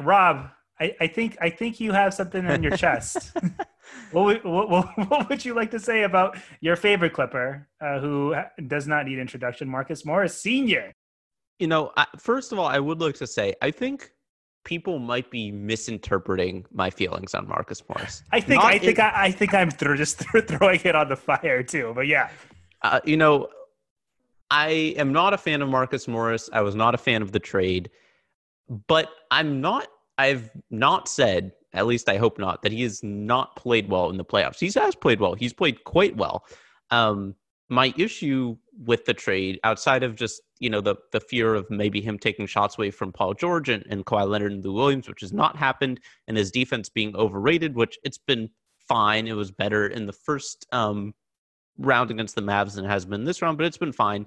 Rob, 0.00 0.48
I, 0.80 0.94
I 1.00 1.06
think 1.06 1.36
I 1.40 1.50
think 1.50 1.80
you 1.80 1.92
have 1.92 2.14
something 2.14 2.46
on 2.46 2.62
your 2.62 2.76
chest. 2.76 3.36
what, 4.12 4.44
what, 4.44 4.70
what, 4.70 5.08
what, 5.08 5.28
would 5.28 5.44
you 5.44 5.54
like 5.54 5.70
to 5.72 5.78
say 5.78 6.02
about 6.02 6.38
your 6.60 6.76
favorite 6.76 7.12
Clipper, 7.12 7.68
uh, 7.80 8.00
who 8.00 8.34
does 8.66 8.86
not 8.86 9.06
need 9.06 9.18
introduction, 9.18 9.68
Marcus 9.68 10.04
Morris 10.04 10.40
Senior? 10.40 10.92
You 11.58 11.66
know, 11.66 11.92
I, 11.96 12.06
first 12.18 12.52
of 12.52 12.58
all, 12.58 12.66
I 12.66 12.78
would 12.78 13.00
like 13.00 13.16
to 13.16 13.26
say 13.26 13.54
I 13.60 13.70
think 13.70 14.10
people 14.64 14.98
might 14.98 15.30
be 15.30 15.50
misinterpreting 15.50 16.64
my 16.72 16.90
feelings 16.90 17.34
on 17.34 17.48
Marcus 17.48 17.82
Morris. 17.88 18.22
I 18.32 18.40
think 18.40 18.62
Not 18.62 18.72
I 18.72 18.78
think 18.78 18.98
in, 18.98 19.04
I, 19.04 19.24
I, 19.24 19.30
think 19.30 19.54
I'm 19.54 19.70
th- 19.70 19.96
just 19.96 20.18
throwing 20.46 20.80
it 20.84 20.94
on 20.94 21.08
the 21.08 21.16
fire 21.16 21.62
too. 21.62 21.92
But 21.94 22.06
yeah, 22.06 22.30
uh, 22.82 23.00
you 23.04 23.16
know, 23.16 23.48
I 24.50 24.94
am 24.96 25.12
not 25.12 25.32
a 25.32 25.38
fan 25.38 25.62
of 25.62 25.68
Marcus 25.68 26.06
Morris. 26.06 26.50
I 26.52 26.60
was 26.60 26.74
not 26.74 26.94
a 26.94 26.98
fan 26.98 27.22
of 27.22 27.32
the 27.32 27.40
trade, 27.40 27.90
but 28.86 29.08
I'm 29.30 29.60
not. 29.60 29.88
I've 30.18 30.50
not 30.70 31.08
said, 31.08 31.52
at 31.72 31.86
least 31.86 32.08
I 32.08 32.18
hope 32.18 32.38
not, 32.38 32.62
that 32.62 32.70
he 32.70 32.82
has 32.82 33.02
not 33.02 33.56
played 33.56 33.88
well 33.88 34.10
in 34.10 34.18
the 34.18 34.24
playoffs. 34.24 34.58
He 34.58 34.70
has 34.78 34.94
played 34.94 35.20
well. 35.20 35.34
He's 35.34 35.54
played 35.54 35.84
quite 35.84 36.16
well. 36.16 36.44
Um, 36.90 37.34
my 37.72 37.94
issue 37.96 38.54
with 38.84 39.06
the 39.06 39.14
trade, 39.14 39.58
outside 39.64 40.02
of 40.02 40.14
just 40.14 40.42
you 40.58 40.68
know 40.68 40.82
the 40.82 40.94
the 41.10 41.20
fear 41.20 41.54
of 41.54 41.70
maybe 41.70 42.02
him 42.02 42.18
taking 42.18 42.46
shots 42.46 42.76
away 42.76 42.90
from 42.90 43.12
Paul 43.12 43.32
George 43.32 43.70
and, 43.70 43.82
and 43.88 44.04
Kawhi 44.04 44.28
Leonard 44.28 44.52
and 44.52 44.64
Lou 44.64 44.74
Williams, 44.74 45.08
which 45.08 45.22
has 45.22 45.32
not 45.32 45.56
happened, 45.56 45.98
and 46.28 46.36
his 46.36 46.50
defense 46.50 46.90
being 46.90 47.16
overrated, 47.16 47.74
which 47.74 47.98
it's 48.04 48.18
been 48.18 48.50
fine. 48.86 49.26
It 49.26 49.36
was 49.36 49.50
better 49.50 49.86
in 49.86 50.04
the 50.04 50.12
first 50.12 50.66
um, 50.70 51.14
round 51.78 52.10
against 52.10 52.34
the 52.34 52.42
Mavs 52.42 52.74
than 52.74 52.84
it 52.84 52.88
has 52.88 53.06
been 53.06 53.24
this 53.24 53.40
round, 53.40 53.56
but 53.56 53.66
it's 53.66 53.78
been 53.78 53.92
fine. 53.92 54.26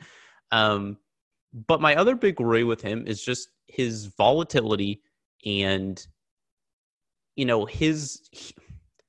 Um, 0.52 0.98
but 1.68 1.82
my 1.82 1.96
other 1.96 2.16
big 2.16 2.40
worry 2.40 2.64
with 2.64 2.82
him 2.82 3.06
is 3.06 3.24
just 3.24 3.50
his 3.68 4.08
volatility 4.08 5.02
and 5.46 6.06
you 7.36 7.46
know 7.46 7.66
his 7.66 8.28
he, 8.32 8.56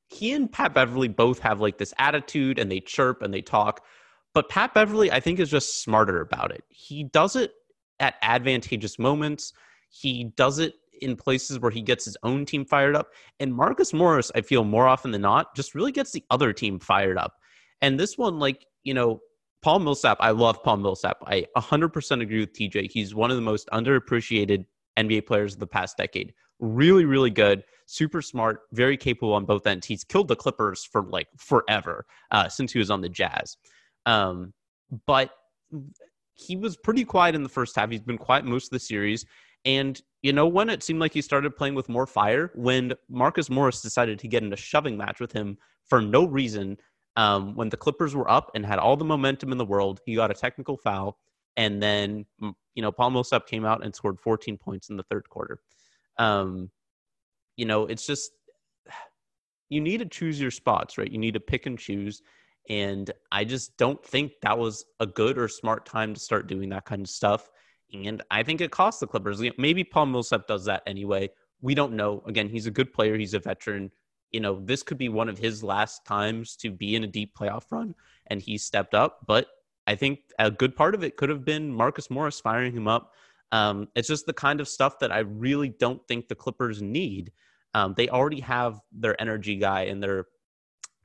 he 0.08 0.32
and 0.32 0.52
Pat 0.52 0.74
Beverley 0.74 1.08
both 1.08 1.38
have 1.40 1.60
like 1.60 1.78
this 1.78 1.94
attitude 1.98 2.58
and 2.58 2.70
they 2.70 2.80
chirp 2.80 3.22
and 3.22 3.32
they 3.32 3.42
talk 3.42 3.82
But 4.36 4.50
Pat 4.50 4.74
Beverley, 4.74 5.10
I 5.10 5.18
think, 5.18 5.40
is 5.40 5.50
just 5.50 5.82
smarter 5.82 6.20
about 6.20 6.50
it. 6.50 6.62
He 6.68 7.04
does 7.04 7.36
it 7.36 7.52
at 8.00 8.16
advantageous 8.20 8.98
moments. 8.98 9.54
He 9.88 10.24
does 10.36 10.58
it 10.58 10.74
in 11.00 11.16
places 11.16 11.58
where 11.58 11.70
he 11.70 11.80
gets 11.80 12.04
his 12.04 12.18
own 12.22 12.44
team 12.44 12.66
fired 12.66 12.94
up. 12.94 13.08
And 13.40 13.54
Marcus 13.54 13.94
Morris, 13.94 14.30
I 14.34 14.42
feel 14.42 14.62
more 14.62 14.86
often 14.86 15.10
than 15.10 15.22
not, 15.22 15.56
just 15.56 15.74
really 15.74 15.90
gets 15.90 16.12
the 16.12 16.22
other 16.28 16.52
team 16.52 16.78
fired 16.78 17.16
up. 17.16 17.32
And 17.80 17.98
this 17.98 18.18
one, 18.18 18.38
like, 18.38 18.66
you 18.84 18.92
know, 18.92 19.22
Paul 19.62 19.78
Millsap, 19.78 20.18
I 20.20 20.32
love 20.32 20.62
Paul 20.62 20.76
Millsap. 20.76 21.16
I 21.26 21.46
100% 21.56 22.20
agree 22.20 22.40
with 22.40 22.52
TJ. 22.52 22.90
He's 22.90 23.14
one 23.14 23.30
of 23.30 23.36
the 23.36 23.42
most 23.42 23.70
underappreciated 23.72 24.66
NBA 24.98 25.24
players 25.24 25.54
of 25.54 25.60
the 25.60 25.66
past 25.66 25.96
decade. 25.96 26.34
Really, 26.58 27.06
really 27.06 27.30
good, 27.30 27.64
super 27.86 28.20
smart, 28.20 28.64
very 28.72 28.98
capable 28.98 29.32
on 29.32 29.46
both 29.46 29.66
ends. 29.66 29.86
He's 29.86 30.04
killed 30.04 30.28
the 30.28 30.36
Clippers 30.36 30.84
for 30.84 31.04
like 31.04 31.28
forever 31.38 32.04
uh, 32.32 32.50
since 32.50 32.70
he 32.70 32.78
was 32.78 32.90
on 32.90 33.00
the 33.00 33.08
Jazz. 33.08 33.56
Um, 34.06 34.54
but 35.06 35.30
he 36.34 36.56
was 36.56 36.76
pretty 36.76 37.04
quiet 37.04 37.34
in 37.34 37.42
the 37.42 37.48
first 37.48 37.76
half. 37.76 37.90
He's 37.90 38.00
been 38.00 38.18
quiet 38.18 38.44
most 38.44 38.66
of 38.66 38.70
the 38.70 38.78
series. 38.78 39.26
And 39.64 40.00
you 40.22 40.32
know 40.32 40.46
when 40.46 40.70
it 40.70 40.82
seemed 40.82 41.00
like 41.00 41.12
he 41.12 41.20
started 41.20 41.56
playing 41.56 41.74
with 41.74 41.88
more 41.88 42.06
fire 42.06 42.52
when 42.54 42.94
Marcus 43.08 43.50
Morris 43.50 43.82
decided 43.82 44.18
to 44.20 44.28
get 44.28 44.42
in 44.42 44.52
a 44.52 44.56
shoving 44.56 44.96
match 44.96 45.20
with 45.20 45.32
him 45.32 45.58
for 45.88 46.00
no 46.00 46.24
reason. 46.24 46.78
Um, 47.16 47.54
when 47.56 47.70
the 47.70 47.78
Clippers 47.78 48.14
were 48.14 48.30
up 48.30 48.50
and 48.54 48.64
had 48.64 48.78
all 48.78 48.96
the 48.96 49.04
momentum 49.04 49.50
in 49.50 49.58
the 49.58 49.64
world, 49.64 50.00
he 50.04 50.14
got 50.14 50.30
a 50.30 50.34
technical 50.34 50.76
foul, 50.76 51.18
and 51.56 51.82
then 51.82 52.26
you 52.40 52.82
know 52.82 52.92
Paul 52.92 53.10
Millsap 53.10 53.46
came 53.46 53.64
out 53.64 53.84
and 53.84 53.94
scored 53.94 54.20
14 54.20 54.58
points 54.58 54.90
in 54.90 54.96
the 54.96 55.02
third 55.04 55.28
quarter. 55.28 55.60
Um, 56.18 56.70
you 57.56 57.64
know, 57.64 57.86
it's 57.86 58.06
just 58.06 58.32
you 59.70 59.80
need 59.80 59.98
to 59.98 60.06
choose 60.06 60.40
your 60.40 60.50
spots, 60.50 60.98
right? 60.98 61.10
You 61.10 61.18
need 61.18 61.34
to 61.34 61.40
pick 61.40 61.66
and 61.66 61.78
choose. 61.78 62.22
And 62.68 63.10
I 63.30 63.44
just 63.44 63.76
don't 63.76 64.04
think 64.04 64.32
that 64.42 64.58
was 64.58 64.84
a 65.00 65.06
good 65.06 65.38
or 65.38 65.48
smart 65.48 65.86
time 65.86 66.14
to 66.14 66.20
start 66.20 66.46
doing 66.46 66.68
that 66.70 66.84
kind 66.84 67.02
of 67.02 67.08
stuff. 67.08 67.48
And 67.92 68.22
I 68.30 68.42
think 68.42 68.60
it 68.60 68.70
cost 68.70 69.00
the 69.00 69.06
Clippers. 69.06 69.40
Maybe 69.58 69.84
Paul 69.84 70.06
Millsap 70.06 70.46
does 70.46 70.64
that 70.64 70.82
anyway. 70.86 71.30
We 71.60 71.74
don't 71.74 71.94
know. 71.94 72.22
Again, 72.26 72.48
he's 72.48 72.66
a 72.66 72.70
good 72.70 72.92
player. 72.92 73.16
He's 73.16 73.34
a 73.34 73.38
veteran. 73.38 73.90
You 74.32 74.40
know, 74.40 74.60
this 74.60 74.82
could 74.82 74.98
be 74.98 75.08
one 75.08 75.28
of 75.28 75.38
his 75.38 75.62
last 75.62 76.04
times 76.04 76.56
to 76.56 76.70
be 76.70 76.96
in 76.96 77.04
a 77.04 77.06
deep 77.06 77.36
playoff 77.36 77.64
run, 77.70 77.94
and 78.26 78.42
he 78.42 78.58
stepped 78.58 78.94
up. 78.94 79.20
But 79.26 79.46
I 79.86 79.94
think 79.94 80.18
a 80.38 80.50
good 80.50 80.74
part 80.74 80.94
of 80.94 81.04
it 81.04 81.16
could 81.16 81.28
have 81.28 81.44
been 81.44 81.72
Marcus 81.72 82.10
Morris 82.10 82.40
firing 82.40 82.72
him 82.72 82.88
up. 82.88 83.12
Um, 83.52 83.88
it's 83.94 84.08
just 84.08 84.26
the 84.26 84.32
kind 84.32 84.60
of 84.60 84.68
stuff 84.68 84.98
that 84.98 85.12
I 85.12 85.20
really 85.20 85.68
don't 85.68 86.04
think 86.08 86.26
the 86.26 86.34
Clippers 86.34 86.82
need. 86.82 87.30
Um, 87.72 87.94
they 87.96 88.08
already 88.08 88.40
have 88.40 88.80
their 88.90 89.20
energy 89.20 89.56
guy 89.56 89.82
and 89.82 90.02
their, 90.02 90.26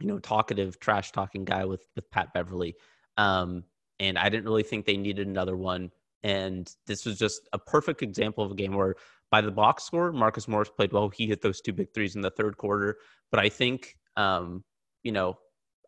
you 0.01 0.07
know, 0.07 0.19
talkative, 0.19 0.79
trash 0.79 1.11
talking 1.11 1.45
guy 1.45 1.65
with 1.65 1.85
with 1.95 2.09
Pat 2.11 2.33
Beverley. 2.33 2.75
Um, 3.17 3.63
and 3.99 4.17
I 4.17 4.29
didn't 4.29 4.45
really 4.45 4.63
think 4.63 4.85
they 4.85 4.97
needed 4.97 5.27
another 5.27 5.55
one. 5.55 5.91
And 6.23 6.71
this 6.87 7.05
was 7.05 7.17
just 7.17 7.47
a 7.53 7.59
perfect 7.59 8.01
example 8.01 8.43
of 8.43 8.51
a 8.51 8.55
game 8.55 8.73
where, 8.73 8.95
by 9.29 9.41
the 9.41 9.51
box 9.51 9.83
score, 9.83 10.11
Marcus 10.11 10.47
Morris 10.47 10.69
played 10.69 10.91
well. 10.91 11.09
He 11.09 11.27
hit 11.27 11.41
those 11.41 11.61
two 11.61 11.73
big 11.73 11.93
threes 11.93 12.15
in 12.15 12.21
the 12.21 12.31
third 12.31 12.57
quarter. 12.57 12.97
But 13.31 13.39
I 13.39 13.49
think, 13.49 13.95
um, 14.17 14.63
you 15.03 15.11
know, 15.11 15.37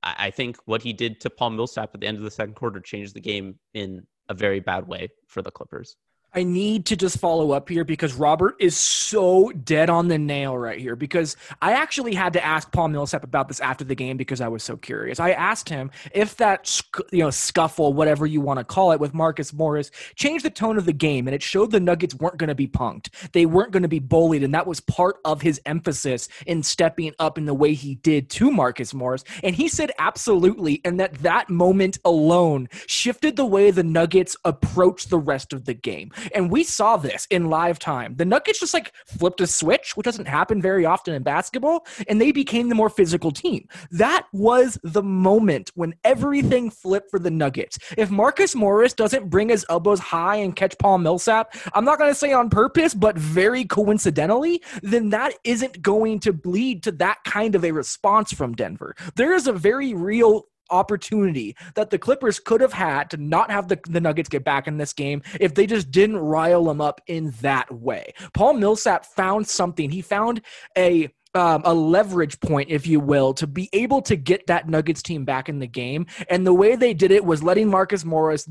I, 0.01 0.28
I 0.28 0.32
think 0.32 0.57
what 0.66 0.82
he 0.82 0.93
did 0.93 1.20
to 1.22 1.30
Paul 1.30 1.51
Millsap 1.51 1.93
at 1.93 2.01
the 2.01 2.07
end 2.07 2.18
of 2.18 2.24
the 2.24 2.32
second 2.32 2.55
quarter 2.55 2.80
changed 2.80 3.16
the 3.16 3.22
game 3.22 3.59
in 3.74 4.05
a 4.30 4.34
very 4.34 4.59
bad 4.59 4.88
way 4.88 5.09
for 5.28 5.41
the 5.41 5.51
Clippers. 5.51 5.95
I 6.36 6.44
need 6.44 6.88
to 6.88 6.96
just 6.96 7.20
follow 7.20 7.52
up 7.52 7.70
here 7.70 7.84
because 7.84 8.14
Robert 8.16 8.56
is 8.60 8.76
so 8.78 9.52
dead 9.52 9.90
on 9.90 10.08
the 10.08 10.18
nail 10.18 10.58
right 10.58 10.80
here. 10.80 10.96
Because 10.96 11.38
I 11.62 11.74
actually 11.74 12.16
had 12.16 12.34
to 12.34 12.44
ask 12.44 12.72
Paul 12.72 12.88
Millsap 12.88 13.24
about 13.24 13.48
this 13.48 13.60
after 13.60 13.84
the 13.84 13.96
game 13.96 14.18
because 14.18 14.42
I 14.42 14.48
was 14.48 14.64
so 14.64 14.76
curious. 14.76 15.20
I 15.20 15.32
asked 15.32 15.70
him 15.70 15.92
if 16.12 16.38
that 16.38 16.82
you 17.12 17.20
know 17.20 17.30
scuffle, 17.30 17.94
whatever 17.94 18.26
you 18.26 18.42
want 18.42 18.60
to 18.60 18.64
call 18.64 18.92
it, 18.92 19.00
with 19.00 19.14
Marcus 19.14 19.54
Morris 19.54 19.92
changed 20.16 20.44
the 20.44 20.50
tone 20.50 20.78
of 20.78 20.86
the 20.86 20.94
game, 20.94 21.28
and 21.28 21.36
it 21.36 21.44
showed 21.44 21.72
the 21.72 21.80
Nuggets 21.80 22.16
weren't 22.16 22.38
going 22.38 22.48
to 22.48 22.56
be 22.56 22.68
punked. 22.68 23.10
They 23.32 23.46
weren't 23.46 23.72
going 23.72 23.84
to 23.84 23.90
be 23.90 24.00
bullied, 24.00 24.44
and 24.44 24.54
that 24.54 24.66
was 24.66 24.80
part 24.80 25.18
of 25.26 25.42
his 25.42 25.62
emphasis 25.66 26.30
in 26.48 26.64
stepping 26.64 27.14
up 27.20 27.38
in 27.38 27.46
the 27.46 27.54
way 27.54 27.74
he 27.74 27.96
did 27.96 28.30
to 28.32 28.52
Marcus 28.52 28.94
Morris. 28.94 29.24
And 29.44 29.56
he 29.56 29.68
said 29.68 29.92
absolutely, 30.00 30.82
and 30.84 31.00
that 31.00 31.14
that 31.20 31.50
moment 31.50 32.00
alone 32.04 32.70
shifted 32.88 33.36
the 33.36 33.46
way 33.46 33.70
the 33.70 33.84
Nuggets 33.84 34.36
approached 34.44 35.10
the 35.10 35.20
rest 35.20 35.54
of 35.54 35.66
the 35.66 35.74
game. 35.74 36.12
And 36.34 36.51
we 36.51 36.63
saw 36.63 36.97
this 36.97 37.28
in 37.30 37.49
live 37.49 37.80
time. 37.80 38.15
The 38.15 38.26
Nuggets 38.26 38.59
just 38.59 38.74
like 38.74 38.93
flipped 39.05 39.41
a 39.41 39.47
switch, 39.47 39.95
which 39.95 40.05
doesn't 40.05 40.28
happen 40.28 40.61
very 40.61 40.86
often 40.86 41.13
in 41.13 41.24
basketball, 41.24 41.86
and 42.07 42.19
they 42.19 42.32
became 42.32 42.69
the 42.69 42.76
more 42.76 42.89
physical 42.89 43.32
team. 43.32 43.67
That 43.91 44.28
was 44.34 44.78
the 44.84 45.03
moment 45.03 45.71
when 45.76 45.95
everything 46.03 46.69
flipped 46.69 47.09
for 47.09 47.19
the 47.19 47.32
Nuggets. 47.32 47.78
If 47.97 48.09
Marcus 48.09 48.55
Morris 48.55 48.93
doesn't 48.93 49.30
bring 49.30 49.49
his 49.49 49.65
elbows 49.69 49.99
high 49.99 50.38
and 50.38 50.55
catch 50.55 50.78
Paul 50.78 50.99
Millsap, 50.99 51.55
I'm 51.74 51.86
not 51.86 51.97
going 51.97 52.11
to 52.11 52.15
say 52.15 52.34
on 52.34 52.49
purpose, 52.49 52.93
but 52.93 53.17
very 53.17 53.65
coincidentally, 53.65 54.61
then 54.82 55.09
that 55.09 55.34
isn't 55.43 55.82
going 55.82 56.19
to 56.21 56.39
lead 56.45 56.84
to 56.84 56.91
that 56.93 57.24
kind 57.26 57.55
of 57.55 57.65
a 57.65 57.71
response 57.71 58.32
from 58.32 58.53
Denver. 58.53 58.95
There 59.15 59.34
is 59.34 59.47
a 59.47 59.53
very 59.53 59.93
real 59.93 60.47
opportunity 60.74 61.55
that 61.76 61.89
the 61.89 61.99
Clippers 61.99 62.39
could 62.39 62.61
have 62.61 62.74
had 62.74 63.09
to 63.11 63.17
not 63.17 63.51
have 63.51 63.67
the, 63.67 63.80
the 63.88 64.01
Nuggets 64.01 64.30
get 64.30 64.43
back 64.43 64.67
in 64.67 64.78
this 64.78 64.93
game 64.93 65.21
if 65.39 65.53
they 65.53 65.65
just 65.65 65.91
didn't 65.91 66.17
rile 66.17 66.65
them 66.65 66.82
up 66.82 66.99
in 67.07 67.32
that 67.41 67.71
way. 67.71 68.13
Paul 68.34 68.55
Millsap 68.55 69.05
found 69.05 69.47
something. 69.47 69.89
He 69.89 70.01
found 70.01 70.41
a 70.78 71.09
um, 71.36 71.62
a 71.66 71.74
leverage 71.74 72.40
point, 72.40 72.70
if 72.70 72.86
you 72.86 73.00
will, 73.00 73.34
to 73.36 73.48
be 73.48 73.70
able 73.74 74.02
to 74.04 74.16
get 74.16 74.48
that 74.48 74.70
Nuggets 74.70 75.02
team 75.02 75.26
back 75.26 75.50
in 75.50 75.60
the 75.60 75.68
game. 75.68 76.06
And 76.30 76.46
the 76.46 76.54
way 76.54 76.76
they 76.76 76.94
did 76.94 77.12
it 77.12 77.26
was 77.26 77.44
letting 77.44 77.70
Marcus 77.70 78.06
Morris 78.06 78.48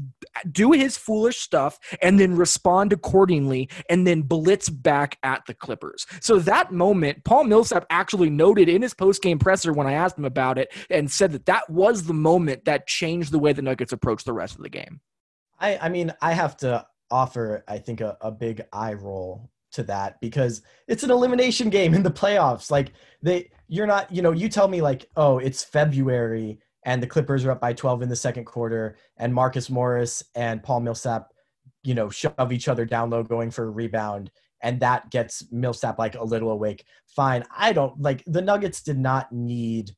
do 0.51 0.72
his 0.72 0.97
foolish 0.97 1.39
stuff 1.39 1.78
and 2.01 2.18
then 2.18 2.37
respond 2.37 2.93
accordingly 2.93 3.68
and 3.89 4.07
then 4.07 4.22
blitz 4.22 4.68
back 4.68 5.18
at 5.22 5.45
the 5.47 5.55
Clippers. 5.55 6.07
So 6.20 6.39
that 6.41 6.72
moment, 6.72 7.24
Paul 7.24 7.45
Millsap 7.45 7.87
actually 7.91 8.30
noted 8.30 8.68
in 8.68 8.83
his 8.83 8.95
post-game 8.95 9.39
presser 9.39 9.72
when 9.72 9.87
I 9.87 9.93
asked 9.93 10.18
him 10.18 10.24
about 10.24 10.59
it 10.59 10.72
and 10.91 11.11
said 11.11 11.33
that 11.33 11.47
that 11.47 11.70
was 11.70 12.05
the 12.05 12.14
moment 12.14 12.64
that 12.64 12.87
changed 12.87 13.33
the 13.33 13.39
way 13.39 13.53
the 13.53 13.62
Nuggets 13.62 13.93
approached 13.93 14.26
the 14.26 14.33
rest 14.33 14.57
of 14.57 14.62
the 14.62 14.68
game. 14.68 15.01
I, 15.59 15.78
I 15.78 15.89
mean, 15.89 16.12
I 16.20 16.33
have 16.33 16.57
to 16.59 16.85
offer, 17.11 17.62
I 17.68 17.78
think, 17.78 18.01
a, 18.01 18.16
a 18.20 18.33
big 18.33 18.62
eye 18.72 18.95
roll 18.95 19.51
to 19.72 19.82
that 19.84 20.20
because 20.20 20.62
it's 20.88 21.02
an 21.02 21.10
elimination 21.10 21.70
game 21.70 21.94
in 21.94 22.02
the 22.02 22.10
playoffs. 22.10 22.70
Like 22.70 22.92
they 23.22 23.50
you're 23.68 23.86
not, 23.86 24.12
you 24.12 24.22
know, 24.22 24.32
you 24.32 24.48
tell 24.48 24.68
me 24.68 24.82
like, 24.82 25.08
"Oh, 25.16 25.38
it's 25.38 25.64
February 25.64 26.60
and 26.84 27.02
the 27.02 27.06
Clippers 27.06 27.44
are 27.44 27.52
up 27.52 27.60
by 27.60 27.72
12 27.72 28.02
in 28.02 28.08
the 28.08 28.16
second 28.16 28.44
quarter 28.44 28.96
and 29.16 29.32
Marcus 29.34 29.70
Morris 29.70 30.22
and 30.34 30.62
Paul 30.62 30.80
Millsap, 30.80 31.28
you 31.84 31.94
know, 31.94 32.10
shove 32.10 32.52
each 32.52 32.68
other 32.68 32.84
down 32.84 33.10
low 33.10 33.22
going 33.22 33.50
for 33.50 33.64
a 33.64 33.70
rebound 33.70 34.30
and 34.62 34.80
that 34.80 35.10
gets 35.10 35.50
Millsap 35.50 35.98
like 35.98 36.14
a 36.14 36.24
little 36.24 36.50
awake." 36.50 36.84
Fine. 37.06 37.44
I 37.56 37.72
don't 37.72 38.00
like 38.00 38.22
the 38.26 38.42
Nuggets 38.42 38.82
did 38.82 38.98
not 38.98 39.32
need 39.32 39.92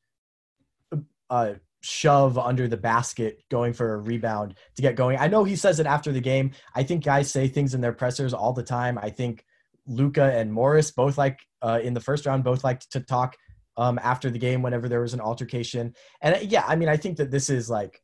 a 1.29 1.55
shove 1.85 2.35
under 2.37 2.67
the 2.67 2.77
basket 2.77 3.43
going 3.51 3.71
for 3.71 3.93
a 3.93 3.97
rebound 3.97 4.55
to 4.75 4.81
get 4.81 4.95
going. 4.95 5.19
I 5.19 5.27
know 5.27 5.43
he 5.43 5.55
says 5.55 5.79
it 5.79 5.85
after 5.85 6.11
the 6.11 6.19
game. 6.19 6.51
I 6.73 6.81
think 6.81 7.03
guys 7.03 7.31
say 7.31 7.47
things 7.47 7.75
in 7.75 7.81
their 7.81 7.93
pressers 7.93 8.33
all 8.33 8.53
the 8.53 8.63
time. 8.63 8.97
I 8.97 9.11
think 9.11 9.44
Luka 9.87 10.23
and 10.23 10.51
Morris 10.51 10.91
both 10.91 11.17
like 11.17 11.39
uh, 11.61 11.79
in 11.81 11.93
the 11.93 12.01
first 12.01 12.25
round 12.25 12.43
both 12.43 12.63
liked 12.63 12.91
to 12.91 12.99
talk 12.99 13.35
um, 13.77 13.99
after 14.01 14.29
the 14.29 14.39
game 14.39 14.61
whenever 14.61 14.87
there 14.87 15.01
was 15.01 15.13
an 15.13 15.21
altercation. 15.21 15.93
And 16.21 16.35
uh, 16.35 16.39
yeah, 16.41 16.63
I 16.67 16.75
mean, 16.75 16.89
I 16.89 16.97
think 16.97 17.17
that 17.17 17.31
this 17.31 17.49
is 17.49 17.69
like 17.69 18.01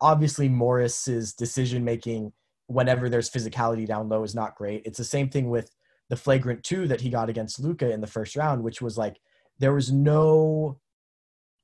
obviously 0.00 0.48
Morris's 0.48 1.34
decision 1.34 1.84
making 1.84 2.32
whenever 2.66 3.08
there's 3.08 3.30
physicality 3.30 3.86
down 3.86 4.08
low 4.08 4.22
is 4.22 4.34
not 4.34 4.54
great. 4.54 4.82
It's 4.84 4.98
the 4.98 5.04
same 5.04 5.28
thing 5.28 5.50
with 5.50 5.70
the 6.08 6.16
flagrant 6.16 6.62
two 6.62 6.88
that 6.88 7.00
he 7.00 7.10
got 7.10 7.28
against 7.28 7.60
Luka 7.60 7.90
in 7.90 8.00
the 8.00 8.06
first 8.06 8.36
round, 8.36 8.62
which 8.62 8.82
was 8.82 8.98
like 8.98 9.18
there 9.58 9.74
was 9.74 9.92
no, 9.92 10.78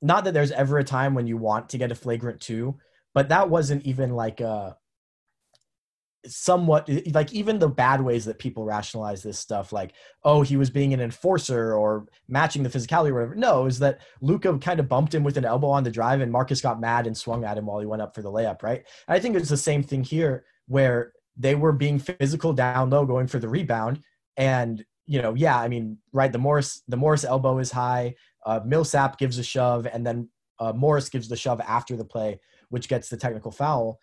not 0.01 0.25
that 0.25 0.35
there's 0.35 0.53
ever 0.53 0.79
a 0.79 0.85
time 0.85 1.15
when 1.15 1.27
you 1.27 1.37
want 1.37 1.69
to 1.71 1.79
get 1.79 1.93
a 1.93 1.97
flagrant 1.97 2.41
two, 2.41 2.77
but 3.15 3.29
that 3.31 3.51
wasn't 3.51 3.85
even 3.85 4.15
like 4.15 4.41
a 4.41 4.77
somewhat 6.27 6.89
like 7.13 7.33
even 7.33 7.59
the 7.59 7.69
bad 7.69 8.01
ways 8.01 8.25
that 8.25 8.39
people 8.39 8.65
rationalize 8.65 9.23
this 9.23 9.39
stuff 9.39 9.73
like 9.73 9.93
oh 10.25 10.43
he 10.43 10.57
was 10.57 10.69
being 10.69 10.93
an 10.93 11.01
enforcer 11.01 11.75
or 11.75 12.07
matching 12.27 12.63
the 12.63 12.69
physicality 12.69 13.11
or 13.11 13.15
whatever. 13.15 13.35
No 13.37 13.67
is 13.67 13.79
that 13.79 14.01
luka 14.21 14.59
kind 14.59 14.81
of 14.81 14.89
bumped 14.89 15.15
him 15.15 15.23
with 15.23 15.37
an 15.37 15.45
elbow 15.45 15.69
on 15.69 15.85
the 15.85 15.91
drive 15.91 16.21
and 16.21 16.33
marcus 16.33 16.61
got 16.61 16.81
mad 16.81 17.07
and 17.07 17.17
swung 17.17 17.45
at 17.45 17.57
him 17.57 17.67
while 17.67 17.79
he 17.79 17.87
went 17.87 18.03
up 18.03 18.15
for 18.15 18.23
the 18.23 18.31
layup 18.31 18.63
right? 18.63 18.85
And 19.07 19.17
i 19.17 19.21
think 19.21 19.37
it's 19.37 19.49
the 19.49 19.57
same 19.57 19.83
thing 19.83 20.03
here 20.03 20.45
where 20.67 21.13
they 21.37 21.55
were 21.55 21.73
being 21.73 21.99
physical 21.99 22.53
down 22.53 22.91
low 22.91 23.07
going 23.07 23.29
for 23.29 23.39
the 23.39 23.49
rebound 23.49 24.03
and 24.37 24.85
you 25.07 25.23
know 25.23 25.35
yeah 25.35 25.59
i 25.59 25.69
mean 25.69 25.99
right 26.13 26.33
the 26.33 26.39
morris 26.39 26.83
the 26.89 26.97
morris 26.97 27.25
elbow 27.25 27.59
is 27.59 27.71
high 27.71 28.15
uh, 28.47 28.61
millsap 28.65 29.19
gives 29.19 29.39
a 29.39 29.45
shove 29.45 29.87
and 29.87 30.07
then 30.07 30.29
uh, 30.59 30.73
morris 30.73 31.09
gives 31.09 31.29
the 31.29 31.37
shove 31.37 31.61
after 31.61 31.97
the 31.97 32.05
play 32.05 32.41
which 32.71 32.89
gets 32.89 33.09
the 33.09 33.17
technical 33.17 33.51
foul 33.51 33.99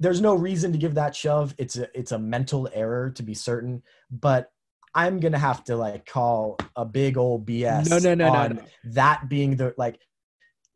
there's 0.00 0.20
no 0.22 0.34
reason 0.34 0.72
to 0.72 0.78
give 0.78 0.94
that 0.94 1.14
shove. 1.14 1.54
It's 1.58 1.76
a 1.76 1.86
it's 1.96 2.12
a 2.12 2.18
mental 2.18 2.68
error 2.72 3.10
to 3.10 3.22
be 3.22 3.34
certain, 3.34 3.82
but 4.10 4.50
I'm 4.94 5.20
gonna 5.20 5.38
have 5.38 5.62
to 5.64 5.76
like 5.76 6.06
call 6.06 6.58
a 6.74 6.84
big 6.84 7.16
old 7.16 7.46
BS. 7.46 7.88
No, 7.88 7.98
no, 7.98 8.14
no, 8.14 8.32
no, 8.32 8.48
no. 8.48 8.62
That 8.84 9.28
being 9.28 9.56
the 9.56 9.74
like, 9.76 10.00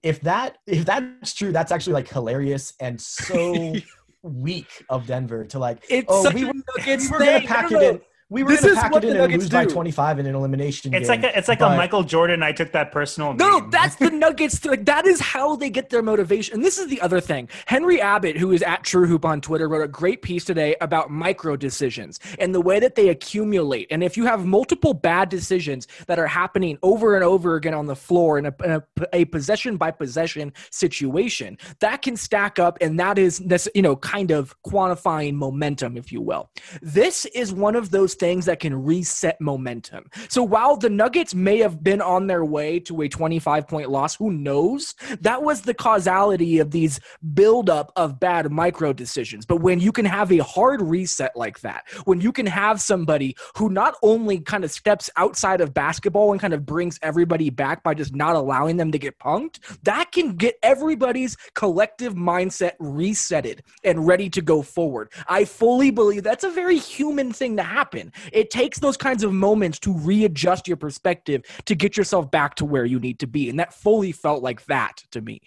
if 0.02 0.20
that 0.20 0.58
if 0.66 0.84
that's 0.84 1.32
true, 1.32 1.52
that's 1.52 1.72
actually 1.72 1.94
like 1.94 2.08
hilarious 2.08 2.74
and 2.78 3.00
so 3.00 3.74
weak 4.22 4.84
of 4.90 5.06
Denver 5.06 5.44
to 5.46 5.58
like. 5.58 5.84
It's 5.88 6.06
oh, 6.08 6.22
such 6.22 6.34
we 6.34 6.44
were, 6.44 6.52
we 6.52 6.96
were 7.08 7.18
gonna 7.18 7.40
pack 7.40 7.72
it 7.72 7.82
in. 7.82 8.00
We 8.30 8.42
were 8.42 8.48
This 8.48 8.62
gonna 8.62 8.72
is 8.72 8.78
pack 8.78 8.90
what 8.92 9.04
it 9.04 9.08
the 9.08 9.12
in 9.12 9.20
and 9.20 9.30
Nuggets 9.32 9.44
lose 9.44 9.50
by 9.50 9.64
do. 9.66 9.70
25 9.70 10.18
in 10.18 10.26
an 10.26 10.34
elimination 10.34 10.94
It's 10.94 11.08
game. 11.10 11.20
like 11.20 11.32
a, 11.34 11.38
it's 11.38 11.46
like 11.46 11.58
but- 11.58 11.72
a 11.74 11.76
Michael 11.76 12.02
Jordan. 12.02 12.42
I 12.42 12.52
took 12.52 12.72
that 12.72 12.90
personal. 12.90 13.34
No, 13.34 13.58
no, 13.58 13.68
that's 13.70 13.96
the 13.96 14.10
Nuggets. 14.24 14.64
Like 14.64 14.86
that 14.86 15.06
is 15.06 15.20
how 15.20 15.56
they 15.56 15.68
get 15.68 15.90
their 15.90 16.02
motivation. 16.02 16.54
And 16.54 16.64
this 16.64 16.78
is 16.78 16.88
the 16.88 17.00
other 17.02 17.20
thing. 17.20 17.50
Henry 17.66 18.00
Abbott, 18.00 18.38
who 18.38 18.50
is 18.52 18.62
at 18.62 18.82
True 18.82 19.06
Hoop 19.06 19.26
on 19.26 19.42
Twitter, 19.42 19.68
wrote 19.68 19.82
a 19.84 19.88
great 19.88 20.22
piece 20.22 20.44
today 20.44 20.74
about 20.80 21.10
micro 21.10 21.54
decisions 21.54 22.18
and 22.38 22.54
the 22.54 22.62
way 22.62 22.80
that 22.80 22.94
they 22.94 23.10
accumulate. 23.10 23.88
And 23.90 24.02
if 24.02 24.16
you 24.16 24.24
have 24.24 24.46
multiple 24.46 24.94
bad 24.94 25.28
decisions 25.28 25.86
that 26.06 26.18
are 26.18 26.26
happening 26.26 26.78
over 26.82 27.14
and 27.16 27.24
over 27.24 27.56
again 27.56 27.74
on 27.74 27.84
the 27.86 27.96
floor 27.96 28.38
in 28.38 28.46
a, 28.46 28.54
in 28.64 28.70
a, 28.70 28.82
a 29.12 29.24
possession 29.26 29.76
by 29.76 29.90
possession 29.90 30.52
situation, 30.70 31.58
that 31.80 32.00
can 32.00 32.16
stack 32.16 32.58
up, 32.58 32.78
and 32.80 32.98
that 32.98 33.18
is 33.18 33.38
this, 33.40 33.68
you 33.74 33.82
know, 33.82 33.96
kind 33.96 34.30
of 34.30 34.54
quantifying 34.62 35.34
momentum, 35.34 35.96
if 35.98 36.10
you 36.10 36.22
will. 36.22 36.48
This 36.80 37.26
is 37.26 37.52
one 37.52 37.76
of 37.76 37.90
those 37.90 38.13
things 38.14 38.46
that 38.46 38.60
can 38.60 38.84
reset 38.84 39.40
momentum. 39.40 40.10
So 40.28 40.42
while 40.42 40.76
the 40.76 40.90
Nuggets 40.90 41.34
may 41.34 41.58
have 41.58 41.82
been 41.82 42.00
on 42.00 42.26
their 42.26 42.44
way 42.44 42.80
to 42.80 43.02
a 43.02 43.08
25 43.08 43.68
point 43.68 43.90
loss, 43.90 44.14
who 44.14 44.32
knows? 44.32 44.94
That 45.20 45.42
was 45.42 45.62
the 45.62 45.74
causality 45.74 46.58
of 46.58 46.70
these 46.70 47.00
buildup 47.34 47.92
of 47.96 48.20
bad 48.20 48.50
micro 48.50 48.92
decisions. 48.92 49.46
But 49.46 49.56
when 49.56 49.80
you 49.80 49.92
can 49.92 50.04
have 50.04 50.32
a 50.32 50.38
hard 50.38 50.82
reset 50.82 51.36
like 51.36 51.60
that, 51.60 51.84
when 52.04 52.20
you 52.20 52.32
can 52.32 52.46
have 52.46 52.80
somebody 52.80 53.36
who 53.56 53.68
not 53.68 53.94
only 54.02 54.40
kind 54.40 54.64
of 54.64 54.70
steps 54.70 55.10
outside 55.16 55.60
of 55.60 55.74
basketball 55.74 56.32
and 56.32 56.40
kind 56.40 56.54
of 56.54 56.66
brings 56.66 56.98
everybody 57.02 57.50
back 57.50 57.82
by 57.82 57.94
just 57.94 58.14
not 58.14 58.36
allowing 58.36 58.76
them 58.76 58.92
to 58.92 58.98
get 58.98 59.18
punked, 59.18 59.58
that 59.82 60.12
can 60.12 60.36
get 60.36 60.56
everybody's 60.62 61.36
collective 61.54 62.14
mindset 62.14 62.72
resetted 62.80 63.60
and 63.82 64.06
ready 64.06 64.28
to 64.30 64.42
go 64.42 64.62
forward. 64.62 65.10
I 65.28 65.44
fully 65.44 65.90
believe 65.90 66.22
that's 66.22 66.44
a 66.44 66.50
very 66.50 66.78
human 66.78 67.32
thing 67.32 67.56
to 67.56 67.62
happen. 67.62 68.03
It 68.32 68.50
takes 68.50 68.78
those 68.78 68.96
kinds 68.96 69.22
of 69.22 69.32
moments 69.32 69.78
to 69.80 69.92
readjust 69.92 70.68
your 70.68 70.76
perspective 70.76 71.42
to 71.66 71.74
get 71.74 71.96
yourself 71.96 72.30
back 72.30 72.54
to 72.56 72.64
where 72.64 72.84
you 72.84 72.98
need 72.98 73.18
to 73.20 73.26
be. 73.26 73.48
And 73.48 73.58
that 73.58 73.74
fully 73.74 74.12
felt 74.12 74.42
like 74.42 74.64
that 74.66 75.02
to 75.12 75.20
me. 75.20 75.40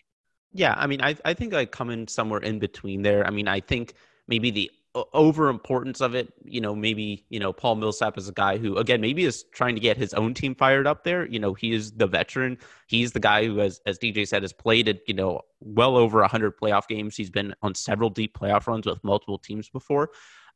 Yeah, 0.53 0.74
I 0.78 0.88
mean, 0.88 1.01
I 1.01 1.16
I 1.26 1.34
think 1.34 1.53
I 1.53 1.66
come 1.66 1.89
in 1.89 2.08
somewhere 2.08 2.39
in 2.39 2.60
between 2.60 3.01
there. 3.01 3.26
I 3.28 3.30
mean, 3.30 3.47
I 3.47 3.60
think 3.60 3.93
maybe 4.28 4.49
the 4.51 4.72
over 5.14 5.49
importance 5.49 6.01
of 6.01 6.16
it, 6.16 6.34
you 6.43 6.62
know, 6.62 6.76
maybe 6.76 7.26
you 7.30 7.39
know 7.39 7.53
Paul 7.53 7.76
Millsap 7.76 8.18
is 8.18 8.28
a 8.28 8.34
guy 8.34 8.58
who, 8.58 8.78
again, 8.78 9.01
maybe 9.01 9.26
is 9.26 9.43
trying 9.51 9.76
to 9.76 9.82
get 9.82 9.97
his 9.97 10.14
own 10.14 10.34
team 10.34 10.55
fired 10.55 10.88
up 10.88 11.03
there. 11.03 11.28
You 11.28 11.39
know, 11.39 11.53
he 11.53 11.74
is 11.74 11.91
the 11.91 12.08
veteran. 12.08 12.58
He's 12.88 13.12
the 13.12 13.20
guy 13.20 13.45
who, 13.45 13.58
has, 13.58 13.82
as 13.86 13.99
DJ 13.99 14.28
said, 14.28 14.41
has 14.41 14.53
played 14.53 14.89
at 14.89 14.99
you 15.08 15.14
know 15.14 15.41
well 15.60 15.97
over 15.97 16.24
hundred 16.24 16.58
playoff 16.58 16.88
games. 16.88 17.16
He's 17.16 17.30
been 17.30 17.53
on 17.62 17.76
several 17.76 18.10
deep 18.10 18.38
playoff 18.38 18.68
runs 18.68 18.86
with 18.86 19.03
multiple 19.03 19.38
teams 19.38 19.70
before, 19.70 20.10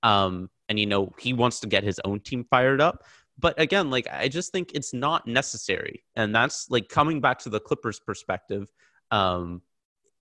um, 0.03 0.49
and 0.69 0.79
you 0.79 0.85
know 0.85 1.13
he 1.19 1.33
wants 1.33 1.59
to 1.61 1.67
get 1.67 1.83
his 1.83 1.99
own 2.05 2.19
team 2.19 2.45
fired 2.49 2.81
up. 2.81 3.03
But 3.39 3.59
again, 3.59 3.89
like 3.89 4.07
I 4.11 4.27
just 4.27 4.51
think 4.51 4.71
it's 4.73 4.93
not 4.93 5.27
necessary, 5.27 6.03
and 6.15 6.33
that's 6.35 6.69
like 6.69 6.89
coming 6.89 7.21
back 7.21 7.39
to 7.39 7.49
the 7.49 7.59
Clippers' 7.59 7.99
perspective. 7.99 8.71
Um, 9.09 9.61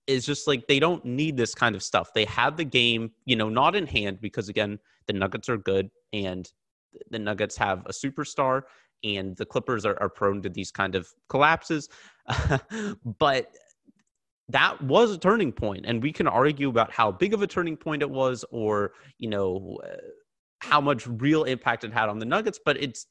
is 0.07 0.25
just 0.25 0.47
like 0.47 0.67
they 0.67 0.79
don't 0.79 1.05
need 1.05 1.37
this 1.37 1.55
kind 1.55 1.75
of 1.75 1.83
stuff. 1.83 2.13
They 2.13 2.25
have 2.25 2.57
the 2.57 2.65
game, 2.65 3.11
you 3.25 3.35
know, 3.35 3.49
not 3.49 3.75
in 3.75 3.85
hand 3.87 4.19
because 4.19 4.49
again, 4.49 4.79
the 5.07 5.13
Nuggets 5.13 5.47
are 5.47 5.57
good 5.57 5.89
and 6.11 6.51
the 7.09 7.19
Nuggets 7.19 7.55
have 7.57 7.85
a 7.85 7.91
superstar 7.91 8.63
and 9.03 9.35
the 9.37 9.45
Clippers 9.45 9.85
are, 9.85 9.97
are 10.01 10.09
prone 10.09 10.41
to 10.41 10.49
these 10.49 10.71
kind 10.71 10.95
of 10.95 11.07
collapses. 11.29 11.89
but 13.19 13.55
that 14.51 14.81
was 14.81 15.11
a 15.11 15.17
turning 15.17 15.51
point 15.51 15.85
and 15.85 16.01
we 16.01 16.11
can 16.11 16.27
argue 16.27 16.69
about 16.69 16.91
how 16.91 17.11
big 17.11 17.33
of 17.33 17.41
a 17.41 17.47
turning 17.47 17.77
point 17.77 18.01
it 18.01 18.09
was 18.09 18.45
or, 18.51 18.93
you 19.17 19.29
know, 19.29 19.79
uh, 19.83 19.97
how 20.59 20.79
much 20.79 21.07
real 21.07 21.43
impact 21.43 21.83
it 21.83 21.93
had 21.93 22.09
on 22.09 22.19
the 22.19 22.25
Nuggets, 22.25 22.59
but 22.63 22.81
it's 22.81 23.07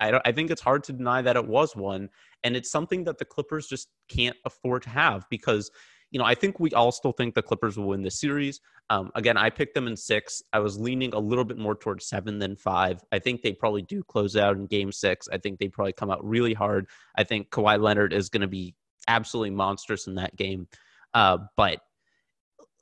I 0.00 0.10
don't 0.10 0.22
I 0.24 0.32
think 0.32 0.50
it's 0.50 0.60
hard 0.60 0.82
to 0.84 0.92
deny 0.92 1.22
that 1.22 1.36
it 1.36 1.46
was 1.46 1.76
one 1.76 2.08
and 2.42 2.56
it's 2.56 2.70
something 2.70 3.04
that 3.04 3.18
the 3.18 3.24
Clippers 3.24 3.66
just 3.66 3.88
can't 4.08 4.36
afford 4.44 4.82
to 4.84 4.90
have 4.90 5.24
because 5.30 5.70
you 6.10 6.18
know, 6.18 6.24
I 6.24 6.36
think 6.36 6.60
we 6.60 6.70
all 6.70 6.92
still 6.92 7.10
think 7.10 7.34
the 7.34 7.42
Clippers 7.42 7.76
will 7.76 7.88
win 7.88 8.02
this 8.02 8.20
series. 8.20 8.60
Um, 8.88 9.10
again, 9.16 9.36
I 9.36 9.50
picked 9.50 9.74
them 9.74 9.88
in 9.88 9.96
six. 9.96 10.42
I 10.52 10.60
was 10.60 10.78
leaning 10.78 11.12
a 11.12 11.18
little 11.18 11.44
bit 11.44 11.58
more 11.58 11.74
towards 11.74 12.06
seven 12.06 12.38
than 12.38 12.54
five. 12.54 13.02
I 13.10 13.18
think 13.18 13.42
they 13.42 13.52
probably 13.52 13.82
do 13.82 14.04
close 14.04 14.36
out 14.36 14.56
in 14.56 14.66
game 14.66 14.92
six. 14.92 15.28
I 15.32 15.38
think 15.38 15.58
they 15.58 15.66
probably 15.66 15.92
come 15.92 16.12
out 16.12 16.24
really 16.24 16.54
hard. 16.54 16.86
I 17.16 17.24
think 17.24 17.50
Kawhi 17.50 17.82
Leonard 17.82 18.12
is 18.12 18.28
going 18.28 18.42
to 18.42 18.46
be 18.46 18.76
absolutely 19.08 19.50
monstrous 19.50 20.06
in 20.06 20.14
that 20.14 20.36
game. 20.36 20.68
Uh, 21.14 21.38
but 21.56 21.80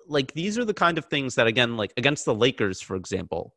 like 0.08 0.32
these 0.32 0.58
are 0.58 0.64
the 0.64 0.74
kind 0.74 0.98
of 0.98 1.04
things 1.06 1.34
that, 1.36 1.46
again, 1.46 1.76
like 1.76 1.92
against 1.96 2.24
the 2.24 2.34
Lakers, 2.34 2.80
for 2.80 2.96
example, 2.96 3.54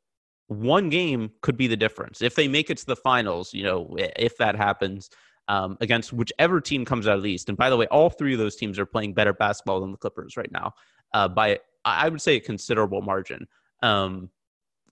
one 0.47 0.89
game 0.89 1.31
could 1.41 1.57
be 1.57 1.67
the 1.67 1.77
difference. 1.77 2.21
If 2.21 2.35
they 2.35 2.47
make 2.47 2.69
it 2.69 2.77
to 2.77 2.85
the 2.85 2.95
finals, 2.95 3.53
you 3.53 3.63
know, 3.63 3.95
if 3.97 4.37
that 4.37 4.55
happens, 4.55 5.09
um, 5.47 5.77
against 5.81 6.13
whichever 6.13 6.59
team 6.59 6.85
comes 6.85 7.07
out 7.07 7.17
of 7.17 7.23
the 7.23 7.31
East. 7.31 7.49
And 7.49 7.57
by 7.57 7.69
the 7.69 7.77
way, 7.77 7.87
all 7.87 8.09
three 8.09 8.33
of 8.33 8.39
those 8.39 8.55
teams 8.55 8.77
are 8.77 8.85
playing 8.85 9.13
better 9.13 9.33
basketball 9.33 9.81
than 9.81 9.91
the 9.91 9.97
Clippers 9.97 10.37
right 10.37 10.51
now 10.51 10.73
uh, 11.13 11.27
by, 11.27 11.59
I 11.83 12.09
would 12.09 12.21
say, 12.21 12.35
a 12.35 12.39
considerable 12.39 13.01
margin. 13.01 13.47
Um, 13.81 14.29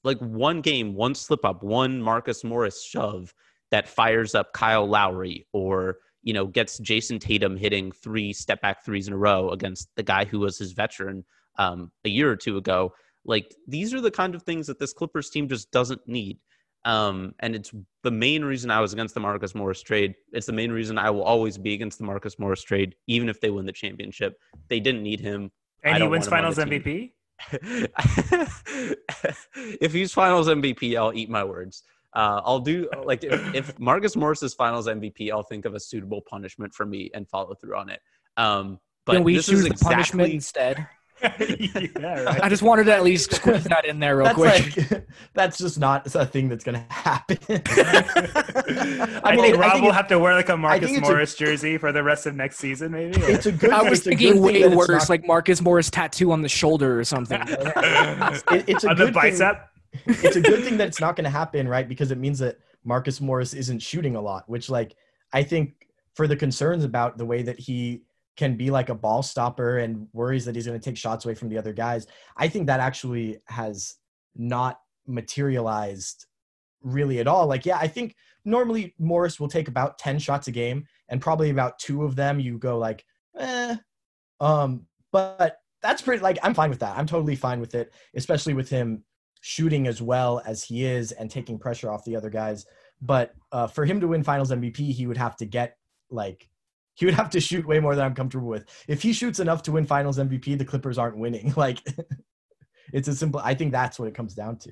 like 0.03 0.19
one 0.19 0.61
game, 0.61 0.93
one 0.95 1.15
slip 1.15 1.45
up, 1.45 1.63
one 1.63 2.01
Marcus 2.01 2.43
Morris 2.43 2.83
shove 2.83 3.33
that 3.71 3.87
fires 3.87 4.35
up 4.35 4.53
Kyle 4.53 4.87
Lowry 4.87 5.47
or, 5.53 5.97
you 6.23 6.33
know, 6.33 6.47
gets 6.47 6.79
Jayson 6.79 7.19
Tatum 7.19 7.57
hitting 7.57 7.91
three 7.91 8.33
step 8.33 8.61
back 8.61 8.83
threes 8.83 9.07
in 9.07 9.13
a 9.13 9.17
row 9.17 9.49
against 9.49 9.89
the 9.95 10.03
guy 10.03 10.25
who 10.25 10.39
was 10.39 10.57
his 10.57 10.71
veteran 10.71 11.25
um, 11.57 11.91
a 12.05 12.09
year 12.09 12.31
or 12.31 12.35
two 12.35 12.57
ago. 12.57 12.93
Like 13.25 13.53
these 13.67 13.93
are 13.93 14.01
the 14.01 14.11
kind 14.11 14.33
of 14.33 14.43
things 14.43 14.67
that 14.67 14.79
this 14.79 14.93
Clippers 14.93 15.29
team 15.29 15.47
just 15.47 15.71
doesn't 15.71 16.07
need. 16.07 16.39
Um, 16.85 17.33
and 17.39 17.55
it's 17.55 17.71
the 18.03 18.11
main 18.11 18.43
reason 18.43 18.69
I 18.69 18.81
was 18.81 18.91
against 18.91 19.13
the 19.13 19.21
Marcus 19.21 19.55
Morris 19.55 19.81
trade. 19.81 20.15
It's 20.33 20.47
the 20.47 20.53
main 20.53 20.71
reason 20.71 20.97
I 20.97 21.09
will 21.09 21.23
always 21.23 21.57
be 21.57 21.73
against 21.73 21.97
the 21.97 22.03
Marcus 22.03 22.37
Morris 22.37 22.63
trade, 22.63 22.95
even 23.07 23.29
if 23.29 23.39
they 23.39 23.49
win 23.49 23.65
the 23.65 23.71
championship. 23.71 24.37
They 24.69 24.81
didn't 24.81 25.03
need 25.03 25.21
him. 25.21 25.51
And 25.83 26.03
he 26.03 26.09
wins 26.09 26.29
want 26.29 26.39
him 26.39 26.45
on 26.47 26.53
Finals. 26.53 26.69
MVP. 26.69 27.11
if 29.81 29.93
he's 29.93 30.13
Finals 30.13 30.47
MVP, 30.47 30.97
I'll 30.97 31.13
eat 31.13 31.29
my 31.29 31.43
words. 31.43 31.83
Uh, 32.15 32.41
I'll 32.45 32.59
do 32.59 32.87
like 33.05 33.23
if, 33.23 33.55
if 33.55 33.79
Marcus 33.79 34.15
Morris 34.15 34.43
is 34.43 34.53
Finals 34.53 34.87
MVP, 34.87 35.31
I'll 35.31 35.43
think 35.43 35.65
of 35.65 35.73
a 35.73 35.79
suitable 35.79 36.21
punishment 36.21 36.73
for 36.73 36.85
me 36.85 37.09
and 37.13 37.27
follow 37.27 37.53
through 37.55 37.75
on 37.75 37.89
it. 37.89 38.01
Um, 38.37 38.79
but 39.05 39.13
Can 39.13 39.23
we 39.23 39.35
this 39.35 39.47
choose 39.47 39.59
is 39.59 39.65
the 39.65 39.71
exactly 39.71 39.93
punishment 39.95 40.33
instead? 40.33 40.87
yeah, 41.23 42.23
right. 42.23 42.43
I 42.43 42.49
just 42.49 42.63
wanted 42.63 42.83
to 42.85 42.93
at 42.95 43.03
least 43.03 43.31
squeeze 43.33 43.63
that 43.65 43.85
in 43.85 43.99
there 43.99 44.17
real 44.17 44.25
That's 44.25 44.35
quick. 44.75 44.91
like 44.91 45.07
that's 45.33 45.57
just 45.57 45.79
not 45.79 46.13
a 46.15 46.25
thing 46.25 46.49
that's 46.49 46.63
gonna 46.65 46.85
happen. 46.89 47.37
I, 47.49 49.21
I 49.23 49.35
mean, 49.35 49.41
think 49.45 49.57
I 49.57 49.59
Rob 49.59 49.71
think 49.73 49.85
will 49.85 49.91
have 49.93 50.07
to 50.07 50.19
wear 50.19 50.33
like 50.33 50.49
a 50.49 50.57
Marcus 50.57 50.87
think 50.89 50.99
it's 50.99 51.07
a- 51.07 51.11
Morris 51.11 51.35
jersey 51.35 51.77
for 51.77 51.91
the 51.91 52.03
rest 52.03 52.25
of 52.25 52.35
next 52.35 52.57
season, 52.57 52.91
maybe. 52.91 53.19
it's 53.21 53.45
a 53.45 53.51
good. 53.51 53.69
I 53.71 53.83
was 53.83 53.99
it's 53.99 54.07
a 54.07 54.09
good 54.11 54.19
thinking 54.19 54.41
way 54.41 54.67
worse, 54.75 54.89
not- 54.89 55.09
like 55.09 55.25
Marcus 55.25 55.61
Morris 55.61 55.89
tattoo 55.89 56.31
on 56.31 56.41
the 56.41 56.49
shoulder 56.49 56.99
or 56.99 57.03
something. 57.03 57.41
it- 57.47 58.65
it's 58.67 58.83
a 58.83 58.89
on 58.89 58.97
the 58.97 59.05
good 59.05 59.13
thing- 59.13 59.13
bicep. 59.13 59.69
It's 60.05 60.35
a 60.35 60.41
good 60.41 60.63
thing 60.63 60.77
that 60.77 60.87
it's 60.87 60.99
not 60.99 61.15
going 61.15 61.25
to 61.25 61.29
happen, 61.29 61.67
right? 61.67 61.87
Because 61.87 62.11
it 62.11 62.17
means 62.17 62.39
that 62.39 62.57
Marcus 62.83 63.21
Morris 63.21 63.53
isn't 63.53 63.79
shooting 63.79 64.15
a 64.15 64.21
lot, 64.21 64.47
which, 64.47 64.69
like, 64.69 64.95
I 65.31 65.43
think 65.43 65.87
for 66.15 66.27
the 66.27 66.35
concerns 66.35 66.83
about 66.83 67.17
the 67.17 67.25
way 67.25 67.41
that 67.43 67.59
he 67.59 68.03
can 68.35 68.55
be 68.55 68.71
like 68.71 68.89
a 68.89 68.95
ball 68.95 69.21
stopper 69.21 69.77
and 69.77 70.07
worries 70.13 70.45
that 70.45 70.55
he's 70.55 70.65
going 70.65 70.79
to 70.79 70.83
take 70.83 70.97
shots 70.97 71.25
away 71.25 71.35
from 71.35 71.49
the 71.49 71.57
other 71.57 71.73
guys, 71.73 72.07
I 72.37 72.47
think 72.47 72.67
that 72.67 72.79
actually 72.79 73.39
has 73.47 73.95
not 74.35 74.79
materialized 75.07 76.25
really 76.81 77.19
at 77.19 77.27
all. 77.27 77.47
Like, 77.47 77.65
yeah, 77.65 77.77
I 77.77 77.87
think 77.87 78.15
normally 78.45 78.93
Morris 78.99 79.39
will 79.39 79.47
take 79.47 79.67
about 79.67 79.97
10 79.99 80.19
shots 80.19 80.47
a 80.47 80.51
game, 80.51 80.85
and 81.09 81.21
probably 81.21 81.49
about 81.49 81.79
two 81.79 82.03
of 82.03 82.15
them 82.15 82.39
you 82.39 82.57
go 82.57 82.77
like, 82.77 83.05
eh. 83.37 83.75
Um, 84.39 84.87
but 85.11 85.57
that's 85.81 86.01
pretty 86.01 86.23
like 86.23 86.39
I'm 86.41 86.53
fine 86.53 86.69
with 86.69 86.79
that. 86.79 86.97
I'm 86.97 87.05
totally 87.05 87.35
fine 87.35 87.59
with 87.59 87.75
it, 87.75 87.93
especially 88.15 88.53
with 88.53 88.69
him 88.69 89.03
shooting 89.45 89.87
as 89.87 90.01
well 90.01 90.41
as 90.45 90.63
he 90.63 90.85
is 90.85 91.11
and 91.11 91.29
taking 91.29 91.59
pressure 91.59 91.91
off 91.91 92.05
the 92.05 92.15
other 92.15 92.29
guys. 92.29 92.65
But 93.01 93.33
uh, 93.51 93.67
for 93.67 93.83
him 93.83 93.99
to 93.99 94.07
win 94.07 94.23
Finals 94.23 94.51
MVP, 94.51 94.93
he 94.93 95.05
would 95.05 95.17
have 95.17 95.35
to 95.35 95.45
get 95.45 95.75
like 96.09 96.47
he 96.93 97.05
would 97.05 97.13
have 97.15 97.29
to 97.31 97.41
shoot 97.41 97.67
way 97.67 97.81
more 97.81 97.93
than 97.93 98.05
I'm 98.05 98.15
comfortable 98.15 98.47
with. 98.47 98.65
If 98.87 99.01
he 99.01 99.11
shoots 99.11 99.41
enough 99.41 99.61
to 99.63 99.73
win 99.73 99.85
Finals 99.85 100.17
MVP, 100.17 100.57
the 100.57 100.63
Clippers 100.63 100.97
aren't 100.97 101.17
winning. 101.17 101.53
Like 101.57 101.79
it's 102.93 103.09
a 103.09 103.15
simple. 103.15 103.41
I 103.43 103.53
think 103.53 103.73
that's 103.73 103.99
what 103.99 104.07
it 104.07 104.15
comes 104.15 104.33
down 104.33 104.59
to. 104.59 104.71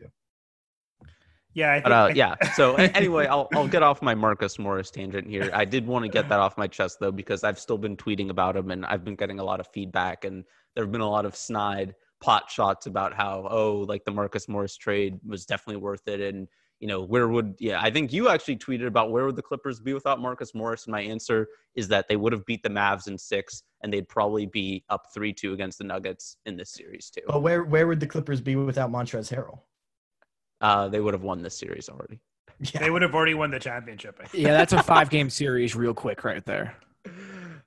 Yeah, 1.53 1.71
I 1.71 1.75
think, 1.75 1.83
But 1.83 1.91
uh, 1.91 2.11
yeah. 2.15 2.35
So 2.53 2.75
anyway, 2.75 3.27
I'll 3.27 3.49
I'll 3.53 3.67
get 3.67 3.83
off 3.83 4.01
my 4.01 4.15
Marcus 4.15 4.57
Morris 4.57 4.89
tangent 4.89 5.27
here. 5.27 5.49
I 5.53 5.65
did 5.65 5.85
want 5.85 6.05
to 6.05 6.09
get 6.09 6.29
that 6.29 6.39
off 6.39 6.57
my 6.57 6.67
chest 6.67 7.01
though 7.01 7.11
because 7.11 7.43
I've 7.43 7.59
still 7.59 7.77
been 7.77 7.97
tweeting 7.97 8.29
about 8.29 8.55
him 8.55 8.71
and 8.71 8.85
I've 8.85 9.03
been 9.03 9.15
getting 9.15 9.39
a 9.39 9.43
lot 9.43 9.59
of 9.59 9.67
feedback 9.67 10.23
and 10.23 10.45
there 10.75 10.85
have 10.85 10.93
been 10.93 11.01
a 11.01 11.09
lot 11.09 11.25
of 11.25 11.35
snide 11.35 11.93
pot 12.21 12.49
shots 12.49 12.85
about 12.85 13.13
how 13.13 13.47
oh 13.49 13.79
like 13.87 14.05
the 14.05 14.11
Marcus 14.11 14.47
Morris 14.47 14.77
trade 14.77 15.19
was 15.25 15.45
definitely 15.45 15.81
worth 15.81 16.07
it 16.07 16.21
and 16.21 16.47
you 16.81 16.87
know, 16.87 17.03
where 17.03 17.27
would 17.27 17.55
yeah? 17.59 17.79
I 17.79 17.91
think 17.91 18.11
you 18.11 18.27
actually 18.27 18.57
tweeted 18.57 18.87
about 18.87 19.11
where 19.11 19.27
would 19.27 19.35
the 19.35 19.41
Clippers 19.43 19.79
be 19.79 19.93
without 19.93 20.19
Marcus 20.19 20.55
Morris, 20.55 20.85
and 20.85 20.91
my 20.91 21.01
answer 21.01 21.47
is 21.75 21.87
that 21.89 22.07
they 22.09 22.15
would 22.15 22.33
have 22.33 22.43
beat 22.47 22.63
the 22.63 22.69
Mavs 22.69 23.07
in 23.07 23.19
six, 23.19 23.61
and 23.83 23.93
they'd 23.93 24.09
probably 24.09 24.47
be 24.47 24.83
up 24.89 25.05
three 25.13 25.31
two 25.31 25.53
against 25.53 25.77
the 25.77 25.83
Nuggets 25.83 26.37
in 26.47 26.57
this 26.57 26.73
series 26.73 27.11
too. 27.11 27.21
But 27.27 27.43
where 27.43 27.63
where 27.63 27.85
would 27.85 27.99
the 27.99 28.07
Clippers 28.07 28.41
be 28.41 28.55
without 28.55 28.91
Montrezl 28.91 29.31
Harrell? 29.31 29.59
Uh, 30.59 30.87
they 30.87 30.99
would 30.99 31.13
have 31.13 31.23
won 31.23 31.43
this 31.43 31.55
series 31.55 31.87
already. 31.87 32.19
Yeah. 32.59 32.79
They 32.79 32.89
would 32.89 33.03
have 33.03 33.13
already 33.13 33.35
won 33.35 33.51
the 33.51 33.59
championship. 33.59 34.19
Yeah, 34.33 34.51
that's 34.51 34.73
a 34.73 34.81
five 34.81 35.09
game 35.11 35.29
series, 35.29 35.75
real 35.75 35.93
quick, 35.93 36.23
right 36.23 36.43
there. 36.45 36.75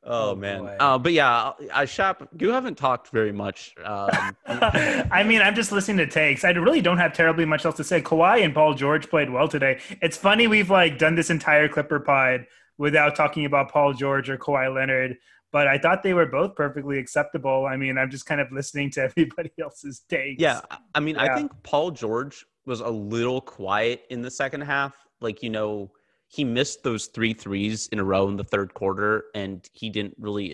Oh, 0.06 0.30
Oh, 0.30 0.34
man. 0.36 0.68
Uh, 0.78 0.98
but 0.98 1.12
yeah, 1.12 1.52
I 1.72 1.84
shop. 1.86 2.28
you 2.38 2.50
haven't 2.50 2.76
talked 2.76 3.08
very 3.08 3.32
much. 3.32 3.74
Um, 3.84 4.10
I 4.46 5.24
mean, 5.26 5.40
I'm 5.42 5.54
just 5.54 5.72
listening 5.72 5.96
to 5.98 6.06
takes. 6.06 6.44
I 6.44 6.50
really 6.50 6.80
don't 6.80 6.98
have 6.98 7.12
terribly 7.12 7.44
much 7.44 7.64
else 7.64 7.76
to 7.76 7.84
say. 7.84 8.02
Kawhi 8.02 8.44
and 8.44 8.54
Paul 8.54 8.74
George 8.74 9.08
played 9.08 9.30
well 9.30 9.48
today. 9.48 9.80
It's 10.02 10.16
funny 10.16 10.46
we've 10.46 10.70
like 10.70 10.98
done 10.98 11.14
this 11.14 11.30
entire 11.30 11.68
Clipper 11.68 12.00
pod 12.00 12.46
without 12.78 13.14
talking 13.16 13.44
about 13.44 13.70
Paul 13.70 13.92
George 13.94 14.28
or 14.28 14.36
Kawhi 14.36 14.74
Leonard, 14.74 15.16
but 15.52 15.68
I 15.68 15.78
thought 15.78 16.02
they 16.02 16.12
were 16.12 16.26
both 16.26 16.54
perfectly 16.56 16.98
acceptable. 16.98 17.66
I 17.66 17.76
mean, 17.76 17.96
I'm 17.96 18.10
just 18.10 18.26
kind 18.26 18.40
of 18.40 18.50
listening 18.52 18.90
to 18.92 19.02
everybody 19.16 19.52
else's 19.62 20.00
takes. 20.08 20.40
Yeah, 20.42 20.60
I 20.94 21.00
mean, 21.00 21.16
I 21.16 21.34
think 21.34 21.52
Paul 21.62 21.92
George 21.92 22.44
was 22.66 22.80
a 22.80 22.88
little 22.90 23.40
quiet 23.40 24.02
in 24.10 24.22
the 24.22 24.30
second 24.30 24.62
half. 24.62 24.94
Like, 25.20 25.42
you 25.42 25.50
know, 25.50 25.92
he 26.34 26.42
missed 26.42 26.82
those 26.82 27.06
three 27.06 27.32
threes 27.32 27.88
in 27.92 28.00
a 28.00 28.04
row 28.04 28.26
in 28.28 28.36
the 28.36 28.42
third 28.42 28.74
quarter, 28.74 29.26
and 29.36 29.68
he 29.72 29.88
didn't 29.88 30.14
really, 30.18 30.46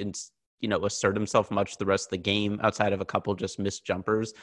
you 0.61 0.69
know, 0.69 0.85
assert 0.85 1.17
himself 1.17 1.51
much 1.51 1.79
the 1.79 1.87
rest 1.87 2.09
of 2.09 2.11
the 2.11 2.19
game 2.19 2.61
outside 2.63 2.93
of 2.93 3.01
a 3.01 3.05
couple 3.05 3.35
just 3.35 3.59
missed 3.59 3.87
jumpers. 3.87 4.35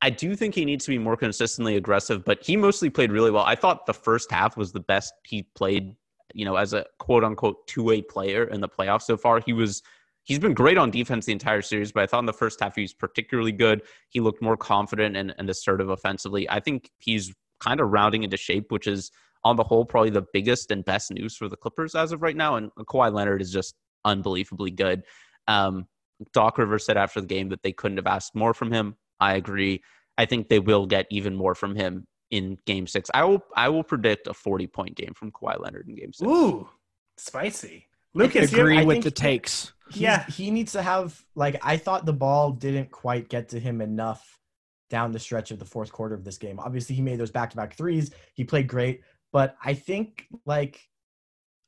I 0.00 0.10
do 0.10 0.36
think 0.36 0.54
he 0.54 0.64
needs 0.64 0.84
to 0.84 0.92
be 0.92 0.98
more 0.98 1.16
consistently 1.16 1.76
aggressive, 1.76 2.24
but 2.24 2.44
he 2.44 2.56
mostly 2.56 2.88
played 2.88 3.10
really 3.10 3.32
well. 3.32 3.42
I 3.42 3.56
thought 3.56 3.86
the 3.86 3.94
first 3.94 4.30
half 4.30 4.56
was 4.56 4.70
the 4.70 4.80
best 4.80 5.12
he 5.24 5.42
played, 5.56 5.96
you 6.34 6.44
know, 6.44 6.54
as 6.54 6.72
a 6.72 6.84
quote 7.00 7.24
unquote 7.24 7.66
two 7.66 7.82
way 7.82 8.00
player 8.00 8.44
in 8.44 8.60
the 8.60 8.68
playoffs 8.68 9.02
so 9.02 9.16
far. 9.16 9.40
He 9.40 9.52
was 9.52 9.82
he's 10.22 10.38
been 10.38 10.54
great 10.54 10.78
on 10.78 10.92
defense 10.92 11.26
the 11.26 11.32
entire 11.32 11.62
series, 11.62 11.90
but 11.90 12.04
I 12.04 12.06
thought 12.06 12.20
in 12.20 12.26
the 12.26 12.32
first 12.32 12.60
half 12.60 12.76
he 12.76 12.82
was 12.82 12.92
particularly 12.92 13.52
good. 13.52 13.82
He 14.10 14.20
looked 14.20 14.40
more 14.40 14.56
confident 14.56 15.16
and, 15.16 15.34
and 15.36 15.50
assertive 15.50 15.88
offensively. 15.88 16.48
I 16.48 16.60
think 16.60 16.90
he's 16.98 17.34
kind 17.58 17.80
of 17.80 17.90
rounding 17.90 18.22
into 18.22 18.36
shape, 18.36 18.70
which 18.70 18.86
is 18.86 19.10
on 19.46 19.56
the 19.56 19.62
whole 19.62 19.84
probably 19.84 20.10
the 20.10 20.26
biggest 20.32 20.70
and 20.72 20.84
best 20.84 21.10
news 21.12 21.36
for 21.36 21.48
the 21.48 21.56
Clippers 21.56 21.94
as 21.94 22.10
of 22.12 22.20
right 22.20 22.36
now. 22.36 22.56
And 22.56 22.70
Kawhi 22.74 23.12
Leonard 23.12 23.40
is 23.40 23.52
just 23.52 23.74
unbelievably 24.04 24.72
good. 24.72 25.02
Um, 25.46 25.86
Doc 26.32 26.58
Rivers 26.58 26.84
said 26.84 26.96
after 26.96 27.20
the 27.20 27.26
game 27.26 27.48
that 27.50 27.62
they 27.62 27.72
couldn't 27.72 27.98
have 27.98 28.06
asked 28.06 28.34
more 28.34 28.54
from 28.54 28.72
him. 28.72 28.96
I 29.20 29.34
agree. 29.34 29.82
I 30.18 30.24
think 30.26 30.48
they 30.48 30.58
will 30.58 30.86
get 30.86 31.06
even 31.10 31.34
more 31.36 31.54
from 31.54 31.76
him 31.76 32.06
in 32.30 32.58
Game 32.66 32.86
Six. 32.86 33.08
I 33.14 33.22
will. 33.24 33.42
I 33.54 33.68
will 33.68 33.84
predict 33.84 34.26
a 34.26 34.34
forty-point 34.34 34.96
game 34.96 35.12
from 35.14 35.30
Kawhi 35.30 35.60
Leonard 35.60 35.86
in 35.88 35.94
Game 35.94 36.12
Six. 36.12 36.28
Ooh, 36.28 36.68
spicy. 37.16 37.86
Lucas, 38.14 38.50
you 38.50 38.58
Agree 38.58 38.78
I 38.78 38.84
with 38.84 38.94
think- 38.96 39.04
the 39.04 39.10
takes. 39.10 39.72
He's- 39.90 40.00
Yeah. 40.00 40.26
he 40.26 40.50
needs 40.50 40.72
to 40.72 40.82
have 40.82 41.22
like 41.36 41.56
I 41.62 41.76
thought 41.76 42.06
the 42.06 42.12
ball 42.12 42.50
didn't 42.50 42.90
quite 42.90 43.28
get 43.28 43.50
to 43.50 43.60
him 43.60 43.80
enough 43.80 44.40
down 44.88 45.12
the 45.12 45.18
stretch 45.18 45.50
of 45.50 45.58
the 45.58 45.64
fourth 45.64 45.92
quarter 45.92 46.14
of 46.14 46.24
this 46.24 46.38
game. 46.38 46.58
Obviously, 46.58 46.94
he 46.96 47.02
made 47.02 47.18
those 47.18 47.30
back-to-back 47.30 47.74
threes. 47.76 48.10
He 48.34 48.44
played 48.44 48.68
great, 48.68 49.02
but 49.36 49.54
I 49.62 49.74
think 49.74 50.26
like 50.46 50.80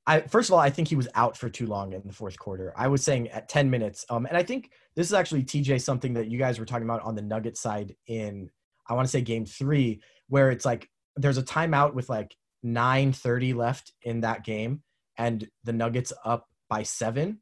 I 0.06 0.22
first 0.22 0.48
of 0.48 0.54
all, 0.54 0.58
I 0.58 0.70
think 0.70 0.88
he 0.88 0.96
was 0.96 1.06
out 1.14 1.36
for 1.36 1.50
too 1.50 1.66
long 1.66 1.92
in 1.92 2.00
the 2.06 2.14
fourth 2.14 2.38
quarter. 2.38 2.72
I 2.74 2.88
was 2.88 3.04
saying 3.04 3.28
at 3.28 3.50
10 3.50 3.68
minutes. 3.68 4.06
Um, 4.08 4.24
and 4.24 4.38
I 4.38 4.42
think 4.42 4.70
this 4.96 5.06
is 5.06 5.12
actually 5.12 5.42
TJ 5.42 5.82
something 5.82 6.14
that 6.14 6.30
you 6.30 6.38
guys 6.38 6.58
were 6.58 6.64
talking 6.64 6.86
about 6.86 7.02
on 7.02 7.14
the 7.14 7.20
Nugget 7.20 7.58
side 7.58 7.94
in 8.06 8.48
I 8.88 8.94
want 8.94 9.06
to 9.06 9.10
say 9.10 9.20
game 9.20 9.44
three, 9.44 10.00
where 10.28 10.50
it's 10.50 10.64
like 10.64 10.88
there's 11.16 11.36
a 11.36 11.42
timeout 11.42 11.92
with 11.92 12.08
like 12.08 12.34
9:30 12.64 13.54
left 13.54 13.92
in 14.00 14.22
that 14.22 14.46
game, 14.46 14.82
and 15.18 15.46
the 15.64 15.74
Nuggets 15.74 16.14
up 16.24 16.46
by 16.70 16.84
seven. 16.84 17.40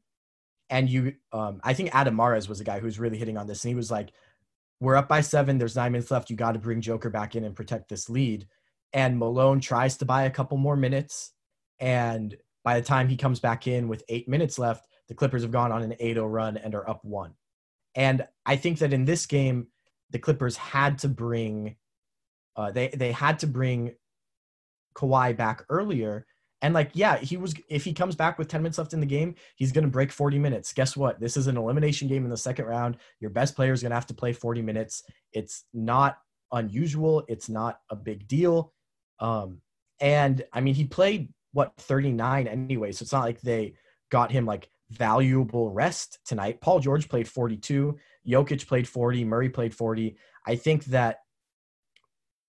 And 0.69 0.89
you 0.89 1.13
um 1.31 1.61
I 1.63 1.73
think 1.73 1.95
Adam 1.95 2.17
Mares 2.17 2.49
was 2.49 2.57
the 2.57 2.65
guy 2.65 2.79
who 2.79 2.85
was 2.85 2.99
really 2.99 3.17
hitting 3.17 3.37
on 3.37 3.47
this, 3.47 3.63
and 3.63 3.69
he 3.69 3.75
was 3.75 3.91
like, 3.91 4.11
We're 4.81 4.97
up 4.97 5.07
by 5.07 5.21
seven, 5.21 5.57
there's 5.57 5.77
nine 5.77 5.93
minutes 5.93 6.11
left, 6.11 6.29
you 6.29 6.35
got 6.35 6.51
to 6.51 6.59
bring 6.59 6.81
Joker 6.81 7.09
back 7.09 7.37
in 7.37 7.45
and 7.45 7.55
protect 7.55 7.87
this 7.87 8.09
lead. 8.09 8.45
And 8.93 9.17
Malone 9.17 9.59
tries 9.59 9.97
to 9.97 10.05
buy 10.05 10.23
a 10.23 10.31
couple 10.31 10.57
more 10.57 10.75
minutes. 10.75 11.33
And 11.79 12.35
by 12.63 12.79
the 12.79 12.85
time 12.85 13.07
he 13.07 13.17
comes 13.17 13.39
back 13.39 13.67
in 13.67 13.87
with 13.87 14.03
eight 14.09 14.27
minutes 14.27 14.57
left, 14.57 14.87
the 15.07 15.13
Clippers 15.13 15.43
have 15.43 15.51
gone 15.51 15.71
on 15.71 15.83
an 15.83 15.95
8 15.99 16.15
0 16.15 16.27
run 16.27 16.57
and 16.57 16.75
are 16.75 16.89
up 16.89 17.03
one. 17.03 17.33
And 17.95 18.27
I 18.45 18.55
think 18.55 18.79
that 18.79 18.93
in 18.93 19.05
this 19.05 19.25
game, 19.25 19.67
the 20.11 20.19
Clippers 20.19 20.57
had 20.57 20.99
to 20.99 21.09
bring, 21.09 21.75
uh, 22.55 22.71
they 22.71 22.89
they 22.89 23.11
had 23.11 23.39
to 23.39 23.47
bring 23.47 23.95
Kawhi 24.95 25.35
back 25.35 25.63
earlier. 25.69 26.25
And 26.61 26.73
like, 26.73 26.91
yeah, 26.93 27.17
he 27.17 27.37
was. 27.37 27.53
If 27.69 27.83
he 27.83 27.93
comes 27.93 28.15
back 28.15 28.39
with 28.39 28.47
10 28.47 28.63
minutes 28.63 28.79
left 28.79 28.93
in 28.93 28.99
the 28.99 29.05
game, 29.05 29.35
he's 29.55 29.71
going 29.71 29.83
to 29.83 29.91
break 29.91 30.11
40 30.11 30.39
minutes. 30.39 30.73
Guess 30.73 30.97
what? 30.97 31.19
This 31.19 31.37
is 31.37 31.47
an 31.47 31.57
elimination 31.57 32.07
game 32.07 32.23
in 32.23 32.31
the 32.31 32.37
second 32.37 32.65
round. 32.65 32.97
Your 33.19 33.29
best 33.29 33.55
player 33.55 33.73
is 33.73 33.81
going 33.81 33.91
to 33.91 33.95
have 33.95 34.07
to 34.07 34.15
play 34.15 34.33
40 34.33 34.61
minutes. 34.63 35.03
It's 35.33 35.65
not 35.73 36.17
unusual. 36.51 37.23
It's 37.27 37.47
not 37.47 37.79
a 37.89 37.95
big 37.95 38.27
deal. 38.27 38.73
Um, 39.19 39.61
and 39.99 40.43
I 40.53 40.61
mean, 40.61 40.75
he 40.75 40.85
played 40.85 41.33
what 41.53 41.73
39 41.77 42.47
anyway, 42.47 42.91
so 42.91 43.03
it's 43.03 43.13
not 43.13 43.23
like 43.23 43.41
they 43.41 43.73
got 44.09 44.31
him 44.31 44.45
like 44.45 44.69
valuable 44.89 45.71
rest 45.71 46.19
tonight. 46.25 46.61
Paul 46.61 46.79
George 46.79 47.09
played 47.09 47.27
42, 47.27 47.97
Jokic 48.27 48.67
played 48.67 48.87
40, 48.87 49.25
Murray 49.25 49.49
played 49.49 49.73
40. 49.73 50.17
I 50.45 50.55
think 50.55 50.85
that 50.85 51.19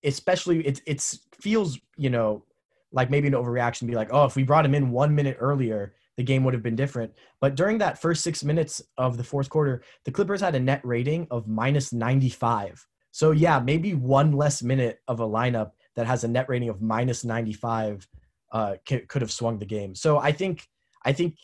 especially 0.04 0.66
it 0.66 0.80
it's 0.86 1.20
feels, 1.40 1.78
you 1.96 2.10
know, 2.10 2.44
like 2.92 3.10
maybe 3.10 3.28
an 3.28 3.34
overreaction 3.34 3.86
be 3.86 3.94
like, 3.94 4.10
oh, 4.12 4.24
if 4.24 4.36
we 4.36 4.42
brought 4.42 4.64
him 4.64 4.74
in 4.74 4.90
one 4.90 5.14
minute 5.14 5.36
earlier, 5.40 5.94
the 6.16 6.22
game 6.22 6.42
would 6.44 6.54
have 6.54 6.62
been 6.62 6.76
different. 6.76 7.12
But 7.40 7.54
during 7.54 7.78
that 7.78 8.00
first 8.00 8.22
six 8.22 8.42
minutes 8.42 8.82
of 8.96 9.16
the 9.16 9.24
fourth 9.24 9.48
quarter, 9.48 9.82
the 10.04 10.10
Clippers 10.10 10.40
had 10.40 10.54
a 10.54 10.60
net 10.60 10.80
rating 10.84 11.26
of 11.30 11.46
minus 11.46 11.92
95. 11.92 12.86
So 13.10 13.30
yeah, 13.32 13.60
maybe 13.60 13.94
one 13.94 14.32
less 14.32 14.62
minute 14.62 15.00
of 15.06 15.20
a 15.20 15.28
lineup 15.28 15.72
that 15.98 16.06
has 16.06 16.22
a 16.22 16.28
net 16.28 16.48
rating 16.48 16.68
of 16.68 16.80
minus 16.80 17.24
95 17.24 18.06
uh, 18.52 18.76
c- 18.88 19.00
could 19.00 19.20
have 19.20 19.32
swung 19.32 19.58
the 19.58 19.66
game. 19.66 19.96
So 19.96 20.18
I 20.18 20.30
think 20.30 20.64
I 21.04 21.12
think 21.12 21.34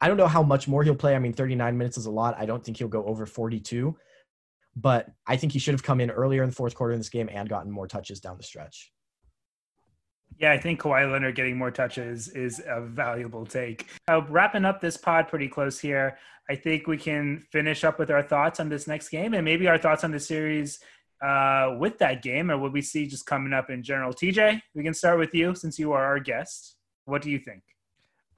I 0.00 0.08
don't 0.08 0.16
know 0.16 0.26
how 0.26 0.42
much 0.42 0.66
more 0.66 0.82
he'll 0.82 0.94
play. 0.94 1.14
I 1.14 1.18
mean, 1.18 1.34
39 1.34 1.76
minutes 1.76 1.98
is 1.98 2.06
a 2.06 2.10
lot. 2.10 2.34
I 2.38 2.46
don't 2.46 2.64
think 2.64 2.78
he'll 2.78 2.88
go 2.88 3.04
over 3.04 3.26
42, 3.26 3.94
but 4.74 5.10
I 5.26 5.36
think 5.36 5.52
he 5.52 5.58
should 5.58 5.74
have 5.74 5.82
come 5.82 6.00
in 6.00 6.10
earlier 6.10 6.42
in 6.42 6.48
the 6.48 6.54
fourth 6.56 6.74
quarter 6.74 6.94
in 6.94 7.00
this 7.00 7.10
game 7.10 7.28
and 7.30 7.50
gotten 7.50 7.70
more 7.70 7.86
touches 7.86 8.18
down 8.18 8.38
the 8.38 8.42
stretch. 8.42 8.90
Yeah, 10.38 10.52
I 10.52 10.58
think 10.58 10.80
Kawhi 10.80 11.10
Leonard 11.10 11.34
getting 11.34 11.58
more 11.58 11.70
touches 11.70 12.28
is 12.28 12.62
a 12.66 12.80
valuable 12.80 13.44
take. 13.44 13.88
Uh, 14.08 14.22
wrapping 14.26 14.64
up 14.64 14.80
this 14.80 14.96
pod 14.96 15.28
pretty 15.28 15.48
close 15.48 15.78
here, 15.78 16.16
I 16.48 16.54
think 16.54 16.86
we 16.86 16.96
can 16.96 17.44
finish 17.52 17.84
up 17.84 17.98
with 17.98 18.10
our 18.10 18.22
thoughts 18.22 18.58
on 18.58 18.70
this 18.70 18.86
next 18.86 19.10
game 19.10 19.34
and 19.34 19.44
maybe 19.44 19.68
our 19.68 19.76
thoughts 19.76 20.02
on 20.02 20.12
the 20.12 20.20
series 20.20 20.80
uh, 21.22 21.76
with 21.78 21.98
that 21.98 22.22
game 22.22 22.50
or 22.50 22.58
what 22.58 22.72
we 22.72 22.82
see 22.82 23.06
just 23.06 23.26
coming 23.26 23.52
up 23.52 23.70
in 23.70 23.82
general. 23.82 24.12
TJ, 24.12 24.60
we 24.74 24.82
can 24.82 24.94
start 24.94 25.18
with 25.18 25.34
you 25.34 25.54
since 25.54 25.78
you 25.78 25.92
are 25.92 26.04
our 26.04 26.20
guest. 26.20 26.76
What 27.04 27.22
do 27.22 27.30
you 27.30 27.38
think? 27.38 27.62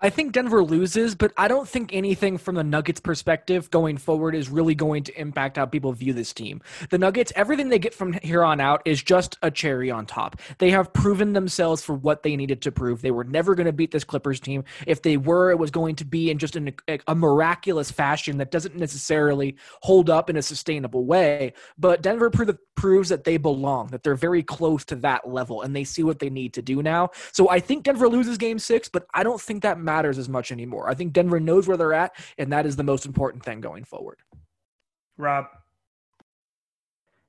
I 0.03 0.09
think 0.09 0.32
Denver 0.32 0.64
loses, 0.64 1.14
but 1.14 1.30
I 1.36 1.46
don't 1.46 1.68
think 1.68 1.92
anything 1.92 2.38
from 2.38 2.55
the 2.55 2.64
Nuggets 2.64 3.01
perspective 3.01 3.70
going 3.70 3.98
forward 3.98 4.34
is 4.34 4.48
really 4.48 4.74
going 4.74 5.03
to 5.05 5.20
impact 5.20 5.59
how 5.59 5.66
people 5.66 5.92
view 5.92 6.14
this 6.14 6.32
team. 6.32 6.62
The 6.88 6.96
Nuggets, 6.96 7.34
everything 7.36 7.68
they 7.68 7.78
get 7.78 7.92
from 7.92 8.14
here 8.14 8.42
on 8.42 8.61
out 8.61 8.80
is 8.86 9.03
just 9.03 9.36
a 9.42 9.51
cherry 9.51 9.90
on 9.90 10.07
top. 10.07 10.40
They 10.57 10.70
have 10.70 10.90
proven 10.94 11.34
themselves 11.34 11.84
for 11.84 11.94
what 11.94 12.22
they 12.22 12.34
needed 12.34 12.62
to 12.62 12.72
prove. 12.72 13.03
They 13.03 13.11
were 13.11 13.24
never 13.24 13.55
going 13.55 13.66
to 13.66 13.74
beat 13.74 13.90
this 13.90 14.05
Clippers 14.05 14.40
team. 14.40 14.64
If 14.86 15.03
they 15.03 15.18
were, 15.18 15.51
it 15.51 15.59
was 15.59 15.70
going 15.70 15.96
to 15.96 16.07
be 16.07 16.30
in 16.30 16.38
just 16.38 16.57
an, 16.57 16.74
a, 17.07 17.14
miraculous 17.14 17.90
fashion 17.90 18.38
that 18.38 18.51
doesn't 18.51 18.76
necessarily 18.76 19.57
hold 19.82 20.09
up 20.09 20.30
in 20.30 20.36
a 20.38 20.42
sustainable 20.42 21.05
way. 21.05 21.53
But 21.76 22.01
Denver 22.01 22.30
pro- 22.30 22.57
proves 22.74 23.11
that 23.11 23.24
they 23.24 23.36
belong, 23.36 23.88
that 23.88 24.03
they're 24.03 24.14
very 24.14 24.42
close 24.42 24.86
to 24.86 24.96
that 24.96 25.28
level, 25.28 25.61
and 25.61 25.76
they 25.76 25.84
see 25.84 26.03
what 26.03 26.20
they 26.20 26.30
need 26.30 26.55
to 26.55 26.62
do 26.62 26.82
now. 26.82 27.11
So 27.32 27.51
I 27.51 27.61
think 27.61 27.82
Denver 27.82 28.09
loses 28.09 28.38
game 28.38 28.59
six, 28.59 28.88
but 28.88 29.07
I 29.12 29.22
don't 29.22 29.40
think 29.40 29.62
that 29.62 29.78
matters 29.78 29.89
as 30.18 30.28
much 30.28 30.53
anymore. 30.53 30.88
I 30.88 30.95
think 30.95 31.12
Denver 31.12 31.41
knows 31.41 31.68
where 31.68 31.76
they're 31.76 31.93
at, 31.93 32.12
and 32.38 32.53
that 32.53 32.66
is 32.66 32.76
the 32.76 32.82
most 32.82 33.07
important 33.07 33.45
thing 33.45 33.61
going 33.61 33.84
forward. 33.84 34.18
Rob, 35.16 35.47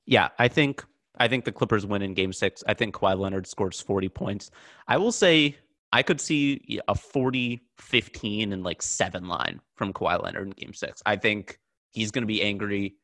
Yeah, 0.05 0.29
I 0.39 0.47
think 0.47 0.83
I 1.17 1.27
think 1.27 1.45
the 1.45 1.51
Clippers 1.51 1.85
win 1.85 2.01
in 2.01 2.13
game 2.13 2.33
six. 2.33 2.63
I 2.67 2.73
think 2.73 2.95
Kawhi 2.95 3.17
Leonard 3.17 3.45
scores 3.45 3.81
40 3.81 4.09
points. 4.09 4.49
I 4.87 4.97
will 4.97 5.11
say 5.11 5.57
I 5.91 6.03
could 6.03 6.21
see 6.21 6.79
a 6.87 6.95
40, 6.95 7.61
15, 7.77 8.53
and 8.53 8.63
like 8.63 8.81
seven 8.81 9.27
line 9.27 9.59
from 9.75 9.93
Kawhi 9.93 10.23
Leonard 10.23 10.47
in 10.47 10.51
game 10.51 10.73
six. 10.73 11.01
I 11.05 11.17
think 11.17 11.59
he's 11.91 12.11
going 12.11 12.23
to 12.23 12.27
be 12.27 12.41
angry. 12.41 12.95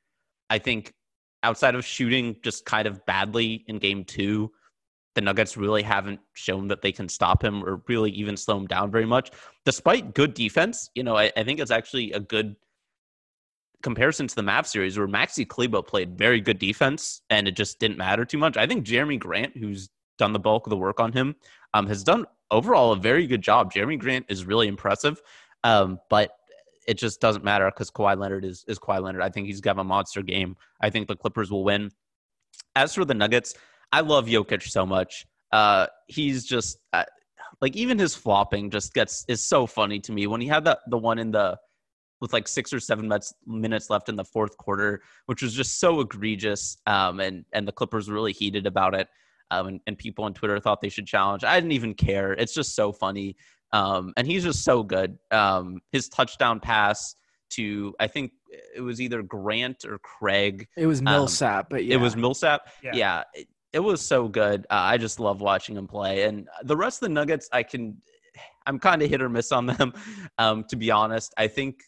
I 0.50 0.58
think 0.58 0.94
outside 1.44 1.76
of 1.76 1.86
shooting 1.86 2.38
just 2.44 2.66
kind 2.66 2.88
of 2.88 3.06
badly 3.06 3.66
in 3.68 3.78
game 3.80 4.06
two, 4.06 4.52
the 5.18 5.22
Nuggets 5.22 5.58
really 5.58 5.82
haven't 5.82 6.20
shown 6.34 6.68
that 6.68 6.84
they 6.84 6.92
can 6.92 7.10
stop 7.10 7.44
him 7.44 7.64
or 7.64 7.82
really 7.88 8.12
even 8.12 8.38
slow 8.38 8.56
him 8.56 8.68
down 8.68 8.92
very 8.92 9.08
much. 9.08 9.32
Despite 9.66 10.14
good 10.14 10.36
defense, 10.36 10.92
you 10.94 11.02
know, 11.02 11.18
I, 11.18 11.32
I 11.36 11.44
think 11.44 11.60
it's 11.60 11.72
actually 11.72 12.12
a 12.12 12.20
good 12.20 12.56
comparison 13.82 14.28
to 14.28 14.36
the 14.36 14.44
Mav 14.44 14.68
series 14.68 14.96
where 14.96 15.08
Maxi 15.08 15.48
Kleber 15.48 15.82
played 15.82 16.20
very 16.20 16.40
good 16.40 16.60
defense 16.60 17.24
and 17.32 17.48
it 17.48 17.56
just 17.56 17.80
didn't 17.80 17.98
matter 17.98 18.26
too 18.26 18.38
much. 18.38 18.58
I 18.58 18.68
think 18.68 18.86
Jerami 18.86 19.18
Grant, 19.18 19.58
who's 19.58 19.90
done 20.20 20.34
the 20.34 20.40
bulk 20.40 20.68
of 20.68 20.70
the 20.70 20.78
work 20.78 21.00
on 21.00 21.12
him, 21.12 21.36
um, 21.74 21.88
has 21.88 22.04
done 22.04 22.28
overall 22.52 22.92
a 22.92 22.96
very 22.96 23.26
good 23.26 23.42
job. 23.42 23.74
Jerami 23.74 23.98
Grant 23.98 24.28
is 24.30 24.46
really 24.46 24.68
impressive, 24.68 25.20
um, 25.64 25.98
but 26.12 26.30
it 26.88 27.00
just 27.00 27.20
doesn't 27.20 27.44
matter 27.44 27.66
because 27.72 27.90
Kawhi 27.90 28.16
Leonard 28.16 28.46
is 28.46 28.64
is 28.68 28.78
Kawhi 28.78 29.02
Leonard. 29.02 29.24
I 29.24 29.30
think 29.30 29.48
he's 29.48 29.62
got 29.62 29.80
a 29.80 29.84
monster 29.84 30.22
game. 30.22 30.56
I 30.80 30.92
think 30.92 31.08
the 31.08 31.16
Clippers 31.16 31.50
will 31.50 31.64
win. 31.64 31.90
As 32.76 32.94
for 32.94 33.04
the 33.04 33.16
Nuggets, 33.16 33.56
I 33.92 34.02
love 34.02 34.26
Jokic 34.28 34.64
so 34.70 34.86
much. 34.86 35.26
Uh, 35.52 35.88
he's 36.08 36.46
just 36.46 36.78
uh, 36.94 37.06
like 37.62 37.76
even 37.76 37.98
his 37.98 38.16
flopping 38.16 38.70
just 38.70 38.94
gets 38.94 39.26
is 39.28 39.44
so 39.44 39.66
funny 39.66 40.00
to 40.02 40.12
me 40.12 40.28
when 40.28 40.42
he 40.42 40.48
had 40.48 40.66
that 40.66 40.80
the 40.88 40.98
one 40.98 41.20
in 41.20 41.32
the 41.32 41.58
with 42.20 42.34
like 42.34 42.48
six 42.48 42.74
or 42.74 42.80
seven 42.80 43.08
minutes, 43.08 43.34
minutes 43.46 43.90
left 43.92 44.10
in 44.10 44.16
the 44.16 44.26
fourth 44.26 44.58
quarter, 44.58 45.02
which 45.28 45.44
was 45.44 45.54
just 45.54 45.80
so 45.80 46.00
egregious. 46.00 46.78
Um, 46.88 47.20
and 47.20 47.46
and 47.54 47.68
the 47.68 47.72
Clippers 47.72 48.10
were 48.10 48.16
really 48.16 48.34
heated 48.34 48.66
about 48.66 48.94
it. 48.96 49.08
Um, 49.50 49.68
and, 49.68 49.80
and 49.88 49.98
people 49.98 50.26
on 50.26 50.34
Twitter 50.34 50.60
thought 50.60 50.82
they 50.82 50.90
should 50.90 51.08
challenge. 51.08 51.44
I 51.46 51.58
didn't 51.58 51.72
even 51.72 51.94
care. 51.94 52.34
It's 52.34 52.54
just 52.54 52.76
so 52.76 52.92
funny. 52.92 53.38
Um, 53.72 54.14
and 54.18 54.28
he's 54.28 54.44
just 54.44 54.64
so 54.64 54.84
good. 54.84 55.18
Um, 55.32 55.80
his 55.92 56.10
touchdown 56.10 56.60
pass 56.60 57.16
to 57.52 57.94
I 58.00 58.08
think 58.08 58.32
it 58.76 58.82
was 58.82 59.00
either 59.00 59.22
Grant 59.24 59.86
or 59.86 60.00
Craig. 60.00 60.68
It 60.76 60.86
was 60.88 61.00
Um, 61.00 61.06
Millsap, 61.06 61.70
but 61.70 61.86
yeah. 61.86 61.96
It 61.96 62.02
was 62.02 62.18
Millsap. 62.18 62.68
Yeah. 62.84 62.92
Yeah, 62.94 63.24
it, 63.74 63.80
was 63.80 64.02
so 64.02 64.28
good. 64.28 64.66
Uh, 64.70 64.76
I 64.76 64.98
just 64.98 65.20
love 65.20 65.42
watching 65.42 65.78
him 65.78 65.88
play. 65.88 66.24
And 66.24 66.48
the 66.64 66.78
rest 66.78 67.02
of 67.02 67.10
the 67.10 67.14
Nuggets, 67.14 67.50
I 67.52 67.64
can, 67.64 67.98
I'm 68.66 68.80
kind 68.80 69.02
of 69.02 69.10
hit 69.10 69.22
or 69.22 69.30
miss 69.30 69.52
on 69.52 69.66
them. 69.66 69.94
Um, 70.40 70.66
to 70.70 70.76
be 70.76 70.92
honest, 70.92 71.34
I 71.38 71.48
think, 71.48 71.82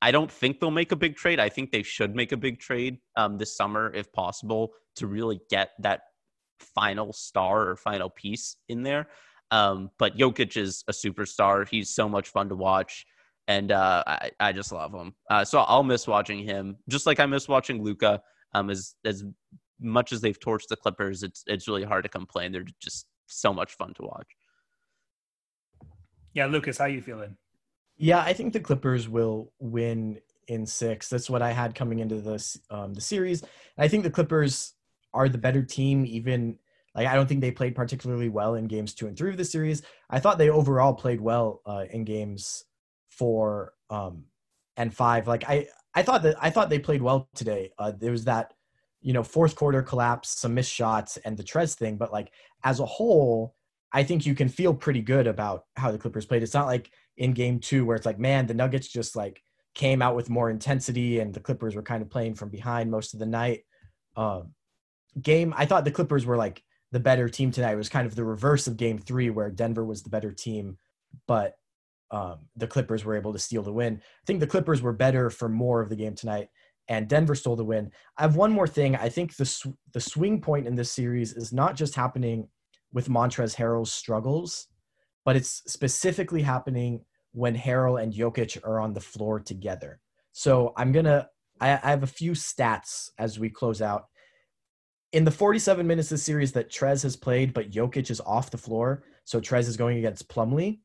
I 0.00 0.12
don't 0.12 0.30
think 0.30 0.60
they'll 0.60 0.70
make 0.70 0.92
a 0.92 0.96
big 0.96 1.16
trade. 1.16 1.40
I 1.40 1.48
think 1.48 1.72
they 1.72 1.82
should 1.82 2.14
make 2.14 2.30
a 2.30 2.36
big 2.36 2.60
trade 2.60 2.98
um, 3.16 3.36
this 3.36 3.56
summer 3.56 3.92
if 3.92 4.12
possible 4.12 4.70
to 4.96 5.08
really 5.08 5.40
get 5.50 5.70
that 5.80 6.02
final 6.60 7.12
star 7.12 7.68
or 7.68 7.76
final 7.76 8.10
piece 8.10 8.56
in 8.68 8.82
there. 8.82 9.08
Um, 9.50 9.90
but 9.98 10.16
Jokic 10.16 10.56
is 10.56 10.84
a 10.88 10.92
superstar. 10.92 11.68
He's 11.68 11.94
so 11.94 12.08
much 12.08 12.28
fun 12.28 12.48
to 12.48 12.54
watch. 12.54 13.06
And 13.46 13.72
uh, 13.72 14.04
I, 14.06 14.30
I 14.38 14.52
just 14.52 14.72
love 14.72 14.92
him. 14.92 15.14
Uh, 15.30 15.44
so 15.44 15.60
I'll 15.60 15.82
miss 15.82 16.06
watching 16.06 16.44
him, 16.44 16.76
just 16.88 17.06
like 17.06 17.18
I 17.18 17.26
miss 17.26 17.48
watching 17.48 17.82
Luka. 17.82 18.20
Um, 18.54 18.70
as 18.70 18.94
as 19.04 19.24
much 19.80 20.12
as 20.12 20.20
they've 20.20 20.38
torched 20.38 20.68
the 20.68 20.76
Clippers, 20.76 21.22
it's 21.22 21.44
it's 21.46 21.68
really 21.68 21.84
hard 21.84 22.04
to 22.04 22.08
complain. 22.08 22.52
They're 22.52 22.64
just 22.80 23.06
so 23.26 23.52
much 23.52 23.74
fun 23.74 23.94
to 23.94 24.02
watch. 24.02 24.28
Yeah, 26.34 26.46
Lucas, 26.46 26.78
how 26.78 26.86
you 26.86 27.02
feeling? 27.02 27.36
Yeah, 27.96 28.20
I 28.20 28.32
think 28.32 28.52
the 28.52 28.60
Clippers 28.60 29.08
will 29.08 29.52
win 29.58 30.20
in 30.46 30.66
six. 30.66 31.08
That's 31.08 31.28
what 31.28 31.42
I 31.42 31.52
had 31.52 31.74
coming 31.74 31.98
into 31.98 32.20
this 32.20 32.58
um, 32.70 32.94
the 32.94 33.00
series. 33.00 33.42
And 33.42 33.50
I 33.84 33.88
think 33.88 34.04
the 34.04 34.10
Clippers 34.10 34.74
are 35.12 35.28
the 35.28 35.38
better 35.38 35.62
team. 35.62 36.04
Even 36.06 36.58
like 36.94 37.06
I 37.06 37.14
don't 37.14 37.28
think 37.28 37.40
they 37.40 37.50
played 37.50 37.74
particularly 37.74 38.28
well 38.28 38.54
in 38.54 38.66
games 38.66 38.94
two 38.94 39.06
and 39.06 39.16
three 39.16 39.30
of 39.30 39.36
the 39.36 39.44
series. 39.44 39.82
I 40.10 40.20
thought 40.20 40.38
they 40.38 40.50
overall 40.50 40.94
played 40.94 41.20
well 41.20 41.60
uh, 41.66 41.84
in 41.90 42.04
games 42.04 42.64
four 43.10 43.74
um, 43.90 44.24
and 44.76 44.94
five. 44.94 45.26
Like 45.26 45.48
I 45.48 45.66
I 45.94 46.02
thought 46.02 46.22
that 46.22 46.36
I 46.40 46.50
thought 46.50 46.70
they 46.70 46.78
played 46.78 47.02
well 47.02 47.28
today. 47.34 47.72
Uh, 47.78 47.92
there 47.96 48.12
was 48.12 48.24
that 48.24 48.54
you 49.00 49.12
know 49.12 49.22
fourth 49.22 49.54
quarter 49.56 49.82
collapse, 49.82 50.38
some 50.38 50.54
missed 50.54 50.72
shots, 50.72 51.16
and 51.18 51.36
the 51.36 51.44
Trez 51.44 51.74
thing. 51.74 51.96
But 51.96 52.12
like 52.12 52.32
as 52.64 52.80
a 52.80 52.86
whole, 52.86 53.54
I 53.92 54.02
think 54.02 54.26
you 54.26 54.34
can 54.34 54.48
feel 54.48 54.74
pretty 54.74 55.00
good 55.00 55.26
about 55.26 55.64
how 55.76 55.90
the 55.90 55.98
Clippers 55.98 56.26
played. 56.26 56.42
It's 56.42 56.54
not 56.54 56.66
like 56.66 56.90
in 57.16 57.32
game 57.32 57.58
two 57.58 57.84
where 57.84 57.96
it's 57.96 58.06
like, 58.06 58.18
man, 58.18 58.46
the 58.46 58.54
Nuggets 58.54 58.88
just 58.88 59.16
like 59.16 59.42
came 59.74 60.02
out 60.02 60.16
with 60.16 60.30
more 60.30 60.50
intensity 60.50 61.20
and 61.20 61.32
the 61.32 61.40
Clippers 61.40 61.74
were 61.74 61.82
kind 61.82 62.02
of 62.02 62.10
playing 62.10 62.34
from 62.34 62.48
behind 62.48 62.90
most 62.90 63.14
of 63.14 63.20
the 63.20 63.26
night. 63.26 63.60
Um, 64.16 64.52
game, 65.20 65.54
I 65.56 65.66
thought 65.66 65.84
the 65.84 65.90
Clippers 65.90 66.26
were 66.26 66.36
like 66.36 66.62
the 66.92 67.00
better 67.00 67.28
team 67.28 67.50
tonight. 67.50 67.72
It 67.72 67.76
was 67.76 67.88
kind 67.88 68.06
of 68.06 68.14
the 68.14 68.24
reverse 68.24 68.66
of 68.66 68.76
game 68.76 68.98
three 68.98 69.30
where 69.30 69.50
Denver 69.50 69.84
was 69.84 70.02
the 70.02 70.10
better 70.10 70.32
team, 70.32 70.78
but 71.26 71.54
um, 72.10 72.38
the 72.56 72.66
Clippers 72.66 73.04
were 73.04 73.16
able 73.16 73.32
to 73.32 73.38
steal 73.38 73.62
the 73.62 73.72
win. 73.72 74.00
I 74.02 74.24
think 74.26 74.40
the 74.40 74.46
Clippers 74.46 74.82
were 74.82 74.92
better 74.92 75.30
for 75.30 75.48
more 75.48 75.80
of 75.80 75.88
the 75.88 75.96
game 75.96 76.14
tonight 76.14 76.48
and 76.88 77.08
Denver 77.08 77.34
stole 77.34 77.56
the 77.56 77.64
win. 77.64 77.90
I 78.16 78.22
have 78.22 78.36
one 78.36 78.52
more 78.52 78.66
thing. 78.66 78.96
I 78.96 79.08
think 79.08 79.36
the, 79.36 79.44
sw- 79.44 79.66
the 79.92 80.00
swing 80.00 80.40
point 80.40 80.66
in 80.66 80.74
this 80.74 80.90
series 80.90 81.34
is 81.34 81.52
not 81.52 81.76
just 81.76 81.94
happening 81.94 82.48
with 82.92 83.08
Montrezl 83.08 83.56
Harrell's 83.56 83.92
struggles, 83.92 84.66
but 85.24 85.36
it's 85.36 85.62
specifically 85.66 86.42
happening 86.42 87.04
when 87.32 87.54
Harrell 87.54 88.02
and 88.02 88.12
Jokic 88.12 88.64
are 88.64 88.80
on 88.80 88.94
the 88.94 89.00
floor 89.00 89.38
together. 89.38 90.00
So 90.32 90.72
I'm 90.76 90.92
gonna 90.92 91.28
I, 91.60 91.72
I 91.72 91.90
have 91.90 92.02
a 92.02 92.06
few 92.06 92.32
stats 92.32 93.10
as 93.18 93.38
we 93.38 93.50
close 93.50 93.82
out. 93.82 94.06
In 95.12 95.24
the 95.24 95.30
47 95.30 95.86
minutes 95.86 96.10
of 96.10 96.18
the 96.18 96.22
series 96.22 96.52
that 96.52 96.70
Trez 96.70 97.02
has 97.02 97.16
played, 97.16 97.54
but 97.54 97.70
Jokic 97.70 98.10
is 98.10 98.20
off 98.20 98.50
the 98.50 98.58
floor, 98.58 99.04
so 99.24 99.40
Trez 99.40 99.66
is 99.68 99.76
going 99.76 99.98
against 99.98 100.28
Plumlee. 100.28 100.80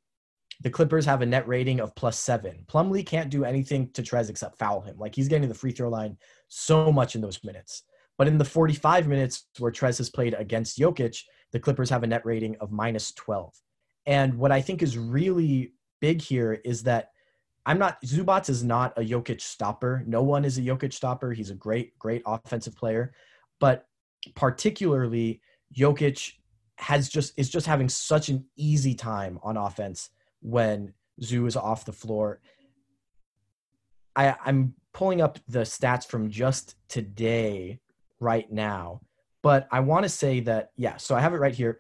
The 0.62 0.70
Clippers 0.70 1.06
have 1.06 1.22
a 1.22 1.26
net 1.26 1.48
rating 1.48 1.80
of 1.80 1.96
plus 1.96 2.18
seven. 2.18 2.66
Plumlee 2.68 3.06
can't 3.06 3.30
do 3.30 3.44
anything 3.44 3.90
to 3.92 4.04
Trez 4.04 4.30
except 4.30 4.58
foul 4.58 4.82
him. 4.82 4.98
Like 4.98 5.16
he's 5.16 5.28
getting 5.28 5.44
to 5.44 5.48
the 5.48 5.54
free 5.54 5.72
throw 5.72 5.90
line 5.90 6.18
so 6.48 6.92
much 6.92 7.16
in 7.16 7.22
those 7.22 7.44
minutes. 7.44 7.84
But 8.18 8.28
in 8.28 8.38
the 8.38 8.46
45 8.46 9.08
minutes 9.08 9.46
where 9.58 9.72
Trez 9.72 9.98
has 9.98 10.10
played 10.10 10.36
against 10.36 10.78
Jokic, 10.78 11.24
the 11.52 11.60
Clippers 11.60 11.90
have 11.90 12.04
a 12.04 12.08
net 12.08 12.26
rating 12.26 12.56
of 12.60 12.72
minus 12.72 13.12
12. 13.14 13.54
And 14.06 14.38
what 14.38 14.52
I 14.52 14.62
think 14.62 14.84
is 14.84 14.98
really 14.98 15.74
big 16.02 16.22
here 16.22 16.54
is 16.66 16.84
that 16.84 17.10
I'm 17.66 17.80
not 17.80 18.02
Zubac 18.02 18.50
is 18.50 18.64
not 18.64 18.98
a 18.98 19.02
Jokic 19.02 19.42
stopper. 19.42 20.04
No 20.06 20.22
one 20.22 20.44
is 20.44 20.58
a 20.58 20.62
Jokic 20.62 20.94
stopper. 20.94 21.32
He's 21.32 21.50
a 21.50 21.56
great, 21.56 21.98
great 21.98 22.22
offensive 22.26 22.76
player. 22.76 23.14
But 23.60 23.88
particularly 24.36 25.42
Jokic 25.76 26.34
has 26.78 27.08
just 27.08 27.34
is 27.38 27.50
just 27.50 27.66
having 27.66 27.88
such 27.88 28.30
an 28.30 28.46
easy 28.58 28.94
time 28.94 29.40
on 29.44 29.58
offense 29.58 30.10
when 30.44 30.94
Zoo 31.22 31.46
is 31.46 31.56
off 31.56 31.86
the 31.86 31.94
floor. 31.94 32.40
I, 34.16 34.36
I'm 34.46 34.76
pulling 34.94 35.22
up 35.22 35.40
the 35.48 35.62
stats 35.62 36.06
from 36.06 36.30
just 36.30 36.76
today 36.88 37.80
right 38.20 38.52
now, 38.52 39.02
but 39.42 39.68
I 39.72 39.80
want 39.80 40.04
to 40.04 40.10
say 40.10 40.42
that, 40.42 40.72
yeah, 40.76 40.98
so 40.98 41.16
I 41.16 41.22
have 41.22 41.34
it 41.34 41.40
right 41.40 41.56
here. 41.56 41.80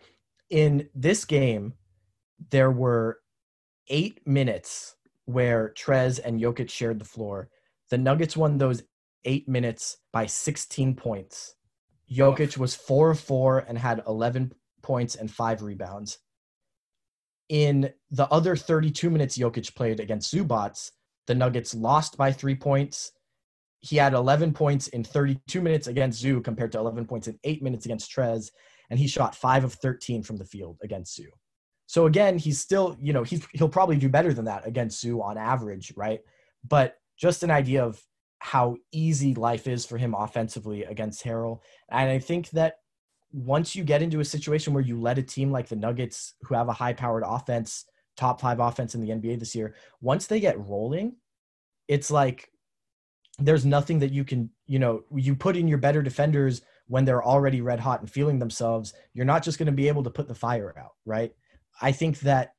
In 0.49 0.89
this 0.95 1.26
game, 1.26 1.74
there 2.49 2.72
were 2.72 3.20
eight 3.89 4.26
minutes 4.26 4.95
where 5.26 5.74
Trez 5.78 6.20
and 6.24 6.41
Jokic 6.41 6.70
shared 6.70 6.99
the 6.99 7.05
floor. 7.05 7.49
The 7.89 7.97
Nuggets 7.97 8.36
won 8.36 8.57
those 8.57 8.84
eight 9.26 9.47
minutes 9.47 9.97
by 10.11 10.26
16 10.26 10.95
points. 10.95 11.55
Jokic 12.11 12.57
was 12.57 12.76
four 12.76 13.11
of 13.11 13.20
four 13.20 13.59
and 13.59 13.78
had 13.78 14.03
11 14.07 14.53
points 14.82 15.16
and 15.16 15.32
five 15.32 15.61
rebounds. 15.61 16.20
In 17.54 17.93
the 18.10 18.28
other 18.30 18.56
32 18.56 19.12
minutes 19.12 19.38
Jokic 19.38 19.76
played 19.76 19.99
against 19.99 20.34
Zubac, 20.34 20.89
the 21.28 21.36
Nuggets 21.36 21.76
lost 21.76 22.18
by 22.18 22.32
three 22.32 22.56
points. 22.56 23.12
He 23.82 23.95
had 23.95 24.14
11 24.14 24.54
points 24.54 24.88
in 24.88 25.04
32 25.04 25.62
minutes 25.62 25.86
against 25.86 26.20
Zoo 26.20 26.41
compared 26.41 26.72
to 26.72 26.80
11 26.80 27.06
points 27.06 27.28
in 27.28 27.38
eight 27.43 27.62
minutes 27.62 27.86
against 27.86 28.12
Trez, 28.12 28.49
and 28.89 28.99
he 28.99 29.06
shot 29.06 29.36
five 29.36 29.64
of 29.64 29.74
13 29.74 30.24
from 30.24 30.38
the 30.38 30.45
field 30.45 30.80
against 30.82 31.16
Zoo. 31.16 31.30
So 31.86 32.08
again, 32.08 32.39
he's 32.39 32.60
still, 32.60 32.97
you 32.99 33.14
know, 33.14 33.22
he's 33.22 33.45
he'll 33.54 33.70
probably 33.70 33.97
do 33.97 34.10
better 34.10 34.34
than 34.34 34.45
that 34.45 34.66
against 34.66 34.99
Zoo 34.99 35.22
on 35.22 35.38
average, 35.38 35.93
right? 35.95 36.22
But 36.68 36.95
just 37.20 37.43
an 37.43 37.51
idea 37.51 37.86
of 37.86 38.01
how 38.39 38.78
easy 38.91 39.36
life 39.36 39.68
is 39.68 39.86
for 39.86 39.99
him 39.99 40.16
offensively 40.16 40.86
against 40.86 41.24
Harrell. 41.24 41.60
And 41.91 42.10
I 42.10 42.18
think 42.18 42.49
that 42.49 42.78
once 43.34 43.76
you 43.76 43.84
get 43.84 44.04
into 44.04 44.20
a 44.20 44.26
situation 44.26 44.74
where 44.74 44.84
you 44.84 45.02
let 45.02 45.18
a 45.18 45.24
team 45.24 45.52
like 45.52 45.68
the 45.68 45.76
Nuggets, 45.76 46.36
who 46.44 46.54
have 46.54 46.70
a 46.70 46.74
high 46.74 46.94
powered 46.94 47.24
offense, 47.26 47.86
top 48.16 48.40
five 48.40 48.60
offense 48.60 48.94
in 48.94 49.02
the 49.02 49.10
NBA 49.10 49.40
this 49.40 49.56
year, 49.56 49.76
once 50.02 50.28
they 50.28 50.40
get 50.40 50.60
rolling, 50.60 51.16
it's 51.88 52.12
like 52.12 52.50
there's 53.40 53.66
nothing 53.66 54.00
that 54.00 54.12
you 54.12 54.24
can, 54.24 54.52
you 54.68 54.78
know, 54.78 55.02
you 55.16 55.36
put 55.36 55.58
in 55.58 55.68
your 55.68 55.80
better 55.80 56.04
defenders 56.04 56.62
when 56.88 57.06
they're 57.06 57.24
already 57.24 57.62
red 57.62 57.80
hot 57.80 58.02
and 58.02 58.10
feeling 58.10 58.38
themselves. 58.38 58.94
You're 59.14 59.26
not 59.26 59.44
just 59.44 59.58
going 59.58 59.66
to 59.66 59.72
be 59.72 59.88
able 59.88 60.04
to 60.04 60.12
put 60.12 60.28
the 60.28 60.36
fire 60.36 60.74
out, 60.78 60.92
right? 61.04 61.34
I 61.82 61.92
think 61.92 62.20
that 62.20 62.54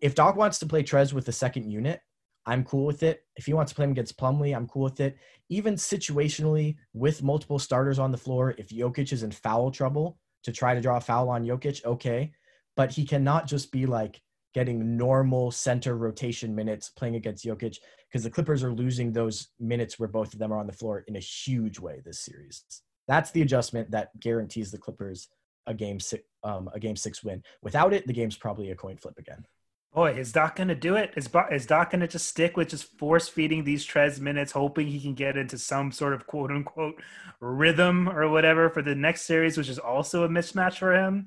if 0.00 0.16
Doc 0.16 0.34
wants 0.34 0.58
to 0.58 0.66
play 0.66 0.82
Trez 0.82 1.12
with 1.12 1.26
the 1.26 1.32
second 1.32 1.70
unit, 1.70 2.00
I'm 2.46 2.64
cool 2.64 2.86
with 2.86 3.02
it. 3.02 3.24
If 3.36 3.46
he 3.46 3.52
wants 3.52 3.72
to 3.72 3.76
play 3.76 3.84
him 3.84 3.92
against 3.92 4.18
Plumlee, 4.18 4.56
I'm 4.56 4.66
cool 4.66 4.84
with 4.84 5.00
it. 5.00 5.16
Even 5.48 5.74
situationally, 5.74 6.76
with 6.94 7.22
multiple 7.22 7.58
starters 7.58 7.98
on 7.98 8.10
the 8.10 8.18
floor, 8.18 8.54
if 8.58 8.68
Jokic 8.68 9.12
is 9.12 9.22
in 9.22 9.30
foul 9.30 9.70
trouble 9.70 10.18
to 10.44 10.52
try 10.52 10.74
to 10.74 10.80
draw 10.80 10.96
a 10.96 11.00
foul 11.00 11.28
on 11.28 11.44
Jokic, 11.44 11.84
okay. 11.84 12.32
But 12.76 12.92
he 12.92 13.04
cannot 13.04 13.46
just 13.46 13.72
be 13.72 13.86
like 13.86 14.20
getting 14.54 14.96
normal 14.96 15.50
center 15.50 15.96
rotation 15.96 16.54
minutes 16.54 16.90
playing 16.90 17.16
against 17.16 17.44
Jokic 17.44 17.78
because 18.08 18.24
the 18.24 18.30
Clippers 18.30 18.64
are 18.64 18.72
losing 18.72 19.12
those 19.12 19.48
minutes 19.60 19.98
where 19.98 20.08
both 20.08 20.32
of 20.32 20.38
them 20.38 20.52
are 20.52 20.58
on 20.58 20.66
the 20.66 20.72
floor 20.72 21.04
in 21.06 21.16
a 21.16 21.20
huge 21.20 21.78
way 21.78 22.00
this 22.04 22.20
series. 22.20 22.64
That's 23.06 23.30
the 23.30 23.42
adjustment 23.42 23.90
that 23.90 24.18
guarantees 24.18 24.70
the 24.70 24.78
Clippers 24.78 25.28
a 25.66 25.74
game 25.74 26.00
six, 26.00 26.24
um, 26.42 26.70
a 26.72 26.80
game 26.80 26.96
six 26.96 27.22
win. 27.22 27.42
Without 27.62 27.92
it, 27.92 28.06
the 28.06 28.12
game's 28.12 28.36
probably 28.36 28.70
a 28.70 28.76
coin 28.76 28.96
flip 28.96 29.18
again. 29.18 29.44
Boy, 29.92 30.12
is 30.12 30.30
Doc 30.30 30.54
going 30.54 30.68
to 30.68 30.76
do 30.76 30.94
it? 30.94 31.12
Is, 31.16 31.28
is 31.50 31.66
Doc 31.66 31.90
going 31.90 32.00
to 32.00 32.06
just 32.06 32.28
stick 32.28 32.56
with 32.56 32.68
just 32.68 32.96
force 32.96 33.28
feeding 33.28 33.64
these 33.64 33.84
Trez 33.84 34.20
minutes, 34.20 34.52
hoping 34.52 34.86
he 34.86 35.00
can 35.00 35.14
get 35.14 35.36
into 35.36 35.58
some 35.58 35.90
sort 35.90 36.12
of 36.12 36.28
quote 36.28 36.52
unquote 36.52 37.02
rhythm 37.40 38.08
or 38.08 38.28
whatever 38.28 38.70
for 38.70 38.82
the 38.82 38.94
next 38.94 39.22
series, 39.22 39.58
which 39.58 39.68
is 39.68 39.80
also 39.80 40.22
a 40.22 40.28
mismatch 40.28 40.78
for 40.78 40.94
him? 40.94 41.26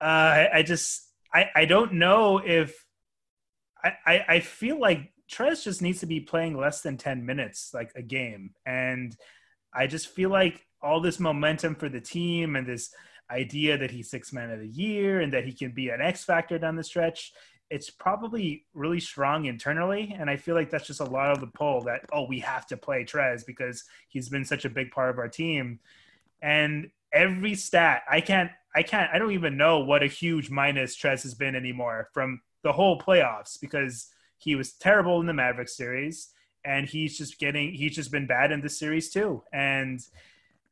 Uh, 0.00 0.04
I, 0.04 0.48
I, 0.54 0.62
just, 0.62 1.08
I, 1.34 1.46
I 1.54 1.64
don't 1.64 1.94
know 1.94 2.38
if 2.38 2.86
I, 3.82 3.92
I, 4.06 4.24
I 4.28 4.40
feel 4.40 4.78
like 4.78 5.12
Trez 5.30 5.64
just 5.64 5.82
needs 5.82 6.00
to 6.00 6.06
be 6.06 6.20
playing 6.20 6.56
less 6.56 6.82
than 6.82 6.96
10 6.96 7.26
minutes, 7.26 7.72
like 7.74 7.90
a 7.96 8.02
game. 8.02 8.54
And 8.64 9.16
I 9.74 9.88
just 9.88 10.08
feel 10.08 10.30
like 10.30 10.64
all 10.80 11.00
this 11.00 11.18
momentum 11.18 11.74
for 11.74 11.88
the 11.88 12.00
team 12.00 12.54
and 12.54 12.66
this 12.66 12.94
idea 13.28 13.78
that 13.78 13.90
he's 13.90 14.10
six 14.10 14.32
man 14.32 14.50
of 14.50 14.60
the 14.60 14.68
year 14.68 15.20
and 15.20 15.32
that 15.32 15.44
he 15.44 15.52
can 15.52 15.72
be 15.72 15.88
an 15.88 16.00
X 16.00 16.24
factor 16.24 16.58
down 16.58 16.76
the 16.76 16.84
stretch 16.84 17.32
it's 17.70 17.88
probably 17.88 18.64
really 18.74 19.00
strong 19.00 19.46
internally. 19.46 20.14
And 20.18 20.28
I 20.28 20.36
feel 20.36 20.54
like 20.56 20.70
that's 20.70 20.86
just 20.86 21.00
a 21.00 21.04
lot 21.04 21.30
of 21.30 21.40
the 21.40 21.46
pull 21.46 21.82
that, 21.82 22.04
oh, 22.12 22.26
we 22.26 22.40
have 22.40 22.66
to 22.66 22.76
play 22.76 23.04
Trez 23.04 23.46
because 23.46 23.84
he's 24.08 24.28
been 24.28 24.44
such 24.44 24.64
a 24.64 24.70
big 24.70 24.90
part 24.90 25.10
of 25.10 25.18
our 25.18 25.28
team. 25.28 25.78
And 26.42 26.90
every 27.12 27.54
stat, 27.54 28.02
I 28.10 28.20
can't, 28.20 28.50
I 28.74 28.82
can't, 28.82 29.10
I 29.12 29.18
don't 29.18 29.32
even 29.32 29.56
know 29.56 29.80
what 29.80 30.02
a 30.02 30.08
huge 30.08 30.50
minus 30.50 30.96
Trez 30.96 31.22
has 31.22 31.34
been 31.34 31.54
anymore 31.54 32.08
from 32.12 32.40
the 32.62 32.72
whole 32.72 32.98
playoffs 32.98 33.60
because 33.60 34.08
he 34.38 34.56
was 34.56 34.72
terrible 34.72 35.20
in 35.20 35.26
the 35.26 35.32
Mavericks 35.32 35.76
series 35.76 36.30
and 36.64 36.88
he's 36.88 37.16
just 37.16 37.38
getting, 37.38 37.72
he's 37.72 37.94
just 37.94 38.10
been 38.10 38.26
bad 38.26 38.50
in 38.50 38.60
this 38.60 38.78
series 38.78 39.10
too. 39.10 39.42
And, 39.52 40.00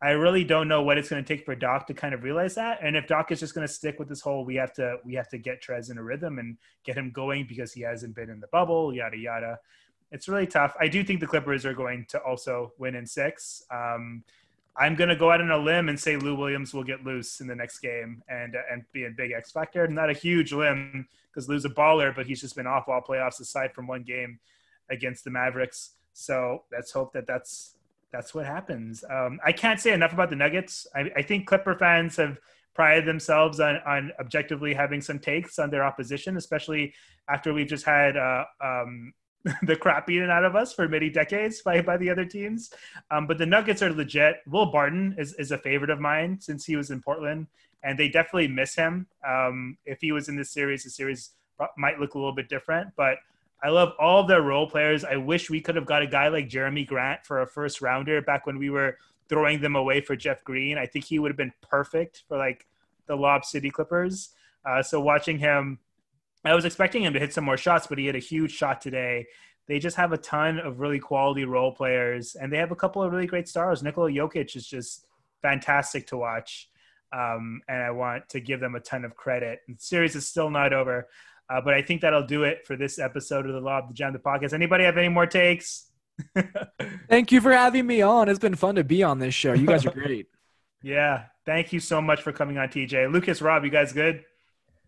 I 0.00 0.10
really 0.10 0.44
don't 0.44 0.68
know 0.68 0.82
what 0.82 0.96
it's 0.96 1.08
going 1.08 1.24
to 1.24 1.26
take 1.26 1.44
for 1.44 1.56
Doc 1.56 1.88
to 1.88 1.94
kind 1.94 2.14
of 2.14 2.22
realize 2.22 2.54
that. 2.54 2.78
And 2.82 2.96
if 2.96 3.08
Doc 3.08 3.32
is 3.32 3.40
just 3.40 3.54
going 3.54 3.66
to 3.66 3.72
stick 3.72 3.98
with 3.98 4.08
this 4.08 4.20
whole, 4.20 4.44
we 4.44 4.54
have 4.54 4.72
to 4.74 4.98
we 5.04 5.14
have 5.14 5.28
to 5.30 5.38
get 5.38 5.60
Trez 5.60 5.90
in 5.90 5.98
a 5.98 6.02
rhythm 6.02 6.38
and 6.38 6.56
get 6.84 6.96
him 6.96 7.10
going 7.10 7.46
because 7.48 7.72
he 7.72 7.80
hasn't 7.80 8.14
been 8.14 8.30
in 8.30 8.38
the 8.38 8.46
bubble, 8.48 8.94
yada 8.94 9.16
yada. 9.16 9.58
It's 10.12 10.28
really 10.28 10.46
tough. 10.46 10.74
I 10.80 10.88
do 10.88 11.02
think 11.02 11.20
the 11.20 11.26
Clippers 11.26 11.66
are 11.66 11.74
going 11.74 12.06
to 12.10 12.18
also 12.20 12.72
win 12.78 12.94
in 12.94 13.06
six. 13.06 13.64
Um, 13.70 14.22
I'm 14.76 14.94
going 14.94 15.08
to 15.08 15.16
go 15.16 15.32
out 15.32 15.40
on 15.40 15.50
a 15.50 15.58
limb 15.58 15.88
and 15.88 15.98
say 15.98 16.16
Lou 16.16 16.36
Williams 16.36 16.72
will 16.72 16.84
get 16.84 17.04
loose 17.04 17.40
in 17.40 17.48
the 17.48 17.56
next 17.56 17.80
game 17.80 18.22
and 18.28 18.54
uh, 18.54 18.60
and 18.70 18.84
be 18.92 19.04
a 19.06 19.10
big 19.10 19.32
X 19.32 19.50
factor. 19.50 19.88
Not 19.88 20.10
a 20.10 20.14
huge 20.14 20.52
limb 20.52 21.08
because 21.28 21.48
Lou's 21.48 21.64
a 21.64 21.70
baller, 21.70 22.14
but 22.14 22.26
he's 22.26 22.40
just 22.40 22.54
been 22.54 22.68
off 22.68 22.88
all 22.88 23.00
playoffs 23.00 23.40
aside 23.40 23.74
from 23.74 23.88
one 23.88 24.04
game 24.04 24.38
against 24.90 25.24
the 25.24 25.30
Mavericks. 25.30 25.94
So 26.12 26.62
let's 26.70 26.92
hope 26.92 27.12
that 27.14 27.26
that's 27.26 27.74
that's 28.12 28.34
what 28.34 28.46
happens. 28.46 29.04
Um, 29.08 29.38
I 29.44 29.52
can't 29.52 29.80
say 29.80 29.92
enough 29.92 30.12
about 30.12 30.30
the 30.30 30.36
Nuggets. 30.36 30.86
I, 30.94 31.10
I, 31.16 31.22
think 31.22 31.46
Clipper 31.46 31.74
fans 31.74 32.16
have 32.16 32.38
prided 32.74 33.04
themselves 33.04 33.60
on, 33.60 33.76
on 33.86 34.12
objectively 34.20 34.72
having 34.72 35.00
some 35.00 35.18
takes 35.18 35.58
on 35.58 35.70
their 35.70 35.84
opposition, 35.84 36.36
especially 36.36 36.94
after 37.28 37.52
we've 37.52 37.66
just 37.66 37.84
had 37.84 38.16
uh, 38.16 38.44
um, 38.62 39.12
the 39.62 39.76
crap 39.76 40.06
beaten 40.06 40.30
out 40.30 40.44
of 40.44 40.56
us 40.56 40.72
for 40.72 40.88
many 40.88 41.10
decades 41.10 41.62
by, 41.62 41.82
by 41.82 41.96
the 41.96 42.10
other 42.10 42.24
teams. 42.24 42.72
Um, 43.10 43.26
but 43.26 43.38
the 43.38 43.46
Nuggets 43.46 43.82
are 43.82 43.92
legit. 43.92 44.36
Will 44.46 44.70
Barton 44.70 45.14
is, 45.18 45.34
is 45.34 45.50
a 45.50 45.58
favorite 45.58 45.90
of 45.90 46.00
mine 46.00 46.38
since 46.40 46.64
he 46.64 46.76
was 46.76 46.90
in 46.90 47.02
Portland, 47.02 47.46
and 47.82 47.98
they 47.98 48.08
definitely 48.08 48.48
miss 48.48 48.74
him. 48.74 49.06
Um, 49.26 49.76
if 49.84 50.00
he 50.00 50.12
was 50.12 50.28
in 50.28 50.36
this 50.36 50.50
series, 50.50 50.84
the 50.84 50.90
series 50.90 51.32
might 51.76 51.98
look 51.98 52.14
a 52.14 52.18
little 52.18 52.34
bit 52.34 52.48
different, 52.48 52.90
but 52.96 53.18
I 53.62 53.70
love 53.70 53.92
all 53.98 54.20
of 54.20 54.28
their 54.28 54.42
role 54.42 54.68
players. 54.68 55.04
I 55.04 55.16
wish 55.16 55.50
we 55.50 55.60
could 55.60 55.74
have 55.74 55.86
got 55.86 56.02
a 56.02 56.06
guy 56.06 56.28
like 56.28 56.48
Jerami 56.48 56.86
Grant 56.86 57.26
for 57.26 57.42
a 57.42 57.46
first 57.46 57.80
rounder 57.80 58.22
back 58.22 58.46
when 58.46 58.58
we 58.58 58.70
were 58.70 58.98
throwing 59.28 59.60
them 59.60 59.76
away 59.76 60.00
for 60.00 60.16
Jeff 60.16 60.44
Green. 60.44 60.78
I 60.78 60.86
think 60.86 61.04
he 61.04 61.18
would 61.18 61.30
have 61.30 61.36
been 61.36 61.52
perfect 61.60 62.22
for 62.28 62.38
like 62.38 62.66
the 63.06 63.16
Lob 63.16 63.44
City 63.44 63.70
Clippers. 63.70 64.30
Uh, 64.64 64.82
so 64.82 65.00
watching 65.00 65.38
him, 65.38 65.78
I 66.44 66.54
was 66.54 66.64
expecting 66.64 67.02
him 67.02 67.12
to 67.14 67.18
hit 67.18 67.32
some 67.32 67.44
more 67.44 67.56
shots, 67.56 67.86
but 67.86 67.98
he 67.98 68.06
had 68.06 68.14
a 68.14 68.20
huge 68.20 68.52
shot 68.52 68.80
today. 68.80 69.26
They 69.66 69.78
just 69.78 69.96
have 69.96 70.12
a 70.12 70.18
ton 70.18 70.58
of 70.58 70.80
really 70.80 70.98
quality 70.98 71.44
role 71.44 71.72
players, 71.72 72.36
and 72.36 72.52
they 72.52 72.56
have 72.58 72.70
a 72.70 72.76
couple 72.76 73.02
of 73.02 73.12
really 73.12 73.26
great 73.26 73.48
stars. 73.48 73.82
Nikola 73.82 74.10
Jokic 74.10 74.56
is 74.56 74.66
just 74.66 75.06
fantastic 75.42 76.06
to 76.08 76.16
watch, 76.16 76.70
um, 77.12 77.60
and 77.68 77.82
I 77.82 77.90
want 77.90 78.28
to 78.30 78.40
give 78.40 78.60
them 78.60 78.76
a 78.76 78.80
ton 78.80 79.04
of 79.04 79.14
credit. 79.14 79.60
The 79.68 79.74
series 79.78 80.14
is 80.14 80.26
still 80.26 80.48
not 80.48 80.72
over. 80.72 81.08
Uh, 81.50 81.60
but 81.60 81.74
I 81.74 81.82
think 81.82 82.02
that'll 82.02 82.26
do 82.26 82.44
it 82.44 82.66
for 82.66 82.76
this 82.76 82.98
episode 82.98 83.46
of 83.46 83.52
the 83.52 83.60
Law 83.60 83.78
of 83.78 83.88
the 83.88 83.94
Jam 83.94 84.12
the 84.12 84.18
podcast. 84.18 84.52
Anybody 84.52 84.84
have 84.84 84.98
any 84.98 85.08
more 85.08 85.26
takes? 85.26 85.86
Thank 87.08 87.32
you 87.32 87.40
for 87.40 87.52
having 87.52 87.86
me 87.86 88.02
on. 88.02 88.28
It's 88.28 88.38
been 88.38 88.54
fun 88.54 88.74
to 88.74 88.84
be 88.84 89.02
on 89.02 89.18
this 89.18 89.34
show. 89.34 89.52
You 89.54 89.66
guys 89.66 89.86
are 89.86 89.90
great. 89.90 90.26
yeah, 90.82 91.24
thank 91.46 91.72
you 91.72 91.80
so 91.80 92.02
much 92.02 92.22
for 92.22 92.32
coming 92.32 92.58
on, 92.58 92.68
TJ. 92.68 93.12
Lucas, 93.12 93.40
Rob, 93.40 93.64
you 93.64 93.70
guys 93.70 93.92
good? 93.92 94.24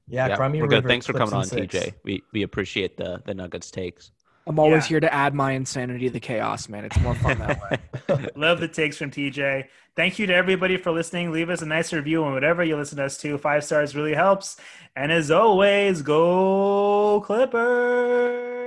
Yeah, 0.09 0.27
yeah 0.27 0.49
we're 0.49 0.67
good. 0.67 0.87
Thanks 0.87 1.07
for 1.07 1.13
coming 1.13 1.35
on, 1.35 1.45
six. 1.45 1.75
TJ. 1.75 1.95
We 2.05 2.23
we 2.33 2.43
appreciate 2.43 2.97
the 2.97 3.23
the 3.25 3.33
Nuggets 3.33 3.71
takes. 3.71 4.11
I'm 4.51 4.59
always 4.59 4.87
yeah. 4.87 4.89
here 4.89 5.01
to 5.01 5.15
add 5.15 5.33
my 5.33 5.53
insanity 5.53 6.07
to 6.07 6.11
the 6.11 6.19
chaos, 6.19 6.69
man. 6.69 6.85
It's 6.85 6.99
more 6.99 7.15
fun 7.15 7.39
that 7.39 7.61
way. 7.71 8.29
Love 8.35 8.59
the 8.59 8.67
takes 8.67 8.97
from 8.97 9.13
TJ. 9.13 9.69
Thank 9.95 10.19
you 10.19 10.27
to 10.27 10.35
everybody 10.35 10.77
for 10.77 10.91
listening. 10.91 11.31
Leave 11.31 11.51
us 11.51 11.63
a 11.63 11.67
nice 11.67 11.93
review 11.93 12.25
on 12.25 12.33
whatever 12.33 12.65
you 12.65 12.77
listen 12.77 12.97
to 12.97 13.05
us 13.05 13.17
to. 13.19 13.39
Five 13.39 13.63
stars 13.63 13.95
really 13.95 14.15
helps. 14.15 14.57
And 14.97 15.13
as 15.13 15.31
always, 15.31 16.03
go 16.03 17.21
Clippers. 17.21 18.60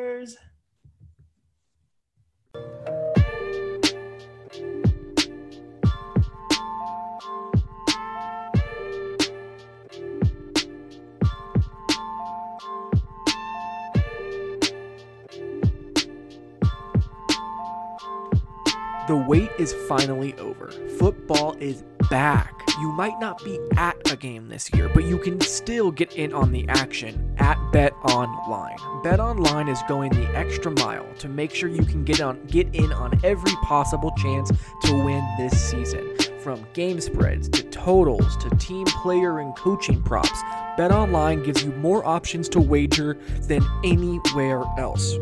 The 19.13 19.17
wait 19.17 19.51
is 19.59 19.75
finally 19.87 20.33
over. 20.39 20.71
Football 20.97 21.55
is 21.59 21.83
back. 22.09 22.51
You 22.79 22.91
might 22.93 23.19
not 23.19 23.43
be 23.43 23.59
at 23.77 24.11
a 24.11 24.17
game 24.17 24.47
this 24.47 24.73
year, 24.73 24.89
but 24.89 25.03
you 25.03 25.19
can 25.19 25.39
still 25.39 25.91
get 25.91 26.13
in 26.13 26.33
on 26.33 26.51
the 26.51 26.67
action 26.67 27.35
at 27.37 27.59
Bet 27.71 27.93
Online. 28.05 28.75
Bet 29.03 29.19
Online 29.19 29.67
is 29.67 29.79
going 29.87 30.13
the 30.13 30.27
extra 30.35 30.71
mile 30.71 31.05
to 31.19 31.29
make 31.29 31.53
sure 31.53 31.69
you 31.69 31.85
can 31.85 32.03
get 32.03 32.21
on 32.21 32.43
get 32.47 32.73
in 32.73 32.91
on 32.91 33.19
every 33.23 33.53
possible 33.61 34.11
chance 34.17 34.51
to 34.85 35.03
win 35.05 35.23
this 35.37 35.61
season. 35.61 36.17
From 36.39 36.65
game 36.73 36.99
spreads 36.99 37.47
to 37.49 37.61
totals 37.69 38.35
to 38.37 38.49
team 38.55 38.87
player 38.87 39.41
and 39.41 39.55
coaching 39.55 40.01
props, 40.01 40.41
Bet 40.75 40.91
Online 40.91 41.43
gives 41.43 41.63
you 41.63 41.69
more 41.73 42.03
options 42.03 42.49
to 42.49 42.59
wager 42.59 43.13
than 43.41 43.61
anywhere 43.83 44.63
else. 44.79 45.15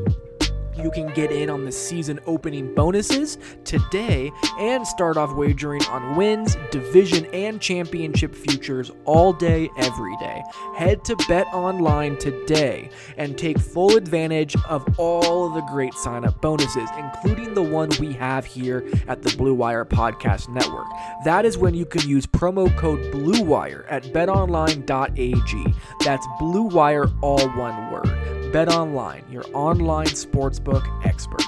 You 0.82 0.90
can 0.90 1.14
get 1.14 1.32
in 1.32 1.50
on 1.50 1.66
the 1.66 1.72
season 1.72 2.20
opening 2.26 2.74
bonuses 2.74 3.38
today 3.64 4.32
and 4.58 4.86
start 4.88 5.16
off 5.16 5.36
wagering 5.36 5.84
on 5.86 6.16
wins, 6.16 6.58
division, 6.72 7.26
and 7.28 7.62
championship 7.62 8.34
futures 8.34 8.92
all 9.06 9.32
day, 9.32 9.70
every 9.78 10.18
day. 10.18 10.44
Head 10.76 11.06
to 11.06 11.16
Bet 11.28 11.46
Online 11.54 12.18
today 12.18 12.90
and 13.18 13.38
take 13.38 13.60
full 13.60 13.96
advantage 13.96 14.56
of 14.68 14.84
all 14.98 15.48
of 15.48 15.54
the 15.54 15.62
great 15.72 15.94
sign 15.94 16.26
up 16.26 16.42
bonuses, 16.42 16.90
including 16.98 17.54
the 17.54 17.62
one 17.62 17.90
we 18.00 18.14
have 18.14 18.46
here 18.46 18.88
at 19.08 19.22
the 19.22 19.36
Blue 19.38 19.54
Wire 19.54 19.86
Podcast 19.86 20.50
Network. 20.50 20.88
That 21.26 21.46
is 21.46 21.58
when 21.58 21.76
you 21.76 21.86
can 21.86 22.08
use 22.08 22.26
promo 22.26 22.76
code 22.78 23.12
BLUEWIRE 23.12 23.86
at 23.90 24.04
betonline.ag. 24.06 25.76
That's 26.04 26.28
Blue 26.40 26.64
Wire, 26.64 27.06
all 27.22 27.48
one 27.50 27.92
word. 27.92 28.21
Bet 28.52 28.68
Online, 28.68 29.24
your 29.32 29.46
online 29.54 30.08
sportsbook 30.08 30.84
experts. 31.06 31.48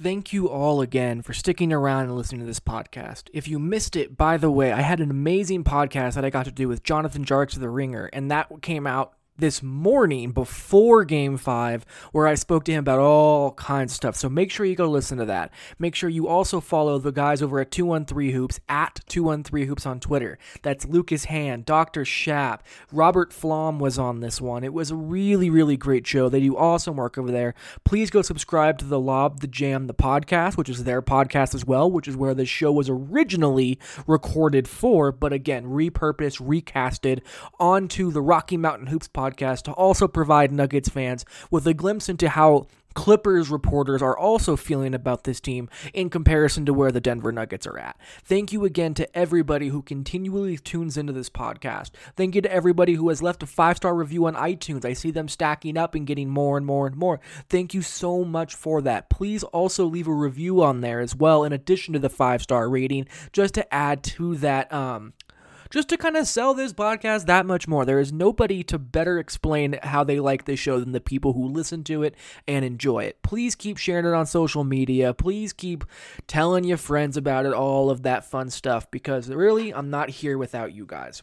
Thank 0.00 0.32
you 0.32 0.48
all 0.48 0.80
again 0.80 1.22
for 1.22 1.32
sticking 1.32 1.72
around 1.72 2.04
and 2.04 2.16
listening 2.16 2.40
to 2.40 2.46
this 2.46 2.60
podcast. 2.60 3.30
If 3.32 3.48
you 3.48 3.58
missed 3.58 3.96
it, 3.96 4.16
by 4.16 4.36
the 4.36 4.50
way, 4.50 4.72
I 4.72 4.80
had 4.82 5.00
an 5.00 5.10
amazing 5.10 5.64
podcast 5.64 6.14
that 6.14 6.24
I 6.24 6.30
got 6.30 6.44
to 6.44 6.52
do 6.52 6.68
with 6.68 6.84
Jonathan 6.84 7.24
Tjarks 7.24 7.54
of 7.54 7.60
The 7.60 7.68
Ringer, 7.68 8.10
and 8.12 8.30
that 8.30 8.62
came 8.62 8.86
out 8.86 9.14
this 9.38 9.62
morning 9.62 10.30
before 10.30 11.04
game 11.04 11.38
five 11.38 11.86
where 12.12 12.26
I 12.26 12.34
spoke 12.34 12.64
to 12.64 12.72
him 12.72 12.80
about 12.80 12.98
all 12.98 13.52
kinds 13.52 13.92
of 13.92 13.96
stuff. 13.96 14.16
So 14.16 14.28
make 14.28 14.50
sure 14.50 14.66
you 14.66 14.76
go 14.76 14.88
listen 14.88 15.16
to 15.18 15.24
that. 15.24 15.50
Make 15.78 15.94
sure 15.94 16.10
you 16.10 16.28
also 16.28 16.60
follow 16.60 16.98
the 16.98 17.12
guys 17.12 17.42
over 17.42 17.58
at 17.58 17.70
213 17.70 18.34
Hoops 18.34 18.60
at 18.68 19.00
213 19.08 19.66
Hoops 19.66 19.86
on 19.86 20.00
Twitter. 20.00 20.38
That's 20.62 20.84
Lucas 20.84 21.24
Hann, 21.24 21.62
Dr. 21.62 22.04
Shap, 22.04 22.62
Robert 22.92 23.32
Flom 23.32 23.78
was 23.78 23.98
on 23.98 24.20
this 24.20 24.40
one. 24.40 24.64
It 24.64 24.74
was 24.74 24.90
a 24.90 24.96
really, 24.96 25.48
really 25.48 25.78
great 25.78 26.06
show. 26.06 26.28
They 26.28 26.40
do 26.40 26.56
awesome 26.56 26.96
work 26.96 27.16
over 27.16 27.30
there. 27.30 27.54
Please 27.84 28.10
go 28.10 28.20
subscribe 28.20 28.78
to 28.78 28.84
the 28.84 29.00
Lob 29.00 29.40
the 29.40 29.46
Jam, 29.46 29.86
the 29.86 29.94
podcast, 29.94 30.58
which 30.58 30.68
is 30.68 30.84
their 30.84 31.00
podcast 31.00 31.54
as 31.54 31.64
well, 31.64 31.90
which 31.90 32.06
is 32.06 32.16
where 32.16 32.34
this 32.34 32.50
show 32.50 32.70
was 32.70 32.90
originally 32.90 33.78
recorded 34.06 34.68
for, 34.68 35.10
but 35.10 35.32
again, 35.32 35.64
repurposed, 35.64 36.40
recasted 36.40 37.22
onto 37.58 38.10
the 38.10 38.20
Rocky 38.20 38.58
Mountain 38.58 38.88
Hoops 38.88 39.08
podcast 39.08 39.21
podcast 39.22 39.62
to 39.62 39.72
also 39.72 40.08
provide 40.08 40.50
Nuggets 40.50 40.88
fans 40.88 41.24
with 41.50 41.66
a 41.66 41.74
glimpse 41.74 42.08
into 42.08 42.28
how 42.28 42.66
Clippers 42.94 43.50
reporters 43.50 44.02
are 44.02 44.16
also 44.16 44.56
feeling 44.56 44.94
about 44.94 45.24
this 45.24 45.40
team 45.40 45.68
in 45.94 46.10
comparison 46.10 46.66
to 46.66 46.74
where 46.74 46.92
the 46.92 47.00
Denver 47.00 47.32
Nuggets 47.32 47.66
are 47.66 47.78
at. 47.78 47.96
Thank 48.24 48.52
you 48.52 48.64
again 48.64 48.94
to 48.94 49.16
everybody 49.16 49.68
who 49.68 49.82
continually 49.82 50.58
tunes 50.58 50.96
into 50.96 51.12
this 51.12 51.30
podcast. 51.30 51.90
Thank 52.16 52.34
you 52.34 52.42
to 52.42 52.52
everybody 52.52 52.94
who 52.94 53.08
has 53.08 53.22
left 53.22 53.42
a 53.42 53.46
five 53.46 53.76
star 53.76 53.94
review 53.94 54.26
on 54.26 54.34
iTunes. 54.34 54.84
I 54.84 54.92
see 54.92 55.10
them 55.10 55.28
stacking 55.28 55.76
up 55.76 55.94
and 55.94 56.06
getting 56.06 56.28
more 56.28 56.56
and 56.56 56.66
more 56.66 56.86
and 56.86 56.96
more. 56.96 57.20
Thank 57.48 57.74
you 57.74 57.82
so 57.82 58.24
much 58.24 58.54
for 58.54 58.82
that. 58.82 59.08
Please 59.08 59.42
also 59.42 59.86
leave 59.86 60.08
a 60.08 60.14
review 60.14 60.62
on 60.62 60.80
there 60.80 61.00
as 61.00 61.16
well, 61.16 61.44
in 61.44 61.52
addition 61.52 61.94
to 61.94 61.98
the 61.98 62.10
five 62.10 62.42
star 62.42 62.68
rating, 62.68 63.06
just 63.32 63.54
to 63.54 63.74
add 63.74 64.02
to 64.02 64.36
that 64.36 64.72
um, 64.72 65.14
just 65.72 65.88
to 65.88 65.96
kind 65.96 66.18
of 66.18 66.28
sell 66.28 66.52
this 66.52 66.74
podcast 66.74 67.24
that 67.26 67.46
much 67.46 67.66
more. 67.66 67.86
There 67.86 67.98
is 67.98 68.12
nobody 68.12 68.62
to 68.64 68.78
better 68.78 69.18
explain 69.18 69.78
how 69.82 70.04
they 70.04 70.20
like 70.20 70.44
this 70.44 70.60
show 70.60 70.78
than 70.78 70.92
the 70.92 71.00
people 71.00 71.32
who 71.32 71.48
listen 71.48 71.82
to 71.84 72.02
it 72.02 72.14
and 72.46 72.62
enjoy 72.62 73.04
it. 73.04 73.22
Please 73.22 73.54
keep 73.54 73.78
sharing 73.78 74.04
it 74.04 74.12
on 74.12 74.26
social 74.26 74.64
media. 74.64 75.14
Please 75.14 75.54
keep 75.54 75.84
telling 76.26 76.64
your 76.64 76.76
friends 76.76 77.16
about 77.16 77.46
it, 77.46 77.54
all 77.54 77.88
of 77.88 78.02
that 78.02 78.26
fun 78.26 78.50
stuff, 78.50 78.90
because 78.90 79.30
really, 79.30 79.72
I'm 79.72 79.88
not 79.88 80.10
here 80.10 80.36
without 80.36 80.74
you 80.74 80.84
guys. 80.84 81.22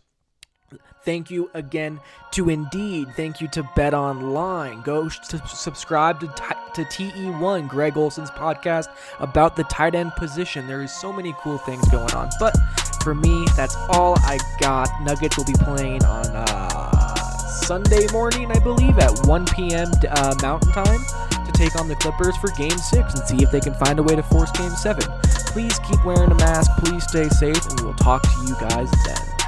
Thank 1.04 1.32
you 1.32 1.50
again 1.54 2.00
to 2.32 2.50
Indeed. 2.50 3.10
Thank 3.16 3.42
you 3.42 3.48
to 3.50 3.68
Bet 3.76 3.94
Online. 3.94 4.82
Go 4.82 5.10
to 5.10 5.48
subscribe 5.48 6.20
to, 6.20 6.28
to 6.28 6.84
TE1, 6.84 7.68
Greg 7.68 7.98
Olsen's 7.98 8.32
podcast 8.32 8.88
about 9.20 9.56
the 9.56 9.64
tight 9.66 9.96
end 9.96 10.12
position. 10.18 10.68
There 10.68 10.82
is 10.82 10.92
so 10.92 11.14
many 11.14 11.34
cool 11.40 11.58
things 11.60 11.88
going 11.90 12.12
on. 12.12 12.30
But 12.40 12.56
for 13.02 13.16
me, 13.16 13.48
that's 13.56 13.76
all 13.90 14.18
I 14.20 14.38
got. 14.60 14.90
Nuggets 15.02 15.38
will 15.38 15.46
be 15.46 15.54
playing 15.54 16.04
on 16.04 16.26
uh, 16.28 17.16
Sunday 17.48 18.06
morning, 18.12 18.52
I 18.52 18.60
believe, 18.60 19.00
at 19.00 19.26
1 19.26 19.46
p.m. 19.48 19.90
Uh, 20.10 20.36
Mountain 20.42 20.72
Time 20.74 21.00
to 21.46 21.52
take 21.54 21.76
on 21.80 21.88
the 21.88 21.96
Clippers 21.96 22.36
for 22.38 22.50
Game 22.52 22.78
6 22.78 23.14
and 23.14 23.24
see 23.28 23.44
if 23.44 23.52
they 23.52 23.62
can 23.62 23.74
find 23.76 24.00
a 24.00 24.04
way 24.04 24.16
to 24.16 24.24
force 24.24 24.52
Game 24.52 24.72
7. 24.72 25.02
Please 25.48 25.80
keep 25.80 26.04
wearing 26.06 26.32
a 26.32 26.36
mask. 26.36 26.72
Please 26.84 27.04
stay 27.04 27.30
safe, 27.30 27.66
and 27.68 27.80
we 27.80 27.88
will 27.88 27.96
talk 27.96 28.22
to 28.22 28.46
you 28.46 28.56
guys 28.60 28.92
then. 29.06 29.39